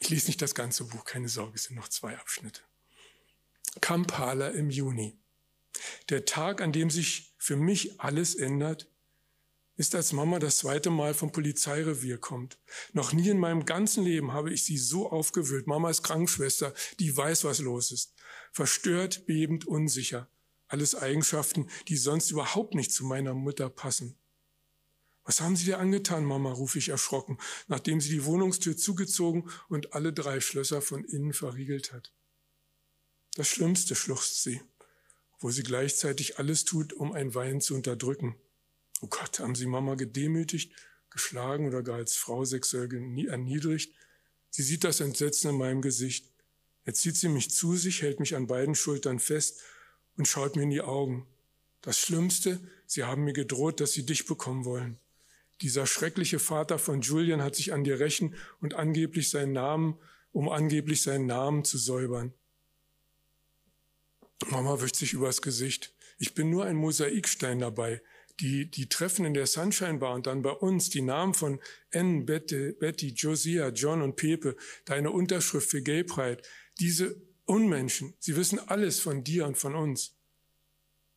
Ich 0.00 0.10
lese 0.10 0.26
nicht 0.26 0.42
das 0.42 0.54
ganze 0.54 0.84
Buch, 0.84 1.04
keine 1.04 1.28
Sorge, 1.28 1.54
es 1.56 1.64
sind 1.64 1.76
noch 1.76 1.88
zwei 1.88 2.16
Abschnitte. 2.18 2.60
Kampala 3.80 4.48
im 4.48 4.70
Juni. 4.70 5.16
Der 6.08 6.24
Tag, 6.24 6.60
an 6.60 6.72
dem 6.72 6.90
sich 6.90 7.34
für 7.38 7.56
mich 7.56 8.00
alles 8.00 8.34
ändert, 8.34 8.88
ist, 9.76 9.94
als 9.94 10.12
Mama 10.12 10.38
das 10.38 10.58
zweite 10.58 10.90
Mal 10.90 11.14
vom 11.14 11.32
Polizeirevier 11.32 12.18
kommt. 12.18 12.58
Noch 12.92 13.12
nie 13.12 13.28
in 13.28 13.38
meinem 13.38 13.64
ganzen 13.64 14.04
Leben 14.04 14.32
habe 14.32 14.52
ich 14.52 14.64
sie 14.64 14.76
so 14.76 15.10
aufgewühlt. 15.10 15.66
Mama 15.66 15.90
ist 15.90 16.02
Krankenschwester, 16.02 16.74
die 16.98 17.16
weiß, 17.16 17.44
was 17.44 17.58
los 17.60 17.90
ist. 17.90 18.14
Verstört, 18.52 19.26
bebend, 19.26 19.66
unsicher. 19.66 20.28
Alles 20.68 20.94
Eigenschaften, 20.94 21.68
die 21.88 21.96
sonst 21.96 22.30
überhaupt 22.30 22.74
nicht 22.74 22.92
zu 22.92 23.04
meiner 23.04 23.34
Mutter 23.34 23.68
passen. 23.70 24.16
Was 25.24 25.40
haben 25.40 25.56
Sie 25.56 25.66
dir 25.66 25.78
angetan, 25.78 26.24
Mama? 26.24 26.52
rufe 26.52 26.78
ich 26.78 26.88
erschrocken, 26.88 27.38
nachdem 27.68 28.00
sie 28.00 28.10
die 28.10 28.24
Wohnungstür 28.24 28.76
zugezogen 28.76 29.48
und 29.68 29.94
alle 29.94 30.12
drei 30.12 30.40
Schlösser 30.40 30.82
von 30.82 31.04
innen 31.04 31.32
verriegelt 31.32 31.92
hat. 31.92 32.12
Das 33.34 33.48
Schlimmste, 33.48 33.94
schluchzt 33.94 34.42
sie 34.42 34.60
wo 35.42 35.50
sie 35.50 35.64
gleichzeitig 35.64 36.38
alles 36.38 36.64
tut, 36.64 36.92
um 36.92 37.12
ein 37.12 37.34
Weinen 37.34 37.60
zu 37.60 37.74
unterdrücken. 37.74 38.36
Oh 39.00 39.08
Gott, 39.08 39.40
haben 39.40 39.56
Sie 39.56 39.66
Mama 39.66 39.96
gedemütigt, 39.96 40.72
geschlagen 41.10 41.66
oder 41.66 41.82
gar 41.82 41.96
als 41.96 42.16
Frau 42.16 42.44
sexuell 42.44 42.88
erniedrigt? 43.28 43.92
Sie 44.50 44.62
sieht 44.62 44.84
das 44.84 45.00
Entsetzen 45.00 45.50
in 45.50 45.58
meinem 45.58 45.82
Gesicht. 45.82 46.30
Jetzt 46.86 47.00
zieht 47.00 47.16
sie 47.16 47.28
mich 47.28 47.50
zu 47.50 47.74
sich, 47.76 48.02
hält 48.02 48.20
mich 48.20 48.36
an 48.36 48.46
beiden 48.46 48.76
Schultern 48.76 49.18
fest 49.18 49.60
und 50.16 50.28
schaut 50.28 50.54
mir 50.56 50.62
in 50.62 50.70
die 50.70 50.80
Augen. 50.80 51.26
Das 51.80 51.98
Schlimmste, 51.98 52.60
sie 52.86 53.02
haben 53.02 53.24
mir 53.24 53.32
gedroht, 53.32 53.80
dass 53.80 53.92
sie 53.92 54.06
dich 54.06 54.26
bekommen 54.26 54.64
wollen. 54.64 54.98
Dieser 55.60 55.86
schreckliche 55.86 56.38
Vater 56.38 56.78
von 56.78 57.00
Julian 57.00 57.42
hat 57.42 57.56
sich 57.56 57.72
an 57.72 57.82
dir 57.82 57.98
rächen 57.98 58.36
und 58.60 58.74
angeblich 58.74 59.30
seinen 59.30 59.52
Namen, 59.52 59.98
um 60.30 60.48
angeblich 60.48 61.02
seinen 61.02 61.26
Namen 61.26 61.64
zu 61.64 61.78
säubern. 61.78 62.32
Mama 64.50 64.80
wischt 64.80 64.96
sich 64.96 65.12
übers 65.12 65.42
Gesicht. 65.42 65.92
Ich 66.18 66.34
bin 66.34 66.50
nur 66.50 66.64
ein 66.64 66.76
Mosaikstein 66.76 67.58
dabei. 67.58 68.02
Die, 68.40 68.70
die 68.70 68.88
Treffen 68.88 69.24
in 69.24 69.34
der 69.34 69.46
Sunshine 69.46 69.98
Bar 69.98 70.14
und 70.14 70.26
dann 70.26 70.42
bei 70.42 70.50
uns, 70.50 70.88
die 70.88 71.02
Namen 71.02 71.34
von 71.34 71.60
Anne, 71.92 72.24
Betty, 72.24 72.72
Betty, 72.72 73.08
Josiah, 73.08 73.68
John 73.68 74.02
und 74.02 74.16
Pepe, 74.16 74.56
deine 74.84 75.10
Unterschrift 75.10 75.70
für 75.70 75.82
Gay 75.82 76.02
Pride, 76.02 76.42
diese 76.80 77.20
Unmenschen, 77.44 78.14
sie 78.18 78.36
wissen 78.36 78.58
alles 78.58 79.00
von 79.00 79.22
dir 79.22 79.46
und 79.46 79.58
von 79.58 79.74
uns. 79.74 80.16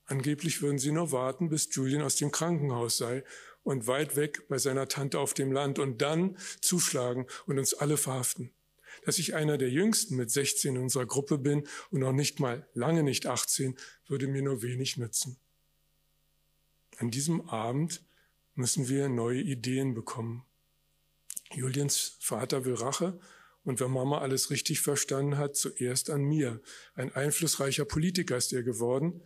Angeblich 0.06 0.62
würden 0.62 0.78
sie 0.78 0.92
nur 0.92 1.12
warten, 1.12 1.50
bis 1.50 1.70
Julian 1.72 2.02
aus 2.02 2.18
dem 2.18 2.32
Krankenhaus 2.32 2.98
sei 2.98 3.24
und 3.64 3.88
weit 3.88 4.16
weg 4.16 4.48
bei 4.50 4.58
seiner 4.58 4.88
Tante 4.88 5.20
auf 5.20 5.34
dem 5.34 5.52
Land 5.52 5.80
und 5.80 6.02
dann 6.02 6.38
zuschlagen 6.62 7.26
und 7.48 7.58
uns 7.58 7.74
alle 7.74 7.98
verhaften 7.98 8.55
dass 9.04 9.20
ich 9.20 9.36
einer 9.36 9.58
der 9.58 9.70
Jüngsten 9.70 10.16
mit 10.16 10.32
16 10.32 10.76
in 10.76 10.82
unserer 10.82 11.06
Gruppe 11.06 11.38
bin 11.38 11.68
und 11.92 12.00
noch 12.00 12.14
nicht 12.14 12.40
mal 12.40 12.68
lange 12.74 13.04
nicht 13.04 13.26
18, 13.26 13.76
würde 14.08 14.28
mir 14.28 14.42
nur 14.42 14.62
wenig 14.62 14.98
nützen. 14.98 15.38
An 16.98 17.12
diesem 17.12 17.50
Abend 17.50 18.02
müssen 18.56 18.88
wir 18.88 19.10
neue 19.10 19.42
Ideen 19.42 19.94
bekommen. 19.94 20.46
Juliens 21.54 22.18
Vater 22.20 22.66
will 22.66 22.76
Rache 22.76 23.20
und 23.64 23.80
wenn 23.80 23.92
Mama 23.92 24.20
alles 24.20 24.50
richtig 24.52 24.80
verstanden 24.80 25.38
hat, 25.38 25.56
zuerst 25.56 26.10
an 26.10 26.22
mir. 26.22 26.62
Ein 26.94 27.14
einflussreicher 27.14 27.86
Politiker 27.86 28.38
ist 28.38 28.54
er 28.54 28.64
geworden. 28.64 29.22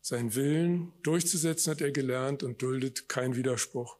Sein 0.00 0.34
Willen 0.34 0.92
durchzusetzen 1.02 1.70
hat 1.70 1.80
er 1.80 1.92
gelernt 1.92 2.42
und 2.42 2.60
duldet 2.62 3.08
keinen 3.08 3.36
Widerspruch. 3.36 3.96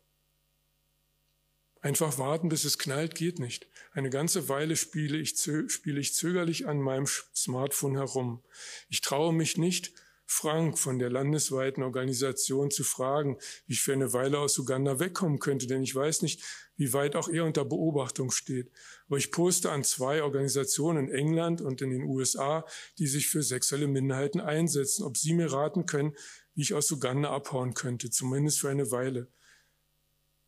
Einfach 1.82 2.18
warten, 2.18 2.50
bis 2.50 2.64
es 2.64 2.78
knallt, 2.78 3.14
geht 3.14 3.38
nicht. 3.38 3.66
Eine 3.92 4.10
ganze 4.10 4.50
Weile 4.50 4.76
spiele 4.76 5.16
ich, 5.16 5.34
spiele 5.68 6.00
ich 6.00 6.14
zögerlich 6.14 6.66
an 6.66 6.80
meinem 6.80 7.06
Smartphone 7.06 7.96
herum. 7.96 8.42
Ich 8.90 9.00
traue 9.00 9.32
mich 9.32 9.56
nicht, 9.56 9.94
Frank 10.26 10.78
von 10.78 11.00
der 11.00 11.10
landesweiten 11.10 11.82
Organisation 11.82 12.70
zu 12.70 12.84
fragen, 12.84 13.38
wie 13.66 13.72
ich 13.72 13.82
für 13.82 13.94
eine 13.94 14.12
Weile 14.12 14.38
aus 14.38 14.56
Uganda 14.58 15.00
wegkommen 15.00 15.40
könnte, 15.40 15.66
denn 15.66 15.82
ich 15.82 15.92
weiß 15.92 16.22
nicht, 16.22 16.44
wie 16.76 16.92
weit 16.92 17.16
auch 17.16 17.28
er 17.28 17.44
unter 17.44 17.64
Beobachtung 17.64 18.30
steht. 18.30 18.70
Aber 19.08 19.16
ich 19.16 19.32
poste 19.32 19.72
an 19.72 19.82
zwei 19.82 20.22
Organisationen 20.22 21.08
in 21.08 21.14
England 21.14 21.60
und 21.62 21.82
in 21.82 21.90
den 21.90 22.04
USA, 22.04 22.64
die 22.98 23.08
sich 23.08 23.26
für 23.26 23.42
sexuelle 23.42 23.88
Minderheiten 23.88 24.40
einsetzen, 24.40 25.02
ob 25.02 25.16
sie 25.16 25.32
mir 25.32 25.50
raten 25.50 25.84
können, 25.84 26.14
wie 26.54 26.62
ich 26.62 26.74
aus 26.74 26.92
Uganda 26.92 27.30
abhauen 27.30 27.74
könnte, 27.74 28.10
zumindest 28.10 28.60
für 28.60 28.68
eine 28.68 28.92
Weile 28.92 29.32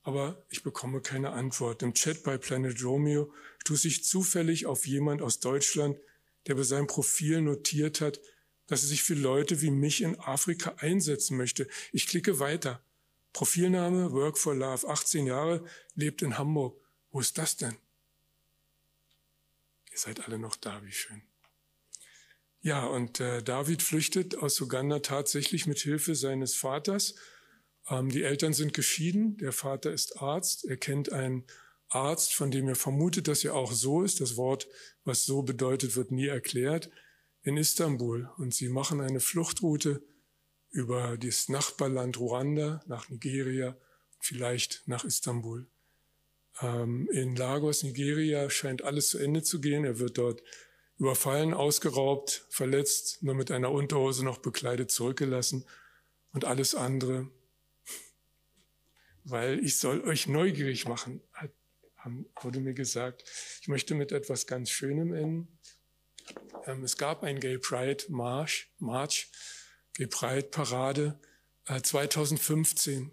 aber 0.02 0.44
ich 0.48 0.62
bekomme 0.62 1.00
keine 1.00 1.30
Antwort. 1.30 1.82
Im 1.82 1.94
Chat 1.94 2.22
bei 2.22 2.36
Planet 2.38 2.82
Romeo 2.82 3.32
stoße 3.60 3.88
ich 3.88 4.04
zufällig 4.04 4.66
auf 4.66 4.86
jemand 4.86 5.22
aus 5.22 5.40
Deutschland, 5.40 5.98
der 6.46 6.56
bei 6.56 6.62
seinem 6.62 6.86
Profil 6.86 7.40
notiert 7.40 8.00
hat, 8.00 8.20
dass 8.66 8.82
er 8.82 8.88
sich 8.88 9.02
für 9.02 9.14
Leute 9.14 9.60
wie 9.60 9.70
mich 9.70 10.02
in 10.02 10.18
Afrika 10.18 10.74
einsetzen 10.78 11.36
möchte. 11.36 11.68
Ich 11.92 12.06
klicke 12.06 12.38
weiter. 12.40 12.82
Profilname 13.32 14.12
Work 14.12 14.38
for 14.38 14.54
Love, 14.54 14.88
18 14.88 15.26
Jahre, 15.26 15.64
lebt 15.94 16.22
in 16.22 16.36
Hamburg. 16.36 16.78
Wo 17.10 17.20
ist 17.20 17.38
das 17.38 17.56
denn? 17.56 17.76
Ihr 19.90 19.98
seid 19.98 20.26
alle 20.26 20.38
noch 20.38 20.56
da, 20.56 20.82
wie 20.84 20.92
schön. 20.92 21.22
Ja, 22.60 22.84
und 22.86 23.20
äh, 23.20 23.42
David 23.42 23.82
flüchtet 23.82 24.36
aus 24.36 24.60
Uganda 24.60 25.00
tatsächlich 25.00 25.66
mit 25.66 25.80
Hilfe 25.80 26.14
seines 26.14 26.54
Vaters 26.54 27.14
ähm, 27.88 28.10
die 28.10 28.22
Eltern 28.22 28.52
sind 28.52 28.74
geschieden, 28.74 29.36
der 29.38 29.52
Vater 29.52 29.92
ist 29.92 30.20
Arzt, 30.20 30.64
er 30.64 30.76
kennt 30.76 31.12
einen 31.12 31.44
Arzt, 31.88 32.34
von 32.34 32.50
dem 32.50 32.68
er 32.68 32.76
vermutet, 32.76 33.28
dass 33.28 33.44
er 33.44 33.54
auch 33.54 33.72
so 33.72 34.02
ist. 34.02 34.20
Das 34.20 34.36
Wort, 34.36 34.66
was 35.04 35.24
so 35.24 35.42
bedeutet, 35.42 35.96
wird 35.96 36.10
nie 36.10 36.26
erklärt, 36.26 36.90
in 37.42 37.56
Istanbul. 37.56 38.30
Und 38.38 38.54
sie 38.54 38.68
machen 38.68 39.00
eine 39.00 39.20
Fluchtroute 39.20 40.02
über 40.70 41.18
das 41.18 41.48
Nachbarland 41.48 42.18
Ruanda 42.18 42.82
nach 42.86 43.10
Nigeria, 43.10 43.76
vielleicht 44.18 44.82
nach 44.86 45.04
Istanbul. 45.04 45.66
Ähm, 46.60 47.08
in 47.12 47.36
Lagos, 47.36 47.82
Nigeria, 47.82 48.48
scheint 48.48 48.82
alles 48.82 49.10
zu 49.10 49.18
Ende 49.18 49.42
zu 49.42 49.60
gehen. 49.60 49.84
Er 49.84 49.98
wird 49.98 50.16
dort 50.16 50.42
überfallen, 50.98 51.52
ausgeraubt, 51.52 52.46
verletzt, 52.48 53.22
nur 53.22 53.34
mit 53.34 53.50
einer 53.50 53.70
Unterhose 53.70 54.24
noch 54.24 54.38
bekleidet 54.38 54.90
zurückgelassen 54.90 55.66
und 56.32 56.44
alles 56.44 56.74
andere, 56.74 57.28
weil 59.24 59.64
ich 59.64 59.76
soll 59.76 60.02
euch 60.02 60.26
neugierig 60.26 60.86
machen, 60.86 61.22
hat, 61.32 61.50
wurde 62.40 62.60
mir 62.60 62.74
gesagt. 62.74 63.24
Ich 63.60 63.68
möchte 63.68 63.94
mit 63.94 64.12
etwas 64.12 64.46
ganz 64.46 64.70
Schönem 64.70 65.14
enden. 65.14 65.58
Ähm, 66.66 66.84
es 66.84 66.96
gab 66.96 67.22
ein 67.22 67.40
Gay 67.40 67.58
Pride 67.58 68.04
March, 68.08 68.70
March 68.78 69.30
Gay 69.94 70.06
Pride 70.06 70.48
Parade 70.48 71.20
äh, 71.66 71.80
2015. 71.80 73.12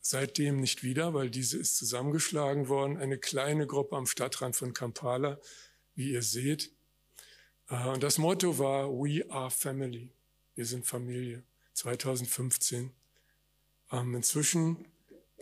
Seitdem 0.00 0.60
nicht 0.60 0.82
wieder, 0.82 1.14
weil 1.14 1.30
diese 1.30 1.58
ist 1.58 1.76
zusammengeschlagen 1.76 2.68
worden. 2.68 2.96
Eine 2.96 3.18
kleine 3.18 3.66
Gruppe 3.66 3.96
am 3.96 4.06
Stadtrand 4.06 4.56
von 4.56 4.74
Kampala, 4.74 5.40
wie 5.94 6.12
ihr 6.12 6.22
seht. 6.22 6.72
Äh, 7.68 7.86
und 7.88 8.02
das 8.02 8.18
Motto 8.18 8.58
war 8.58 8.90
We 8.90 9.24
are 9.30 9.50
Family. 9.50 10.10
Wir 10.54 10.66
sind 10.66 10.86
Familie. 10.86 11.44
2015. 11.74 12.92
Ähm, 13.92 14.14
inzwischen 14.14 14.86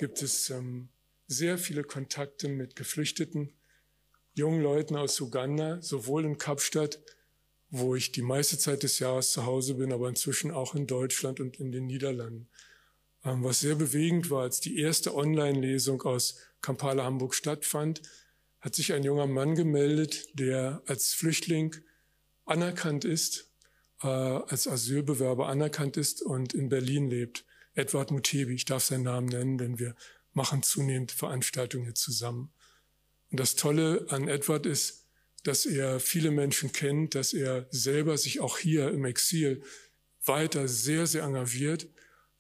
gibt 0.00 0.22
es 0.22 0.48
ähm, 0.48 0.88
sehr 1.26 1.58
viele 1.58 1.84
Kontakte 1.84 2.48
mit 2.48 2.74
Geflüchteten, 2.74 3.52
jungen 4.32 4.62
Leuten 4.62 4.96
aus 4.96 5.20
Uganda, 5.20 5.82
sowohl 5.82 6.24
in 6.24 6.38
Kapstadt, 6.38 7.00
wo 7.68 7.94
ich 7.94 8.10
die 8.10 8.22
meiste 8.22 8.56
Zeit 8.56 8.82
des 8.82 8.98
Jahres 8.98 9.30
zu 9.30 9.44
Hause 9.44 9.74
bin, 9.74 9.92
aber 9.92 10.08
inzwischen 10.08 10.52
auch 10.52 10.74
in 10.74 10.86
Deutschland 10.86 11.38
und 11.38 11.60
in 11.60 11.70
den 11.70 11.86
Niederlanden. 11.86 12.48
Ähm, 13.26 13.44
was 13.44 13.60
sehr 13.60 13.74
bewegend 13.74 14.30
war, 14.30 14.44
als 14.44 14.60
die 14.60 14.78
erste 14.78 15.14
Online-Lesung 15.14 16.00
aus 16.02 16.38
Kampala 16.62 17.04
Hamburg 17.04 17.34
stattfand, 17.34 18.00
hat 18.60 18.74
sich 18.74 18.94
ein 18.94 19.04
junger 19.04 19.26
Mann 19.26 19.54
gemeldet, 19.54 20.28
der 20.32 20.82
als 20.86 21.12
Flüchtling 21.12 21.76
anerkannt 22.46 23.04
ist, 23.04 23.50
äh, 24.02 24.06
als 24.06 24.66
Asylbewerber 24.66 25.50
anerkannt 25.50 25.98
ist 25.98 26.22
und 26.22 26.54
in 26.54 26.70
Berlin 26.70 27.10
lebt. 27.10 27.44
Edward 27.74 28.11
Mutebi, 28.11 28.54
ich 28.54 28.64
darf 28.64 28.85
seinen 28.85 29.04
Namen 29.04 29.28
nennen, 29.28 29.59
denn 29.59 29.78
wir 29.78 29.94
machen 30.33 30.62
zunehmend 30.62 31.12
Veranstaltungen 31.12 31.94
zusammen. 31.94 32.52
Und 33.30 33.40
das 33.40 33.54
Tolle 33.54 34.06
an 34.11 34.28
Edward 34.28 34.66
ist, 34.66 35.06
dass 35.44 35.66
er 35.66 36.00
viele 36.00 36.30
Menschen 36.30 36.72
kennt, 36.72 37.14
dass 37.14 37.33
er 37.33 37.66
selber 37.70 38.18
sich 38.18 38.40
auch 38.40 38.59
hier 38.59 38.90
im 38.90 39.04
Exil 39.04 39.62
weiter 40.24 40.68
sehr, 40.68 41.06
sehr 41.06 41.22
engagiert. 41.22 41.88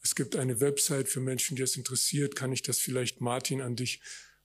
Es 0.02 0.14
gibt 0.14 0.36
eine 0.36 0.60
Website 0.60 1.08
für 1.08 1.20
Menschen, 1.20 1.56
die 1.56 1.62
es 1.62 1.76
interessiert. 1.76 2.36
Kann 2.36 2.52
ich 2.52 2.62
das 2.62 2.78
vielleicht 2.78 3.20
Martin 3.20 3.60
an 3.60 3.76
dich 3.76 4.00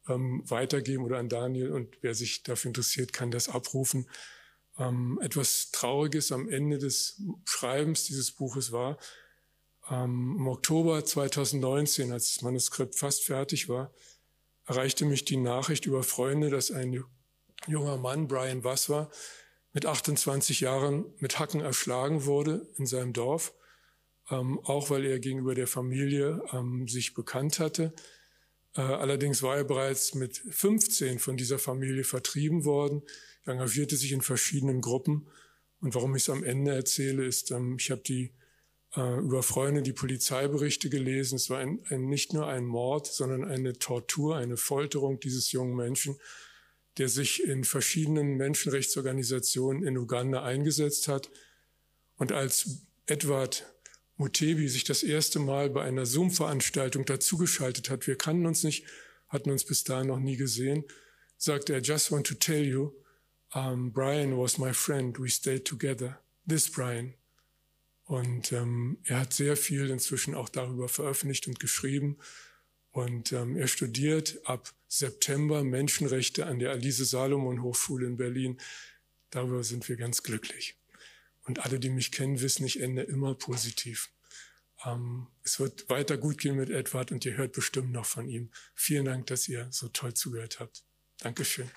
ähm, 0.08 0.44
weitergeben 0.50 1.04
oder 1.04 1.18
an 1.18 1.30
Daniel? 1.30 1.72
Und 1.72 1.98
wer 2.02 2.16
sich 2.16 2.44
dafür 2.44 2.70
interessiert, 2.70 3.12
kann 3.12 3.32
das 3.32 3.50
abrufen. 3.50 4.10
Ähm, 4.78 5.20
etwas 5.22 5.72
Trauriges 5.72 6.32
am 6.32 6.50
Ende 6.50 6.78
des 6.78 7.22
Schreibens 7.46 8.06
dieses 8.06 8.32
Buches 8.32 8.72
war, 8.72 8.98
ähm, 9.90 10.36
im 10.40 10.48
Oktober 10.48 11.04
2019, 11.04 12.12
als 12.12 12.34
das 12.34 12.42
Manuskript 12.42 12.96
fast 12.96 13.24
fertig 13.24 13.70
war, 13.70 13.94
erreichte 14.66 15.06
mich 15.06 15.26
die 15.26 15.38
Nachricht 15.38 15.86
über 15.86 16.04
Freunde, 16.04 16.50
dass 16.50 16.72
ein 16.72 17.04
junger 17.68 17.98
Mann, 17.98 18.28
Brian 18.28 18.64
Wasser, 18.64 19.10
mit 19.74 19.86
28 19.86 20.62
Jahren 20.62 21.06
mit 21.20 21.38
Hacken 21.38 21.62
erschlagen 21.62 22.26
wurde 22.26 22.68
in 22.78 22.86
seinem 22.86 23.14
Dorf, 23.14 23.54
ähm, 24.32 24.60
auch 24.64 24.90
weil 24.90 25.06
er 25.06 25.20
gegenüber 25.20 25.54
der 25.54 25.68
Familie 25.68 26.42
ähm, 26.54 26.88
sich 26.88 27.14
bekannt 27.14 27.60
hatte. 27.60 27.94
Äh, 28.76 28.82
allerdings 28.82 29.44
war 29.44 29.58
er 29.58 29.66
bereits 29.66 30.16
mit 30.16 30.38
15 30.50 31.20
von 31.20 31.36
dieser 31.38 31.60
Familie 31.60 32.06
vertrieben 32.06 32.64
worden, 32.64 33.04
er 33.46 33.54
engagierte 33.54 33.96
sich 33.96 34.12
in 34.12 34.22
verschiedenen 34.22 34.82
Gruppen. 34.82 35.28
Und 35.80 35.94
warum 35.94 36.16
ich 36.16 36.24
es 36.24 36.30
am 36.30 36.44
Ende 36.44 36.74
erzähle, 36.74 37.26
ist, 37.26 37.52
ähm, 37.52 37.78
ich 37.80 37.92
habe 37.92 38.02
die 38.02 38.32
äh, 38.96 39.20
über 39.20 39.44
Freunde 39.44 39.82
die 39.82 39.94
Polizeiberichte 39.94 40.90
gelesen. 40.90 41.36
Es 41.36 41.50
war 41.50 41.60
ein, 41.60 41.84
ein, 41.90 42.08
nicht 42.08 42.34
nur 42.34 42.48
ein 42.48 42.66
Mord, 42.66 43.08
sondern 43.08 43.44
eine 43.44 43.74
Tortur, 43.74 44.38
eine 44.38 44.58
Folterung 44.58 45.20
dieses 45.20 45.52
jungen 45.52 45.76
Menschen, 45.76 46.18
der 46.98 47.10
sich 47.10 47.44
in 47.44 47.64
verschiedenen 47.64 48.38
Menschenrechtsorganisationen 48.38 49.84
in 49.84 49.98
Uganda 49.98 50.44
eingesetzt 50.44 51.08
hat. 51.08 51.30
Und 52.18 52.32
als 52.32 52.86
Edward 53.06 53.66
Mutebi 54.18 54.70
sich 54.70 54.86
das 54.86 55.04
erste 55.04 55.40
Mal 55.40 55.70
bei 55.70 55.84
einer 55.84 56.06
Zoom-Veranstaltung 56.06 57.04
dazugeschaltet 57.04 57.90
hat, 57.90 58.08
wir 58.08 58.18
kannten 58.18 58.46
uns 58.46 58.64
nicht, 58.64 58.86
hatten 59.28 59.52
uns 59.52 59.66
bis 59.66 59.84
dahin 59.84 60.08
noch 60.08 60.20
nie 60.20 60.38
gesehen, 60.38 60.86
sagte 61.38 61.74
er, 61.74 61.82
just 61.82 62.12
want 62.12 62.26
to 62.26 62.36
tell 62.36 62.64
you, 62.64 62.94
um, 63.54 63.92
Brian 63.92 64.38
was 64.38 64.58
my 64.58 64.74
friend, 64.74 65.20
we 65.20 65.30
stayed 65.30 65.66
together. 65.66 66.20
This 66.48 66.70
Brian. 66.70 67.16
Und 68.06 68.52
ähm, 68.52 69.00
er 69.04 69.22
hat 69.22 69.34
sehr 69.34 69.58
viel 69.58 69.90
inzwischen 69.90 70.36
auch 70.36 70.50
darüber 70.50 70.88
veröffentlicht 70.88 71.48
und 71.48 71.60
geschrieben. 71.60 72.18
Und 72.92 73.34
ähm, 73.34 73.58
er 73.58 73.68
studiert 73.68 74.40
ab 74.46 74.72
September 74.88 75.64
Menschenrechte 75.64 76.46
an 76.46 76.60
der 76.60 76.72
Alice 76.72 76.98
Salomon 77.10 77.62
Hochschule 77.62 78.06
in 78.06 78.18
Berlin. 78.18 78.62
Darüber 79.32 79.64
sind 79.64 79.90
wir 79.90 79.98
ganz 79.98 80.24
glücklich. 80.24 80.78
Und 81.44 81.66
alle, 81.66 81.80
die 81.80 81.90
mich 81.90 82.12
kennen, 82.12 82.42
wissen, 82.42 82.66
ich 82.66 82.80
ende 82.80 83.02
immer 83.02 83.36
positiv. 83.36 84.12
Ähm, 84.86 85.28
es 85.44 85.60
wird 85.60 85.90
weiter 85.90 86.18
gut 86.18 86.38
gehen 86.38 86.56
mit 86.58 86.70
Edward 86.70 87.12
und 87.12 87.26
ihr 87.26 87.38
hört 87.38 87.54
bestimmt 87.54 87.92
noch 87.92 88.06
von 88.06 88.30
ihm. 88.30 88.52
Vielen 88.76 89.06
Dank, 89.06 89.28
dass 89.28 89.48
ihr 89.48 89.68
so 89.72 89.90
toll 89.90 90.14
zugehört 90.14 90.60
habt. 90.60 90.84
Dankeschön. 91.20 91.70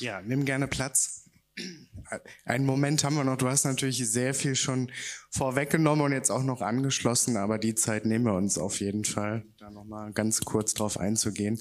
Ja, 0.00 0.20
nimm 0.22 0.44
gerne 0.44 0.66
Platz. 0.66 1.30
Einen 2.44 2.64
Moment 2.64 3.04
haben 3.04 3.16
wir 3.16 3.24
noch. 3.24 3.36
Du 3.36 3.48
hast 3.48 3.64
natürlich 3.64 3.98
sehr 4.10 4.34
viel 4.34 4.54
schon 4.54 4.90
vorweggenommen 5.30 6.04
und 6.04 6.12
jetzt 6.12 6.30
auch 6.30 6.42
noch 6.42 6.62
angeschlossen, 6.62 7.36
aber 7.36 7.58
die 7.58 7.74
Zeit 7.74 8.06
nehmen 8.06 8.24
wir 8.24 8.34
uns 8.34 8.58
auf 8.58 8.80
jeden 8.80 9.04
Fall, 9.04 9.44
da 9.58 9.70
nochmal 9.70 10.12
ganz 10.12 10.40
kurz 10.40 10.74
drauf 10.74 10.98
einzugehen. 10.98 11.60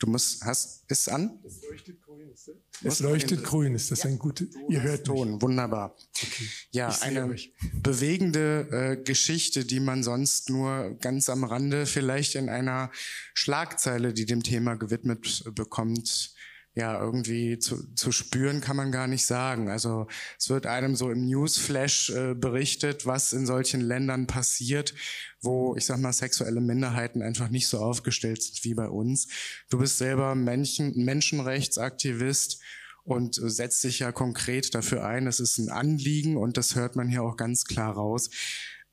Du 0.00 0.10
musst, 0.10 0.44
hast, 0.44 0.84
ist 0.90 1.08
an? 1.08 1.38
Es 1.46 1.62
leuchtet 1.62 2.02
grün. 2.02 2.30
Ist 2.30 2.48
das, 2.48 2.56
es 2.82 3.00
leuchtet 3.00 3.44
grün. 3.44 3.74
Ist 3.74 3.90
das 3.90 4.02
ja, 4.02 4.10
ein 4.10 4.18
guter, 4.18 4.44
ihr 4.68 4.82
hört 4.82 5.06
Ton, 5.06 5.40
wunderbar. 5.40 5.96
Okay. 6.22 6.48
Ja, 6.72 6.88
eine 7.00 7.26
euch. 7.26 7.54
bewegende 7.80 8.68
äh, 8.70 9.02
Geschichte, 9.02 9.64
die 9.64 9.80
man 9.80 10.02
sonst 10.02 10.50
nur 10.50 10.96
ganz 11.00 11.28
am 11.28 11.44
Rande 11.44 11.86
vielleicht 11.86 12.34
in 12.34 12.48
einer 12.48 12.90
Schlagzeile, 13.32 14.12
die 14.12 14.26
dem 14.26 14.42
Thema 14.42 14.74
gewidmet 14.74 15.44
bekommt, 15.54 16.33
ja, 16.74 17.00
irgendwie 17.00 17.58
zu, 17.58 17.94
zu 17.94 18.10
spüren 18.10 18.60
kann 18.60 18.76
man 18.76 18.90
gar 18.90 19.06
nicht 19.06 19.24
sagen. 19.24 19.70
Also 19.70 20.08
es 20.38 20.50
wird 20.50 20.66
einem 20.66 20.96
so 20.96 21.10
im 21.10 21.26
Newsflash 21.26 22.10
äh, 22.10 22.34
berichtet, 22.34 23.06
was 23.06 23.32
in 23.32 23.46
solchen 23.46 23.80
Ländern 23.80 24.26
passiert, 24.26 24.92
wo, 25.40 25.76
ich 25.76 25.86
sag 25.86 25.98
mal, 25.98 26.12
sexuelle 26.12 26.60
Minderheiten 26.60 27.22
einfach 27.22 27.48
nicht 27.48 27.68
so 27.68 27.78
aufgestellt 27.78 28.42
sind 28.42 28.64
wie 28.64 28.74
bei 28.74 28.88
uns. 28.88 29.28
Du 29.70 29.78
bist 29.78 29.98
selber 29.98 30.34
Menschen, 30.34 31.04
Menschenrechtsaktivist 31.04 32.60
und 33.04 33.34
setzt 33.34 33.84
dich 33.84 34.00
ja 34.00 34.10
konkret 34.10 34.74
dafür 34.74 35.04
ein. 35.04 35.28
Es 35.28 35.38
ist 35.38 35.58
ein 35.58 35.68
Anliegen 35.68 36.36
und 36.36 36.56
das 36.56 36.74
hört 36.74 36.96
man 36.96 37.08
hier 37.08 37.22
auch 37.22 37.36
ganz 37.36 37.66
klar 37.66 37.92
raus. 37.92 38.30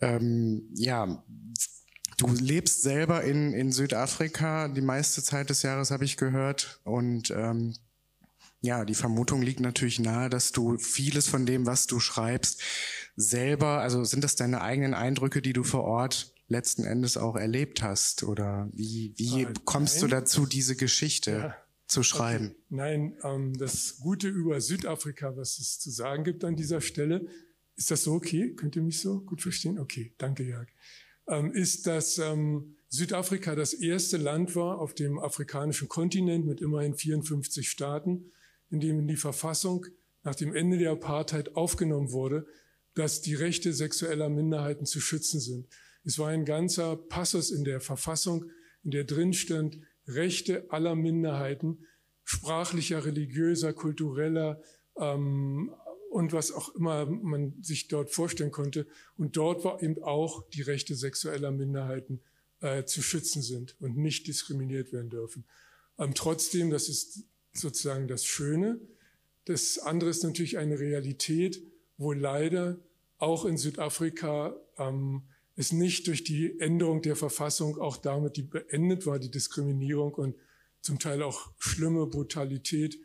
Ähm, 0.01 0.69
ja, 0.75 1.23
Du 2.21 2.33
lebst 2.35 2.83
selber 2.83 3.23
in, 3.23 3.53
in 3.53 3.71
Südafrika 3.71 4.67
die 4.67 4.81
meiste 4.81 5.23
Zeit 5.23 5.49
des 5.49 5.63
Jahres, 5.63 5.89
habe 5.89 6.05
ich 6.05 6.17
gehört. 6.17 6.79
Und 6.83 7.31
ähm, 7.31 7.73
ja, 8.61 8.85
die 8.85 8.93
Vermutung 8.93 9.41
liegt 9.41 9.59
natürlich 9.59 9.99
nahe, 9.99 10.29
dass 10.29 10.51
du 10.51 10.77
vieles 10.77 11.27
von 11.27 11.47
dem, 11.47 11.65
was 11.65 11.87
du 11.87 11.99
schreibst, 11.99 12.61
selber, 13.15 13.81
also 13.81 14.03
sind 14.03 14.23
das 14.23 14.35
deine 14.35 14.61
eigenen 14.61 14.93
Eindrücke, 14.93 15.41
die 15.41 15.53
du 15.53 15.63
vor 15.63 15.83
Ort 15.83 16.33
letzten 16.47 16.83
Endes 16.83 17.17
auch 17.17 17.35
erlebt 17.35 17.81
hast? 17.81 18.23
Oder 18.23 18.69
wie, 18.71 19.13
wie 19.17 19.43
äh, 19.43 19.53
kommst 19.65 19.95
nein. 19.95 20.01
du 20.01 20.15
dazu, 20.15 20.45
diese 20.45 20.75
Geschichte 20.75 21.31
ja. 21.31 21.55
zu 21.87 22.03
schreiben? 22.03 22.49
Okay. 22.49 22.65
Nein, 22.69 23.17
ähm, 23.23 23.57
das 23.57 23.97
Gute 23.99 24.27
über 24.27 24.61
Südafrika, 24.61 25.35
was 25.35 25.57
es 25.57 25.79
zu 25.79 25.89
sagen 25.89 26.23
gibt 26.23 26.43
an 26.43 26.55
dieser 26.55 26.81
Stelle, 26.81 27.25
ist 27.75 27.89
das 27.89 28.03
so 28.03 28.13
okay? 28.13 28.53
Könnt 28.53 28.75
ihr 28.75 28.83
mich 28.83 28.99
so 28.99 29.21
gut 29.21 29.41
verstehen? 29.41 29.79
Okay, 29.79 30.13
danke, 30.19 30.43
Jörg. 30.43 30.67
Ähm, 31.27 31.51
ist, 31.51 31.87
dass 31.87 32.17
ähm, 32.17 32.75
Südafrika 32.89 33.55
das 33.55 33.73
erste 33.73 34.17
Land 34.17 34.55
war 34.55 34.79
auf 34.79 34.93
dem 34.93 35.19
afrikanischen 35.19 35.87
Kontinent 35.87 36.45
mit 36.45 36.61
immerhin 36.61 36.95
54 36.95 37.69
Staaten, 37.69 38.31
in 38.69 38.79
dem 38.79 38.99
in 38.99 39.07
die 39.07 39.15
Verfassung 39.15 39.85
nach 40.23 40.35
dem 40.35 40.53
Ende 40.53 40.77
der 40.77 40.91
Apartheid 40.91 41.55
aufgenommen 41.55 42.11
wurde, 42.11 42.45
dass 42.93 43.21
die 43.21 43.35
Rechte 43.35 43.73
sexueller 43.73 44.29
Minderheiten 44.29 44.85
zu 44.85 44.99
schützen 44.99 45.39
sind. 45.39 45.67
Es 46.03 46.19
war 46.19 46.29
ein 46.29 46.45
ganzer 46.45 46.95
Passus 46.95 47.51
in 47.51 47.63
der 47.63 47.79
Verfassung, 47.79 48.45
in 48.83 48.91
der 48.91 49.03
drin 49.03 49.33
stand, 49.33 49.79
Rechte 50.07 50.65
aller 50.69 50.95
Minderheiten, 50.95 51.85
sprachlicher, 52.23 53.05
religiöser, 53.05 53.71
kultureller, 53.71 54.61
ähm, 54.97 55.71
und 56.11 56.33
was 56.33 56.51
auch 56.51 56.75
immer 56.75 57.05
man 57.05 57.53
sich 57.63 57.87
dort 57.87 58.11
vorstellen 58.11 58.51
konnte. 58.51 58.85
Und 59.17 59.37
dort 59.37 59.63
war 59.63 59.81
eben 59.81 60.03
auch 60.03 60.47
die 60.49 60.61
Rechte 60.61 60.93
sexueller 60.93 61.51
Minderheiten 61.51 62.19
äh, 62.59 62.83
zu 62.83 63.01
schützen 63.01 63.41
sind 63.41 63.77
und 63.79 63.95
nicht 63.95 64.27
diskriminiert 64.27 64.91
werden 64.91 65.09
dürfen. 65.09 65.45
Ähm, 65.97 66.13
trotzdem, 66.13 66.69
das 66.69 66.89
ist 66.89 67.23
sozusagen 67.53 68.09
das 68.09 68.25
Schöne. 68.25 68.77
Das 69.45 69.79
andere 69.79 70.09
ist 70.09 70.23
natürlich 70.23 70.57
eine 70.57 70.79
Realität, 70.79 71.63
wo 71.97 72.11
leider 72.11 72.77
auch 73.17 73.45
in 73.45 73.55
Südafrika 73.55 74.53
ähm, 74.77 75.23
es 75.55 75.71
nicht 75.71 76.07
durch 76.07 76.25
die 76.25 76.59
Änderung 76.59 77.01
der 77.01 77.15
Verfassung 77.15 77.77
auch 77.79 77.95
damit 77.95 78.35
die 78.35 78.43
beendet 78.43 79.05
war, 79.05 79.17
die 79.17 79.31
Diskriminierung 79.31 80.13
und 80.15 80.35
zum 80.81 80.99
Teil 80.99 81.23
auch 81.23 81.53
schlimme 81.57 82.05
Brutalität 82.05 82.99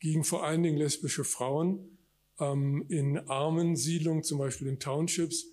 gegen 0.00 0.24
vor 0.24 0.44
allen 0.44 0.64
Dingen 0.64 0.78
lesbische 0.78 1.22
Frauen 1.22 1.97
ähm, 2.40 2.84
in 2.88 3.18
armen 3.28 3.76
Siedlungen, 3.76 4.22
zum 4.22 4.38
Beispiel 4.38 4.68
in 4.68 4.78
Townships. 4.78 5.46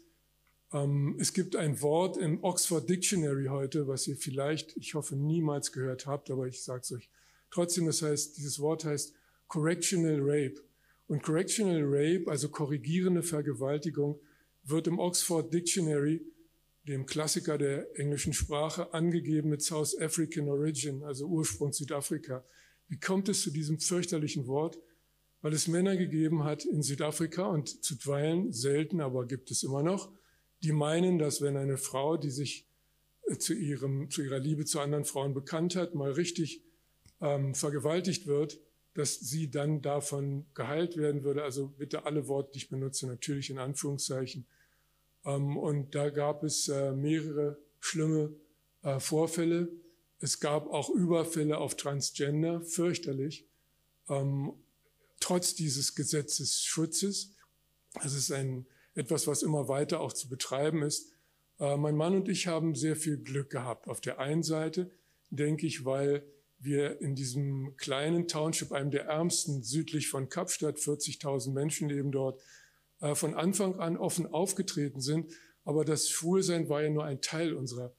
Ähm, 0.73 1.15
es 1.19 1.33
gibt 1.33 1.55
ein 1.55 1.81
Wort 1.81 2.17
im 2.17 2.43
Oxford 2.43 2.89
Dictionary 2.89 3.45
heute, 3.45 3.87
was 3.87 4.07
ihr 4.07 4.17
vielleicht, 4.17 4.75
ich 4.77 4.93
hoffe, 4.93 5.15
niemals 5.15 5.71
gehört 5.71 6.05
habt, 6.05 6.29
aber 6.31 6.47
ich 6.47 6.63
sage 6.63 6.81
es 6.81 6.91
euch 6.91 7.09
trotzdem. 7.51 7.85
Das 7.85 8.01
heißt, 8.01 8.37
dieses 8.37 8.59
Wort 8.59 8.85
heißt 8.85 9.13
Correctional 9.47 10.19
Rape. 10.21 10.61
Und 11.07 11.21
Correctional 11.21 11.83
Rape, 11.83 12.23
also 12.27 12.49
korrigierende 12.49 13.21
Vergewaltigung, 13.21 14.19
wird 14.63 14.87
im 14.87 14.97
Oxford 14.97 15.53
Dictionary, 15.53 16.25
dem 16.87 17.05
Klassiker 17.05 17.57
der 17.57 17.99
englischen 17.99 18.33
Sprache, 18.33 18.93
angegeben 18.93 19.49
mit 19.49 19.61
South 19.61 19.99
African 19.99 20.49
Origin, 20.49 21.03
also 21.03 21.25
Ursprung 21.27 21.73
Südafrika. 21.73 22.43
Wie 22.87 22.99
kommt 22.99 23.29
es 23.29 23.41
zu 23.41 23.51
diesem 23.51 23.79
fürchterlichen 23.79 24.47
Wort? 24.47 24.77
Weil 25.45 25.53
es 25.53 25.67
Männer 25.67 25.95
gegeben 25.95 26.43
hat 26.43 26.65
in 26.65 26.81
Südafrika 26.81 27.45
und 27.45 27.85
zuweilen 27.85 28.51
selten, 28.51 28.99
aber 28.99 29.27
gibt 29.27 29.51
es 29.51 29.61
immer 29.61 29.83
noch, 29.83 30.09
die 30.63 30.71
meinen, 30.71 31.19
dass 31.19 31.39
wenn 31.39 31.55
eine 31.55 31.77
Frau, 31.77 32.17
die 32.17 32.31
sich 32.31 32.65
äh, 33.27 33.37
zu, 33.37 33.53
ihrem, 33.53 34.09
zu 34.09 34.23
ihrer 34.23 34.39
Liebe 34.39 34.65
zu 34.65 34.79
anderen 34.79 35.05
Frauen 35.05 35.35
bekannt 35.35 35.75
hat, 35.75 35.93
mal 35.93 36.13
richtig 36.13 36.63
ähm, 37.21 37.53
vergewaltigt 37.53 38.25
wird, 38.25 38.59
dass 38.95 39.19
sie 39.19 39.51
dann 39.51 39.83
davon 39.83 40.47
geheilt 40.55 40.97
werden 40.97 41.23
würde. 41.23 41.43
Also 41.43 41.67
bitte 41.67 42.07
alle 42.07 42.27
Worte, 42.27 42.53
die 42.53 42.57
ich 42.57 42.69
benutze, 42.69 43.05
natürlich 43.05 43.51
in 43.51 43.59
Anführungszeichen. 43.59 44.47
Ähm, 45.25 45.57
und 45.57 45.93
da 45.93 46.09
gab 46.09 46.41
es 46.41 46.69
äh, 46.69 46.91
mehrere 46.91 47.59
schlimme 47.81 48.33
äh, 48.81 48.99
Vorfälle. 48.99 49.67
Es 50.19 50.39
gab 50.39 50.65
auch 50.73 50.89
Überfälle 50.89 51.59
auf 51.59 51.75
Transgender, 51.75 52.61
fürchterlich, 52.61 53.45
ähm, 54.09 54.51
trotz 55.25 55.55
dieses 55.55 55.95
Gesetzesschutzes. 55.95 57.33
Es 58.03 58.13
ist 58.13 58.31
ein, 58.31 58.67
etwas, 58.93 59.25
was 59.25 59.41
immer 59.41 59.67
weiter 59.67 59.99
auch 59.99 60.13
zu 60.13 60.29
betreiben 60.29 60.83
ist. 60.83 61.11
Äh, 61.59 61.77
mein 61.77 61.95
Mann 61.95 62.13
und 62.13 62.29
ich 62.29 62.45
haben 62.45 62.75
sehr 62.75 62.95
viel 62.95 63.17
Glück 63.17 63.49
gehabt. 63.49 63.87
Auf 63.87 64.01
der 64.01 64.19
einen 64.19 64.43
Seite, 64.43 64.91
denke 65.31 65.65
ich, 65.65 65.83
weil 65.83 66.23
wir 66.59 67.01
in 67.01 67.15
diesem 67.15 67.75
kleinen 67.75 68.27
Township, 68.27 68.71
einem 68.71 68.91
der 68.91 69.05
ärmsten 69.05 69.63
südlich 69.63 70.09
von 70.09 70.29
Kapstadt, 70.29 70.77
40.000 70.77 71.53
Menschen 71.53 71.89
leben 71.89 72.11
dort, 72.11 72.39
äh, 73.01 73.15
von 73.15 73.33
Anfang 73.33 73.79
an 73.79 73.97
offen 73.97 74.27
aufgetreten 74.27 75.01
sind. 75.01 75.33
Aber 75.63 75.85
das 75.85 76.07
Schwulsein 76.07 76.69
war 76.69 76.83
ja 76.83 76.91
nur 76.91 77.03
ein 77.03 77.21
Teil 77.21 77.55
unserer 77.55 77.95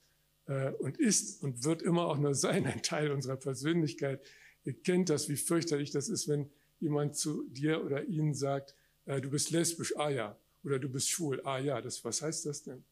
äh, 0.47 0.71
und 0.75 0.97
ist 0.97 1.43
und 1.43 1.65
wird 1.65 1.83
immer 1.83 2.07
auch 2.07 2.19
nur 2.19 2.37
sein, 2.37 2.67
ein 2.67 2.83
Teil 2.83 3.11
unserer 3.11 3.37
Persönlichkeit. 3.37 4.25
Ihr 4.63 4.81
kennt 4.81 5.11
das, 5.11 5.29
wie 5.29 5.37
fürchterlich 5.37 5.91
das 5.91 6.09
ist, 6.09 6.29
wenn 6.29 6.53
jemand 6.81 7.17
zu 7.17 7.45
dir 7.49 7.85
oder 7.85 8.05
ihnen 8.05 8.35
sagt, 8.35 8.75
äh, 9.07 9.21
du 9.21 9.31
bist 9.31 9.51
lesbisch, 9.51 9.97
ah 9.97 10.11
ja, 10.11 10.39
oder 10.65 10.79
du 10.79 10.89
bist 10.89 11.09
schwul, 11.09 11.41
ah 11.45 11.59
ja, 11.59 11.81
das, 11.81 12.05
was 12.05 12.23
heißt 12.23 12.47
das 12.47 12.63
denn? 12.63 12.85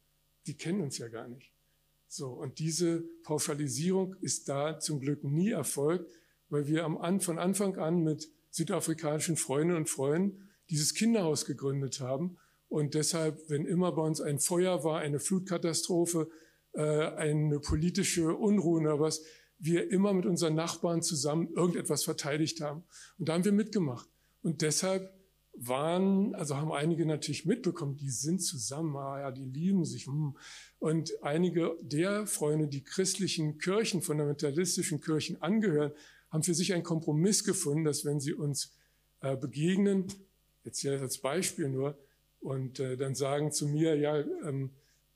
Die 0.47 0.55
kennen 0.55 0.81
uns 0.81 0.99
ja 0.99 1.09
gar 1.09 1.29
nicht. 1.29 1.53
So, 2.09 2.29
und 2.29 2.59
diese 2.59 3.03
Pauschalisierung 3.25 4.15
ist 4.21 4.49
da 4.49 4.79
zum 4.79 5.01
Glück 5.01 5.25
nie 5.25 5.51
erfolgt, 5.51 6.13
weil 6.49 6.69
wir 6.69 6.85
am, 6.85 7.21
von 7.21 7.39
Anfang 7.39 7.77
an 7.77 8.05
mit 8.05 8.31
südafrikanischen 8.51 9.37
Freundinnen 9.37 9.79
und 9.79 9.91
Freunden 9.91 10.49
dieses 10.71 10.95
Kinderhaus 10.95 11.45
gegründet 11.45 12.01
haben. 12.01 12.37
Und 12.69 12.95
deshalb, 12.95 13.51
wenn 13.51 13.67
immer 13.67 13.93
bei 13.93 14.03
uns 14.03 14.21
ein 14.21 14.39
Feuer 14.39 14.85
war, 14.85 15.01
eine 15.01 15.19
Flutkatastrophe, 15.19 16.31
äh, 16.73 16.83
eine 16.83 17.59
politische 17.59 18.35
Unruhe 18.35 18.81
oder 18.81 19.01
was, 19.01 19.23
wir 19.59 19.91
immer 19.91 20.13
mit 20.13 20.27
unseren 20.27 20.55
Nachbarn 20.55 21.03
zusammen 21.03 21.49
irgendetwas 21.55 22.05
verteidigt 22.05 22.61
haben. 22.61 22.85
Und 23.19 23.29
da 23.29 23.35
haben 23.35 23.45
wir 23.45 23.53
mitgemacht. 23.53 24.09
Und 24.43 24.63
deshalb 24.63 25.13
waren, 25.57 26.35
also 26.35 26.57
haben 26.57 26.73
einige 26.73 27.07
natürlich 27.07 27.47
mitbekommen, 27.47 27.97
die 27.97 28.11
sind 28.11 28.41
zusammen, 28.41 28.97
ah 28.97 29.21
ja, 29.21 29.31
die 29.31 29.45
lieben 29.45 29.85
sich. 29.85 30.07
Hm. 30.07 30.37
Und 30.79 31.13
einige 31.23 31.77
der 31.81 32.27
Freunde, 32.27 32.67
die 32.67 32.83
christlichen 32.83 33.59
Kirchen, 33.59 34.03
fundamentalistischen 34.03 35.01
Kirchen 35.01 35.41
angehören, 35.41 35.93
haben 36.31 36.43
für 36.43 36.55
sich 36.55 36.75
einen 36.75 36.83
Kompromiss 36.83 37.45
gefunden, 37.45 37.85
dass 37.85 38.05
wenn 38.05 38.21
sie 38.21 38.35
uns 38.35 38.75
äh, 39.21 39.37
begegnen, 39.37 40.07
jetzt 40.65 40.81
hier 40.81 41.01
als 41.01 41.19
Beispiel 41.19 41.69
nur, 41.69 41.97
und 42.41 42.79
äh, 42.79 42.97
dann 42.97 43.15
sagen 43.15 43.53
zu 43.53 43.67
mir, 43.67 43.97
ja, 43.97 44.19
ähm, 44.19 44.71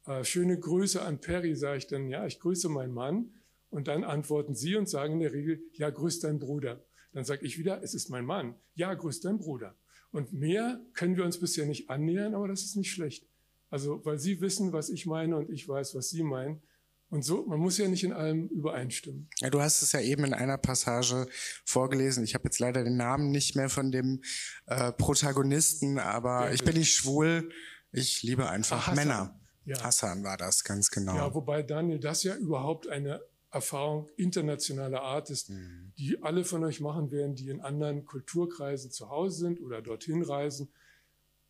äh, 0.06 0.24
schöne 0.24 0.58
Grüße 0.58 1.02
an 1.02 1.20
Perry, 1.20 1.54
sage 1.54 1.78
ich 1.78 1.86
dann, 1.86 2.08
ja, 2.08 2.24
ich 2.26 2.40
grüße 2.40 2.70
meinen 2.70 2.94
Mann. 2.94 3.34
Und 3.70 3.88
dann 3.88 4.04
antworten 4.04 4.54
sie 4.54 4.76
und 4.76 4.88
sagen 4.88 5.14
in 5.14 5.20
der 5.20 5.32
Regel, 5.32 5.62
ja, 5.72 5.90
grüß 5.90 6.20
deinen 6.20 6.38
Bruder. 6.38 6.84
Dann 7.12 7.24
sage 7.24 7.46
ich 7.46 7.58
wieder, 7.58 7.82
es 7.82 7.94
ist 7.94 8.08
mein 8.10 8.24
Mann. 8.24 8.54
Ja, 8.74 8.94
grüß 8.94 9.20
deinen 9.20 9.38
Bruder. 9.38 9.76
Und 10.10 10.32
mehr 10.32 10.80
können 10.94 11.16
wir 11.16 11.24
uns 11.24 11.38
bisher 11.38 11.66
nicht 11.66 11.90
annähern, 11.90 12.34
aber 12.34 12.48
das 12.48 12.62
ist 12.62 12.76
nicht 12.76 12.90
schlecht. 12.90 13.26
Also, 13.70 14.04
weil 14.04 14.18
Sie 14.18 14.40
wissen, 14.40 14.72
was 14.72 14.88
ich 14.88 15.04
meine 15.04 15.36
und 15.36 15.50
ich 15.50 15.68
weiß, 15.68 15.94
was 15.94 16.08
Sie 16.08 16.22
meinen. 16.22 16.62
Und 17.10 17.22
so, 17.22 17.46
man 17.46 17.58
muss 17.58 17.78
ja 17.78 17.88
nicht 17.88 18.04
in 18.04 18.12
allem 18.12 18.48
übereinstimmen. 18.48 19.28
Ja, 19.38 19.48
du 19.48 19.60
hast 19.60 19.80
es 19.80 19.92
ja 19.92 20.00
eben 20.00 20.24
in 20.24 20.34
einer 20.34 20.58
Passage 20.58 21.26
vorgelesen. 21.64 22.22
Ich 22.22 22.34
habe 22.34 22.44
jetzt 22.44 22.58
leider 22.58 22.84
den 22.84 22.96
Namen 22.96 23.30
nicht 23.30 23.56
mehr 23.56 23.70
von 23.70 23.90
dem 23.90 24.22
äh, 24.66 24.92
Protagonisten, 24.92 25.98
aber 25.98 26.46
ja, 26.46 26.52
ich 26.52 26.64
bin 26.64 26.76
nicht 26.76 26.94
schwul. 26.94 27.50
Ich 27.92 28.22
liebe 28.22 28.48
einfach 28.48 28.88
Ach, 28.88 28.94
Männer. 28.94 29.40
Ja. 29.64 29.82
Hassan 29.82 30.22
war 30.22 30.36
das, 30.36 30.64
ganz 30.64 30.90
genau. 30.90 31.14
Ja, 31.14 31.34
wobei 31.34 31.62
Daniel 31.62 31.98
das 31.98 32.22
ja 32.22 32.34
überhaupt 32.36 32.88
eine 32.88 33.22
Erfahrung 33.50 34.08
internationaler 34.16 35.02
Art 35.02 35.30
ist, 35.30 35.50
mhm. 35.50 35.92
die 35.96 36.22
alle 36.22 36.44
von 36.44 36.64
euch 36.64 36.80
machen 36.80 37.10
werden, 37.10 37.34
die 37.34 37.48
in 37.48 37.60
anderen 37.60 38.04
Kulturkreisen 38.04 38.90
zu 38.90 39.08
Hause 39.08 39.38
sind 39.38 39.60
oder 39.60 39.80
dorthin 39.80 40.22
reisen, 40.22 40.68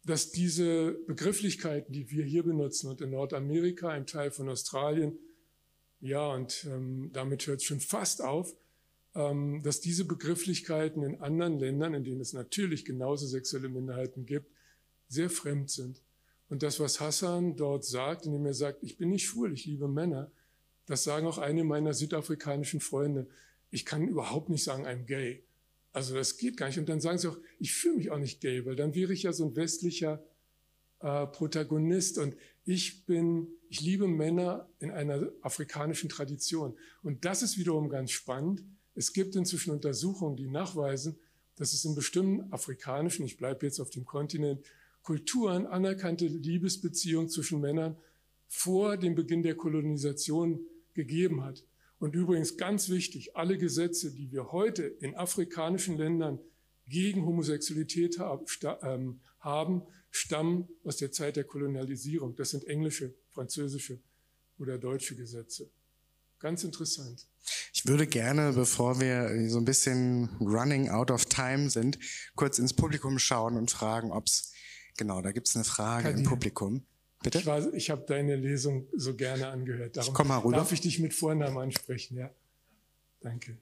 dass 0.04 0.30
diese 0.30 0.92
Begrifflichkeiten, 1.06 1.92
die 1.92 2.10
wir 2.10 2.24
hier 2.24 2.44
benutzen 2.44 2.88
und 2.88 3.00
in 3.00 3.10
Nordamerika, 3.10 3.88
ein 3.88 4.06
Teil 4.06 4.30
von 4.30 4.48
Australien, 4.48 5.18
ja, 6.00 6.32
und 6.32 6.64
ähm, 6.70 7.10
damit 7.12 7.46
hört 7.46 7.58
es 7.58 7.64
schon 7.64 7.80
fast 7.80 8.22
auf, 8.22 8.54
ähm, 9.16 9.62
dass 9.64 9.80
diese 9.80 10.04
Begrifflichkeiten 10.04 11.02
in 11.02 11.20
anderen 11.20 11.58
Ländern, 11.58 11.94
in 11.94 12.04
denen 12.04 12.20
es 12.20 12.32
natürlich 12.32 12.84
genauso 12.84 13.26
sexuelle 13.26 13.68
Minderheiten 13.68 14.24
gibt, 14.24 14.50
sehr 15.08 15.28
fremd 15.28 15.70
sind. 15.70 16.00
Und 16.48 16.62
das, 16.62 16.78
was 16.78 17.00
Hassan 17.00 17.56
dort 17.56 17.84
sagt, 17.84 18.26
indem 18.26 18.46
er 18.46 18.54
sagt, 18.54 18.82
ich 18.82 18.96
bin 18.96 19.10
nicht 19.10 19.26
schwul, 19.26 19.52
ich 19.52 19.66
liebe 19.66 19.88
Männer, 19.88 20.30
das 20.88 21.04
sagen 21.04 21.26
auch 21.26 21.38
eine 21.38 21.64
meiner 21.64 21.92
südafrikanischen 21.92 22.80
Freunde. 22.80 23.28
Ich 23.70 23.84
kann 23.84 24.08
überhaupt 24.08 24.48
nicht 24.48 24.64
sagen, 24.64 24.86
I'm 24.86 25.04
gay. 25.04 25.44
Also 25.92 26.14
das 26.14 26.38
geht 26.38 26.56
gar 26.56 26.68
nicht. 26.68 26.78
Und 26.78 26.88
dann 26.88 27.00
sagen 27.00 27.18
sie 27.18 27.28
auch, 27.28 27.36
ich 27.58 27.74
fühle 27.74 27.96
mich 27.96 28.10
auch 28.10 28.18
nicht 28.18 28.40
gay, 28.40 28.64
weil 28.64 28.74
dann 28.74 28.94
wäre 28.94 29.12
ich 29.12 29.24
ja 29.24 29.32
so 29.32 29.44
ein 29.44 29.54
westlicher 29.54 30.24
äh, 31.00 31.26
Protagonist. 31.26 32.16
Und 32.16 32.36
ich 32.64 33.04
bin, 33.04 33.48
ich 33.68 33.82
liebe 33.82 34.08
Männer 34.08 34.66
in 34.80 34.90
einer 34.90 35.28
afrikanischen 35.42 36.08
Tradition. 36.08 36.74
Und 37.02 37.26
das 37.26 37.42
ist 37.42 37.58
wiederum 37.58 37.90
ganz 37.90 38.10
spannend. 38.10 38.64
Es 38.94 39.12
gibt 39.12 39.36
inzwischen 39.36 39.72
Untersuchungen, 39.72 40.36
die 40.36 40.48
nachweisen, 40.48 41.18
dass 41.56 41.74
es 41.74 41.84
in 41.84 41.94
bestimmten 41.94 42.50
afrikanischen, 42.50 43.26
ich 43.26 43.36
bleibe 43.36 43.66
jetzt 43.66 43.78
auf 43.78 43.90
dem 43.90 44.06
Kontinent, 44.06 44.64
Kulturen 45.02 45.66
anerkannte 45.66 46.26
Liebesbeziehungen 46.26 47.28
zwischen 47.28 47.60
Männern 47.60 47.96
vor 48.46 48.96
dem 48.96 49.14
Beginn 49.14 49.42
der 49.42 49.54
Kolonisation 49.54 50.60
gegeben 50.98 51.44
hat. 51.44 51.64
Und 52.00 52.14
übrigens 52.14 52.56
ganz 52.56 52.88
wichtig, 52.90 53.36
alle 53.36 53.56
Gesetze, 53.56 54.12
die 54.12 54.30
wir 54.30 54.52
heute 54.52 54.82
in 54.82 55.14
afrikanischen 55.14 55.96
Ländern 55.96 56.40
gegen 56.86 57.24
Homosexualität 57.24 58.18
ähm, 58.82 59.20
haben, 59.38 59.82
stammen 60.10 60.68
aus 60.84 60.96
der 60.96 61.12
Zeit 61.12 61.36
der 61.36 61.44
Kolonialisierung. 61.44 62.34
Das 62.34 62.50
sind 62.50 62.64
englische, 62.64 63.14
französische 63.30 64.00
oder 64.58 64.78
deutsche 64.78 65.14
Gesetze. 65.14 65.70
Ganz 66.40 66.64
interessant. 66.64 67.26
Ich 67.72 67.86
würde 67.86 68.06
gerne, 68.06 68.52
bevor 68.52 69.00
wir 69.00 69.48
so 69.48 69.58
ein 69.58 69.64
bisschen 69.64 70.28
running 70.40 70.88
out 70.88 71.10
of 71.10 71.26
time 71.26 71.70
sind, 71.70 71.98
kurz 72.34 72.58
ins 72.58 72.74
Publikum 72.74 73.18
schauen 73.18 73.56
und 73.56 73.70
fragen, 73.70 74.10
ob 74.10 74.26
es, 74.26 74.52
genau, 74.96 75.20
da 75.22 75.32
gibt 75.32 75.48
es 75.48 75.56
eine 75.56 75.64
Frage 75.64 76.04
Kadir. 76.04 76.18
im 76.18 76.24
Publikum. 76.24 76.86
Bitte? 77.22 77.38
Ich, 77.38 77.74
ich 77.74 77.90
habe 77.90 78.04
deine 78.06 78.36
Lesung 78.36 78.86
so 78.94 79.14
gerne 79.14 79.48
angehört. 79.48 79.96
Darum 79.96 80.10
ich 80.10 80.14
komm 80.14 80.28
mal 80.28 80.38
rüber. 80.38 80.56
darf 80.56 80.72
ich 80.72 80.80
dich 80.80 80.98
mit 80.98 81.14
Vornamen 81.14 81.58
ansprechen, 81.58 82.16
ja? 82.16 82.30
Danke. 83.20 83.58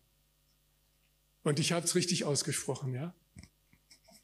Und 1.43 1.59
ich 1.59 1.73
habe 1.73 1.87
es 1.87 1.95
richtig 1.95 2.25
ausgesprochen, 2.25 2.93
ja? 2.93 3.15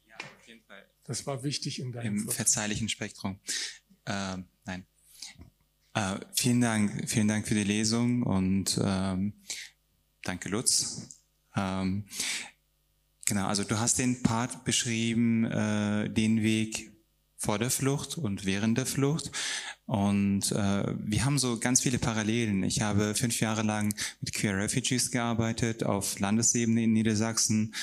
Ja, 0.07 0.17
auf 0.17 0.47
jeden 0.47 0.61
Fall. 0.61 0.85
Das 1.05 1.25
war 1.25 1.43
wichtig 1.43 1.79
in 1.79 1.91
deinem 1.91 2.17
Im 2.17 2.29
verzeihlichen 2.29 2.89
Spektrum. 2.89 3.39
Äh, 4.05 4.37
nein. 4.65 4.85
Äh, 5.95 6.19
vielen 6.35 6.61
Dank, 6.61 7.09
vielen 7.09 7.27
Dank 7.27 7.47
für 7.47 7.55
die 7.55 7.63
Lesung 7.63 8.23
und 8.23 8.79
ähm, 8.83 9.33
danke 10.23 10.49
Lutz. 10.49 11.07
Ähm, 11.55 12.05
genau, 13.25 13.47
also 13.47 13.63
du 13.63 13.79
hast 13.79 13.99
den 13.99 14.21
Part 14.23 14.65
beschrieben, 14.65 15.45
äh, 15.45 16.09
den 16.09 16.41
Weg 16.41 16.92
vor 17.43 17.59
der 17.59 17.69
Flucht 17.69 18.17
und 18.17 18.45
während 18.45 18.77
der 18.77 18.85
Flucht. 18.85 19.31
Und 19.85 20.51
äh, 20.53 20.85
wir 20.97 21.25
haben 21.25 21.37
so 21.37 21.59
ganz 21.59 21.81
viele 21.81 21.99
Parallelen. 21.99 22.63
Ich 22.63 22.81
habe 22.81 23.15
fünf 23.15 23.41
Jahre 23.41 23.63
lang 23.63 23.93
mit 24.21 24.33
Queer 24.33 24.57
Refugees 24.57 25.11
gearbeitet 25.11 25.83
auf 25.83 26.19
Landesebene 26.19 26.83
in 26.83 26.93
Niedersachsen. 26.93 27.75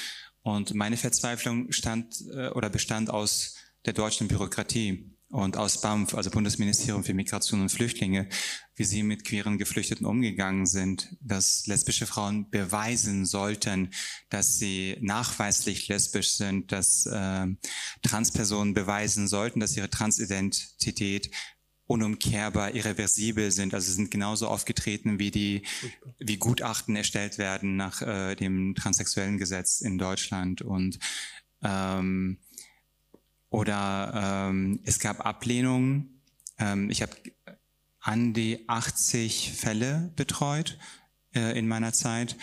Und 0.42 0.74
meine 0.74 0.96
Verzweiflung 0.96 1.70
stand 1.72 2.24
äh, 2.32 2.48
oder 2.48 2.70
bestand 2.70 3.10
aus 3.10 3.56
der 3.84 3.92
deutschen 3.92 4.28
Bürokratie 4.28 5.09
und 5.30 5.56
aus 5.56 5.80
BAMF, 5.80 6.14
also 6.14 6.30
Bundesministerium 6.30 7.04
für 7.04 7.14
Migration 7.14 7.60
und 7.60 7.70
Flüchtlinge, 7.70 8.28
wie 8.74 8.84
sie 8.84 9.04
mit 9.04 9.24
queeren 9.24 9.58
Geflüchteten 9.58 10.04
umgegangen 10.04 10.66
sind, 10.66 11.16
dass 11.20 11.66
lesbische 11.66 12.06
Frauen 12.06 12.50
beweisen 12.50 13.24
sollten, 13.24 13.90
dass 14.28 14.58
sie 14.58 14.96
nachweislich 15.00 15.86
lesbisch 15.86 16.32
sind, 16.32 16.72
dass 16.72 17.06
äh, 17.06 17.46
Transpersonen 18.02 18.74
beweisen 18.74 19.28
sollten, 19.28 19.60
dass 19.60 19.76
ihre 19.76 19.88
Transidentität 19.88 21.30
unumkehrbar, 21.86 22.74
irreversibel 22.74 23.50
sind. 23.52 23.72
Also 23.72 23.92
sind 23.92 24.10
genauso 24.10 24.48
aufgetreten, 24.48 25.18
wie 25.18 25.30
die, 25.30 25.62
wie 26.18 26.38
Gutachten 26.38 26.96
erstellt 26.96 27.38
werden 27.38 27.76
nach 27.76 28.02
äh, 28.02 28.34
dem 28.34 28.74
transsexuellen 28.74 29.38
Gesetz 29.38 29.80
in 29.80 29.98
Deutschland 29.98 30.62
und 30.62 30.98
ähm, 31.62 32.38
oder 33.50 34.48
ähm, 34.48 34.80
es 34.84 34.98
gab 35.00 35.26
Ablehnungen. 35.26 36.22
Ähm, 36.58 36.88
ich 36.90 37.02
habe 37.02 37.12
an 38.00 38.32
die 38.32 38.64
80 38.68 39.52
Fälle 39.52 40.12
betreut 40.16 40.78
äh, 41.34 41.58
in 41.58 41.68
meiner 41.68 41.92
Zeit. 41.92 42.36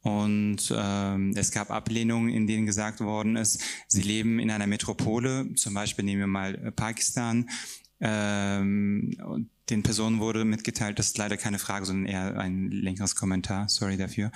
Und 0.00 0.72
ähm, 0.76 1.32
es 1.34 1.50
gab 1.50 1.70
Ablehnungen, 1.70 2.28
in 2.28 2.46
denen 2.46 2.66
gesagt 2.66 3.00
worden 3.00 3.36
ist, 3.36 3.62
sie 3.88 4.02
leben 4.02 4.38
in 4.38 4.50
einer 4.50 4.66
Metropole, 4.66 5.54
zum 5.54 5.72
Beispiel 5.72 6.04
nehmen 6.04 6.20
wir 6.20 6.26
mal 6.26 6.54
äh, 6.56 6.72
Pakistan. 6.72 7.48
Ähm, 8.00 9.16
und 9.24 9.48
den 9.70 9.82
Personen 9.82 10.20
wurde 10.20 10.44
mitgeteilt, 10.44 10.98
das 10.98 11.06
ist 11.06 11.18
leider 11.18 11.38
keine 11.38 11.58
Frage, 11.58 11.86
sondern 11.86 12.04
eher 12.04 12.38
ein 12.38 12.70
längeres 12.70 13.16
Kommentar, 13.16 13.68
sorry 13.70 13.96
dafür. 13.96 14.30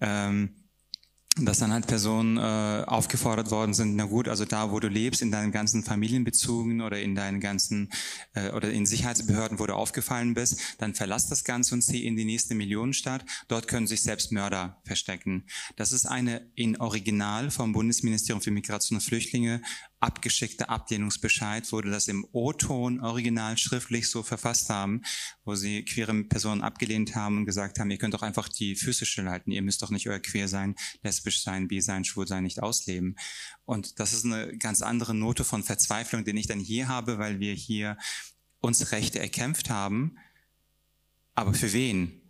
Ähm, 0.00 0.56
dass 1.36 1.60
dann 1.60 1.72
halt 1.72 1.86
Personen 1.86 2.36
äh, 2.36 2.84
aufgefordert 2.86 3.50
worden 3.50 3.72
sind, 3.72 3.96
na 3.96 4.04
gut, 4.04 4.28
also 4.28 4.44
da, 4.44 4.70
wo 4.70 4.80
du 4.80 4.88
lebst, 4.88 5.22
in 5.22 5.30
deinen 5.30 5.50
ganzen 5.50 5.82
Familienbezügen 5.82 6.82
oder 6.82 7.00
in 7.00 7.14
deinen 7.14 7.40
ganzen 7.40 7.90
äh, 8.34 8.50
oder 8.50 8.70
in 8.70 8.84
Sicherheitsbehörden, 8.84 9.58
wo 9.58 9.66
du 9.66 9.74
aufgefallen 9.74 10.34
bist, 10.34 10.60
dann 10.78 10.94
verlass 10.94 11.28
das 11.28 11.44
Ganze 11.44 11.74
und 11.74 11.82
zieh 11.82 12.04
in 12.04 12.16
die 12.16 12.26
nächste 12.26 12.54
Millionenstadt. 12.54 13.24
Dort 13.48 13.66
können 13.66 13.86
sich 13.86 14.02
selbst 14.02 14.30
Mörder 14.30 14.76
verstecken. 14.84 15.44
Das 15.76 15.92
ist 15.92 16.04
eine 16.04 16.46
in 16.54 16.76
Original 16.78 17.50
vom 17.50 17.72
Bundesministerium 17.72 18.42
für 18.42 18.50
Migration 18.50 18.98
und 18.98 19.02
Flüchtlinge 19.02 19.62
abgeschickter 20.02 20.68
Ablehnungsbescheid, 20.68 21.70
wo 21.70 21.80
das 21.80 22.08
im 22.08 22.26
O-Ton 22.32 23.00
original 23.00 23.56
schriftlich 23.56 24.10
so 24.10 24.22
verfasst 24.22 24.68
haben, 24.68 25.02
wo 25.44 25.54
sie 25.54 25.84
queere 25.84 26.24
Personen 26.24 26.62
abgelehnt 26.62 27.14
haben 27.14 27.38
und 27.38 27.46
gesagt 27.46 27.78
haben, 27.78 27.90
ihr 27.90 27.98
könnt 27.98 28.14
doch 28.14 28.22
einfach 28.22 28.48
die 28.48 28.74
Füße 28.74 29.06
stillhalten, 29.06 29.52
ihr 29.52 29.62
müsst 29.62 29.80
doch 29.82 29.90
nicht 29.90 30.08
euer 30.08 30.18
queer 30.18 30.48
sein, 30.48 30.74
lesbisch 31.02 31.42
sein, 31.42 31.68
bi 31.68 31.80
sein, 31.80 32.04
schwul 32.04 32.26
sein, 32.26 32.42
nicht 32.42 32.62
ausleben. 32.62 33.16
Und 33.64 34.00
das 34.00 34.12
ist 34.12 34.24
eine 34.24 34.56
ganz 34.58 34.82
andere 34.82 35.14
Note 35.14 35.44
von 35.44 35.62
Verzweiflung, 35.62 36.24
den 36.24 36.36
ich 36.36 36.48
dann 36.48 36.60
hier 36.60 36.88
habe, 36.88 37.18
weil 37.18 37.38
wir 37.38 37.54
hier 37.54 37.96
uns 38.60 38.90
Rechte 38.90 39.20
erkämpft 39.20 39.70
haben. 39.70 40.16
Aber 41.34 41.54
für 41.54 41.72
wen? 41.72 42.21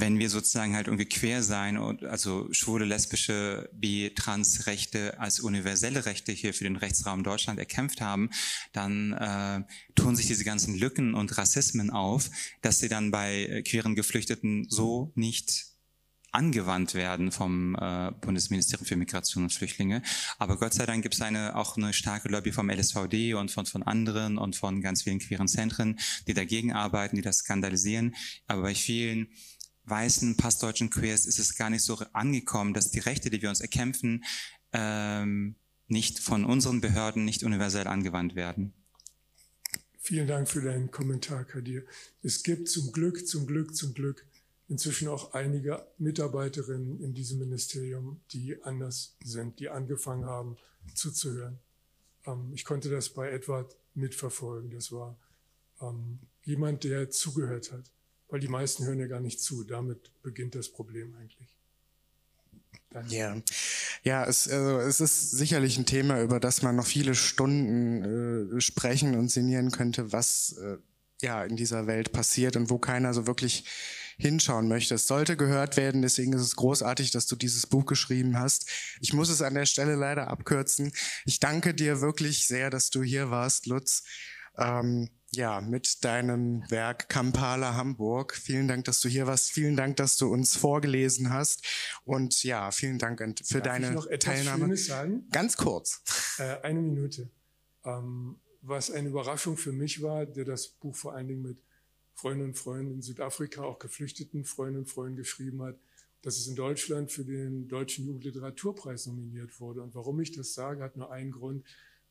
Wenn 0.00 0.18
wir 0.18 0.30
sozusagen 0.30 0.74
halt 0.74 0.86
irgendwie 0.86 1.06
quer 1.06 1.42
sein 1.42 1.78
und 1.78 2.04
also 2.04 2.48
schwule, 2.52 2.84
lesbische, 2.84 3.70
bi, 3.72 4.12
trans 4.14 4.66
Rechte 4.66 5.18
als 5.18 5.40
universelle 5.40 6.06
Rechte 6.06 6.32
hier 6.32 6.54
für 6.54 6.64
den 6.64 6.76
Rechtsraum 6.76 7.22
Deutschland 7.22 7.58
erkämpft 7.58 8.00
haben, 8.00 8.30
dann 8.72 9.12
äh, 9.12 9.62
tun 9.94 10.16
sich 10.16 10.26
diese 10.26 10.44
ganzen 10.44 10.74
Lücken 10.74 11.14
und 11.14 11.36
Rassismen 11.38 11.90
auf, 11.90 12.30
dass 12.62 12.78
sie 12.78 12.88
dann 12.88 13.10
bei 13.10 13.62
queeren 13.66 13.94
Geflüchteten 13.94 14.66
so 14.68 15.12
nicht 15.14 15.76
angewandt 16.36 16.94
werden 16.94 17.32
vom 17.32 17.74
äh, 17.76 18.12
Bundesministerium 18.20 18.86
für 18.86 18.96
Migration 18.96 19.44
und 19.44 19.52
Flüchtlinge. 19.52 20.02
Aber 20.38 20.58
Gott 20.58 20.74
sei 20.74 20.84
Dank 20.84 21.02
gibt 21.02 21.14
es 21.14 21.22
eine, 21.22 21.56
auch 21.56 21.76
eine 21.76 21.94
starke 21.94 22.28
Lobby 22.28 22.52
vom 22.52 22.68
LSVD 22.68 23.34
und 23.34 23.50
von, 23.50 23.64
von 23.64 23.82
anderen 23.82 24.36
und 24.36 24.54
von 24.54 24.82
ganz 24.82 25.02
vielen 25.02 25.18
queeren 25.18 25.48
Zentren, 25.48 25.98
die 26.26 26.34
dagegen 26.34 26.72
arbeiten, 26.72 27.16
die 27.16 27.22
das 27.22 27.38
skandalisieren. 27.38 28.14
Aber 28.46 28.62
bei 28.62 28.74
vielen 28.74 29.28
weißen, 29.86 30.36
passdeutschen 30.36 30.90
Queers 30.90 31.26
ist 31.26 31.38
es 31.38 31.56
gar 31.56 31.70
nicht 31.70 31.82
so 31.82 31.96
angekommen, 32.12 32.74
dass 32.74 32.90
die 32.90 32.98
Rechte, 32.98 33.30
die 33.30 33.42
wir 33.42 33.48
uns 33.48 33.60
erkämpfen, 33.60 34.24
ähm, 34.72 35.56
nicht 35.88 36.18
von 36.18 36.44
unseren 36.44 36.80
Behörden 36.80 37.24
nicht 37.24 37.44
universell 37.44 37.86
angewandt 37.86 38.34
werden. 38.34 38.74
Vielen 40.00 40.26
Dank 40.26 40.48
für 40.48 40.60
deinen 40.60 40.90
Kommentar, 40.90 41.44
Kadir. 41.44 41.84
Es 42.22 42.42
gibt 42.42 42.68
zum 42.68 42.92
Glück, 42.92 43.26
zum 43.26 43.46
Glück, 43.46 43.74
zum 43.74 43.94
Glück 43.94 44.26
inzwischen 44.68 45.08
auch 45.08 45.34
einige 45.34 45.86
Mitarbeiterinnen 45.98 47.00
in 47.00 47.14
diesem 47.14 47.38
Ministerium, 47.38 48.20
die 48.32 48.62
anders 48.64 49.16
sind, 49.22 49.60
die 49.60 49.68
angefangen 49.68 50.24
haben 50.24 50.56
zuzuhören. 50.94 51.58
Ähm, 52.24 52.52
ich 52.54 52.64
konnte 52.64 52.90
das 52.90 53.08
bei 53.10 53.30
Edward 53.30 53.76
mitverfolgen. 53.94 54.70
Das 54.70 54.90
war 54.90 55.18
ähm, 55.80 56.18
jemand, 56.44 56.84
der 56.84 57.10
zugehört 57.10 57.72
hat 57.72 57.90
weil 58.28 58.40
die 58.40 58.48
meisten 58.48 58.84
hören 58.84 58.98
ja 58.98 59.06
gar 59.06 59.20
nicht 59.20 59.40
zu. 59.40 59.64
Damit 59.64 60.10
beginnt 60.22 60.54
das 60.54 60.70
Problem 60.70 61.14
eigentlich. 61.14 61.56
Ja, 63.08 63.36
ja, 64.04 64.24
es, 64.24 64.48
also 64.48 64.78
es 64.78 65.00
ist 65.00 65.32
sicherlich 65.32 65.76
ein 65.76 65.86
Thema, 65.86 66.22
über 66.22 66.40
das 66.40 66.62
man 66.62 66.76
noch 66.76 66.86
viele 66.86 67.14
Stunden 67.14 68.56
äh, 68.56 68.60
sprechen 68.60 69.16
und 69.16 69.30
sinnieren 69.30 69.70
könnte, 69.70 70.12
was 70.12 70.56
äh, 70.62 70.78
ja 71.20 71.44
in 71.44 71.56
dieser 71.56 71.86
Welt 71.86 72.12
passiert 72.12 72.56
und 72.56 72.70
wo 72.70 72.78
keiner 72.78 73.12
so 73.12 73.26
wirklich 73.26 73.64
hinschauen 74.18 74.68
möchte. 74.68 74.94
Es 74.94 75.06
sollte 75.06 75.36
gehört 75.36 75.76
werden, 75.76 76.02
deswegen 76.02 76.32
ist 76.32 76.42
es 76.42 76.56
großartig, 76.56 77.10
dass 77.10 77.26
du 77.26 77.36
dieses 77.36 77.66
Buch 77.66 77.84
geschrieben 77.84 78.38
hast. 78.38 78.66
Ich 79.00 79.12
muss 79.12 79.28
es 79.28 79.42
an 79.42 79.54
der 79.54 79.66
Stelle 79.66 79.94
leider 79.94 80.28
abkürzen. 80.28 80.92
Ich 81.26 81.38
danke 81.38 81.74
dir 81.74 82.00
wirklich 82.00 82.46
sehr, 82.46 82.70
dass 82.70 82.90
du 82.90 83.02
hier 83.02 83.30
warst, 83.30 83.66
Lutz. 83.66 84.04
Ähm, 84.56 85.10
ja, 85.32 85.60
mit 85.60 86.04
deinem 86.04 86.62
Werk 86.70 87.08
Kampala 87.08 87.74
Hamburg. 87.74 88.34
Vielen 88.34 88.68
Dank, 88.68 88.84
dass 88.84 89.00
du 89.00 89.08
hier 89.08 89.26
warst. 89.26 89.50
Vielen 89.50 89.76
Dank, 89.76 89.96
dass 89.96 90.16
du 90.16 90.32
uns 90.32 90.56
vorgelesen 90.56 91.30
hast. 91.30 91.66
Und 92.04 92.42
ja, 92.42 92.70
vielen 92.70 92.98
Dank 92.98 93.18
für 93.44 93.60
Darf 93.60 93.64
deine 93.64 93.88
ich 93.88 93.92
noch 93.94 94.06
etwas 94.06 94.34
Teilnahme. 94.34 94.64
Schönes 94.64 94.86
sagen? 94.86 95.28
Ganz 95.30 95.56
kurz. 95.56 96.02
Äh, 96.38 96.60
eine 96.62 96.80
Minute. 96.80 97.30
Ähm, 97.84 98.40
was 98.62 98.90
eine 98.90 99.08
Überraschung 99.08 99.56
für 99.56 99.72
mich 99.72 100.02
war, 100.02 100.26
der 100.26 100.44
das 100.44 100.68
Buch 100.68 100.96
vor 100.96 101.14
allen 101.14 101.28
Dingen 101.28 101.42
mit 101.42 101.58
Freunden 102.14 102.44
und 102.46 102.54
Freunden 102.58 102.92
in 102.92 103.02
Südafrika, 103.02 103.62
auch 103.62 103.78
geflüchteten 103.78 104.44
Freunden 104.44 104.80
und 104.80 104.86
Freunden 104.86 105.16
geschrieben 105.16 105.62
hat, 105.62 105.78
dass 106.22 106.38
es 106.38 106.46
in 106.48 106.56
Deutschland 106.56 107.12
für 107.12 107.24
den 107.24 107.68
Deutschen 107.68 108.06
Jugendliteraturpreis 108.06 109.06
nominiert 109.06 109.60
wurde. 109.60 109.82
Und 109.82 109.94
warum 109.94 110.18
ich 110.20 110.32
das 110.32 110.54
sage, 110.54 110.82
hat 110.82 110.96
nur 110.96 111.12
einen 111.12 111.30
Grund. 111.30 111.64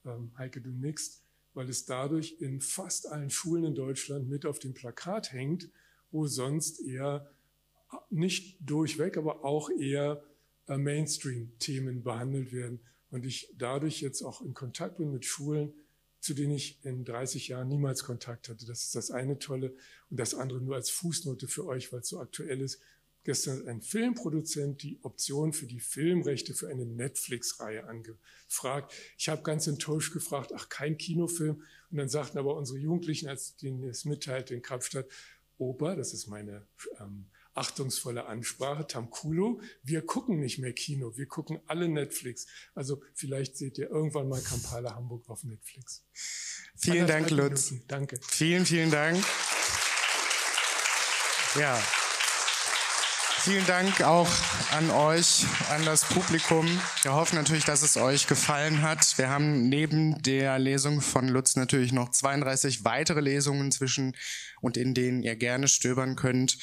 Ähm, 0.06 0.32
Heike, 0.38 0.62
du 0.62 0.70
nix 0.70 1.25
weil 1.56 1.70
es 1.70 1.86
dadurch 1.86 2.36
in 2.40 2.62
fast 2.62 3.08
allen 3.08 3.32
Schulen 3.32 3.64
in 3.64 3.76
Deutschland 3.76 4.30
mit 4.30 4.46
auf 4.46 4.60
dem 4.60 4.74
Plakat 4.74 5.32
hängt, 5.32 5.70
wo 6.12 6.28
sonst 6.28 6.82
eher 6.82 7.32
nicht 8.10 8.58
durchweg, 8.60 9.18
aber 9.18 9.44
auch 9.44 9.70
eher 9.70 10.24
äh, 10.68 10.78
Mainstream-Themen 10.78 12.04
behandelt 12.04 12.52
werden. 12.52 12.80
Und 13.10 13.26
ich 13.26 13.54
dadurch 13.58 14.02
jetzt 14.02 14.22
auch 14.22 14.42
in 14.42 14.54
Kontakt 14.54 14.98
bin 14.98 15.12
mit 15.12 15.26
Schulen, 15.26 15.74
zu 16.20 16.34
denen 16.34 16.54
ich 16.54 16.84
in 16.84 17.06
30 17.06 17.48
Jahren 17.48 17.70
niemals 17.70 18.04
Kontakt 18.04 18.50
hatte. 18.50 18.66
Das 18.66 18.84
ist 18.84 18.96
das 18.96 19.12
eine 19.12 19.40
Tolle. 19.40 19.76
Und 20.10 20.20
das 20.20 20.34
andere 20.34 20.60
nur 20.60 20.76
als 20.76 20.90
Fußnote 20.90 21.48
für 21.48 21.66
euch, 21.66 21.94
weil 21.94 22.02
es 22.02 22.10
so 22.10 22.20
aktuell 22.20 22.62
ist 22.62 22.82
gestern 23.26 23.68
ein 23.68 23.82
Filmproduzent 23.82 24.82
die 24.82 25.00
Option 25.04 25.52
für 25.52 25.66
die 25.66 25.80
Filmrechte 25.80 26.54
für 26.54 26.70
eine 26.70 26.86
Netflix-Reihe 26.86 27.86
angefragt. 27.88 28.94
Ich 29.18 29.28
habe 29.28 29.44
ganz 29.44 29.68
enttäuscht 29.68 30.14
gefragt, 30.14 30.52
ach, 30.56 30.70
kein 30.70 30.98
Kinofilm. 30.98 31.62
Und 31.92 31.98
dann 31.98 32.10
sagten 32.10 32.38
aber 32.38 32.56
unsere 32.56 32.80
Jugendlichen, 32.80 33.28
als 33.28 33.58
denen 33.58 33.84
es 33.84 34.06
mitteilt 34.06 34.52
in 34.52 34.62
Kapstadt, 34.62 35.08
Opa, 35.58 35.96
das 35.96 36.14
ist 36.14 36.28
meine 36.28 36.68
ähm, 37.00 37.28
achtungsvolle 37.54 38.26
Ansprache, 38.26 38.86
Tamkulo, 38.86 39.62
wir 39.84 40.06
gucken 40.06 40.40
nicht 40.40 40.60
mehr 40.60 40.74
Kino, 40.74 41.16
wir 41.16 41.26
gucken 41.26 41.60
alle 41.68 41.88
Netflix. 41.88 42.48
Also 42.76 43.02
vielleicht 43.14 43.58
seht 43.58 43.78
ihr 43.78 43.90
irgendwann 43.90 44.28
mal 44.28 44.42
Kampala 44.42 44.94
Hamburg 44.94 45.30
auf 45.30 45.44
Netflix. 45.44 46.04
Vielen 46.76 47.08
Dank, 47.08 47.30
Lutz. 47.32 47.74
Danke. 47.88 48.20
Vielen, 48.22 48.66
vielen 48.66 48.92
Dank. 48.92 49.24
Ja. 51.58 51.82
Vielen 53.46 53.68
Dank 53.68 54.02
auch 54.02 54.28
an 54.72 54.90
euch, 54.90 55.46
an 55.70 55.86
das 55.86 56.04
Publikum. 56.04 56.66
Wir 57.04 57.14
hoffen 57.14 57.36
natürlich, 57.36 57.64
dass 57.64 57.84
es 57.84 57.96
euch 57.96 58.26
gefallen 58.26 58.82
hat. 58.82 59.20
Wir 59.20 59.30
haben 59.30 59.70
neben 59.70 60.20
der 60.24 60.58
Lesung 60.58 61.00
von 61.00 61.28
Lutz 61.28 61.56
natürlich 61.56 61.92
noch 61.94 62.10
32 62.10 62.86
weitere 62.86 63.22
Lesungen 63.22 63.72
zwischen 63.72 64.16
und 64.62 64.78
in 64.78 64.96
denen 64.96 65.22
ihr 65.22 65.36
gerne 65.36 65.68
stöbern 65.68 66.16
könnt. 66.16 66.58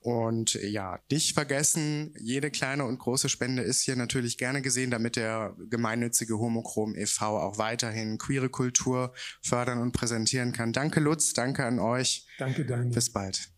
Und 0.00 0.54
ja, 0.54 0.98
dich 1.08 1.34
vergessen, 1.34 2.12
jede 2.18 2.50
kleine 2.50 2.84
und 2.84 2.98
große 2.98 3.28
Spende 3.28 3.62
ist 3.62 3.82
hier 3.82 3.94
natürlich 3.94 4.36
gerne 4.36 4.60
gesehen, 4.60 4.90
damit 4.90 5.14
der 5.14 5.54
gemeinnützige 5.70 6.36
Homochrom 6.36 6.96
e.V. 6.96 7.38
auch 7.38 7.58
weiterhin 7.58 8.18
queere 8.18 8.48
Kultur 8.48 9.14
fördern 9.40 9.80
und 9.80 9.92
präsentieren 9.92 10.52
kann. 10.52 10.72
Danke 10.72 10.98
Lutz, 10.98 11.32
danke 11.32 11.64
an 11.64 11.78
euch. 11.78 12.26
Danke, 12.38 12.64
Daniel. 12.66 12.92
Bis 12.92 13.12
bald. 13.12 13.53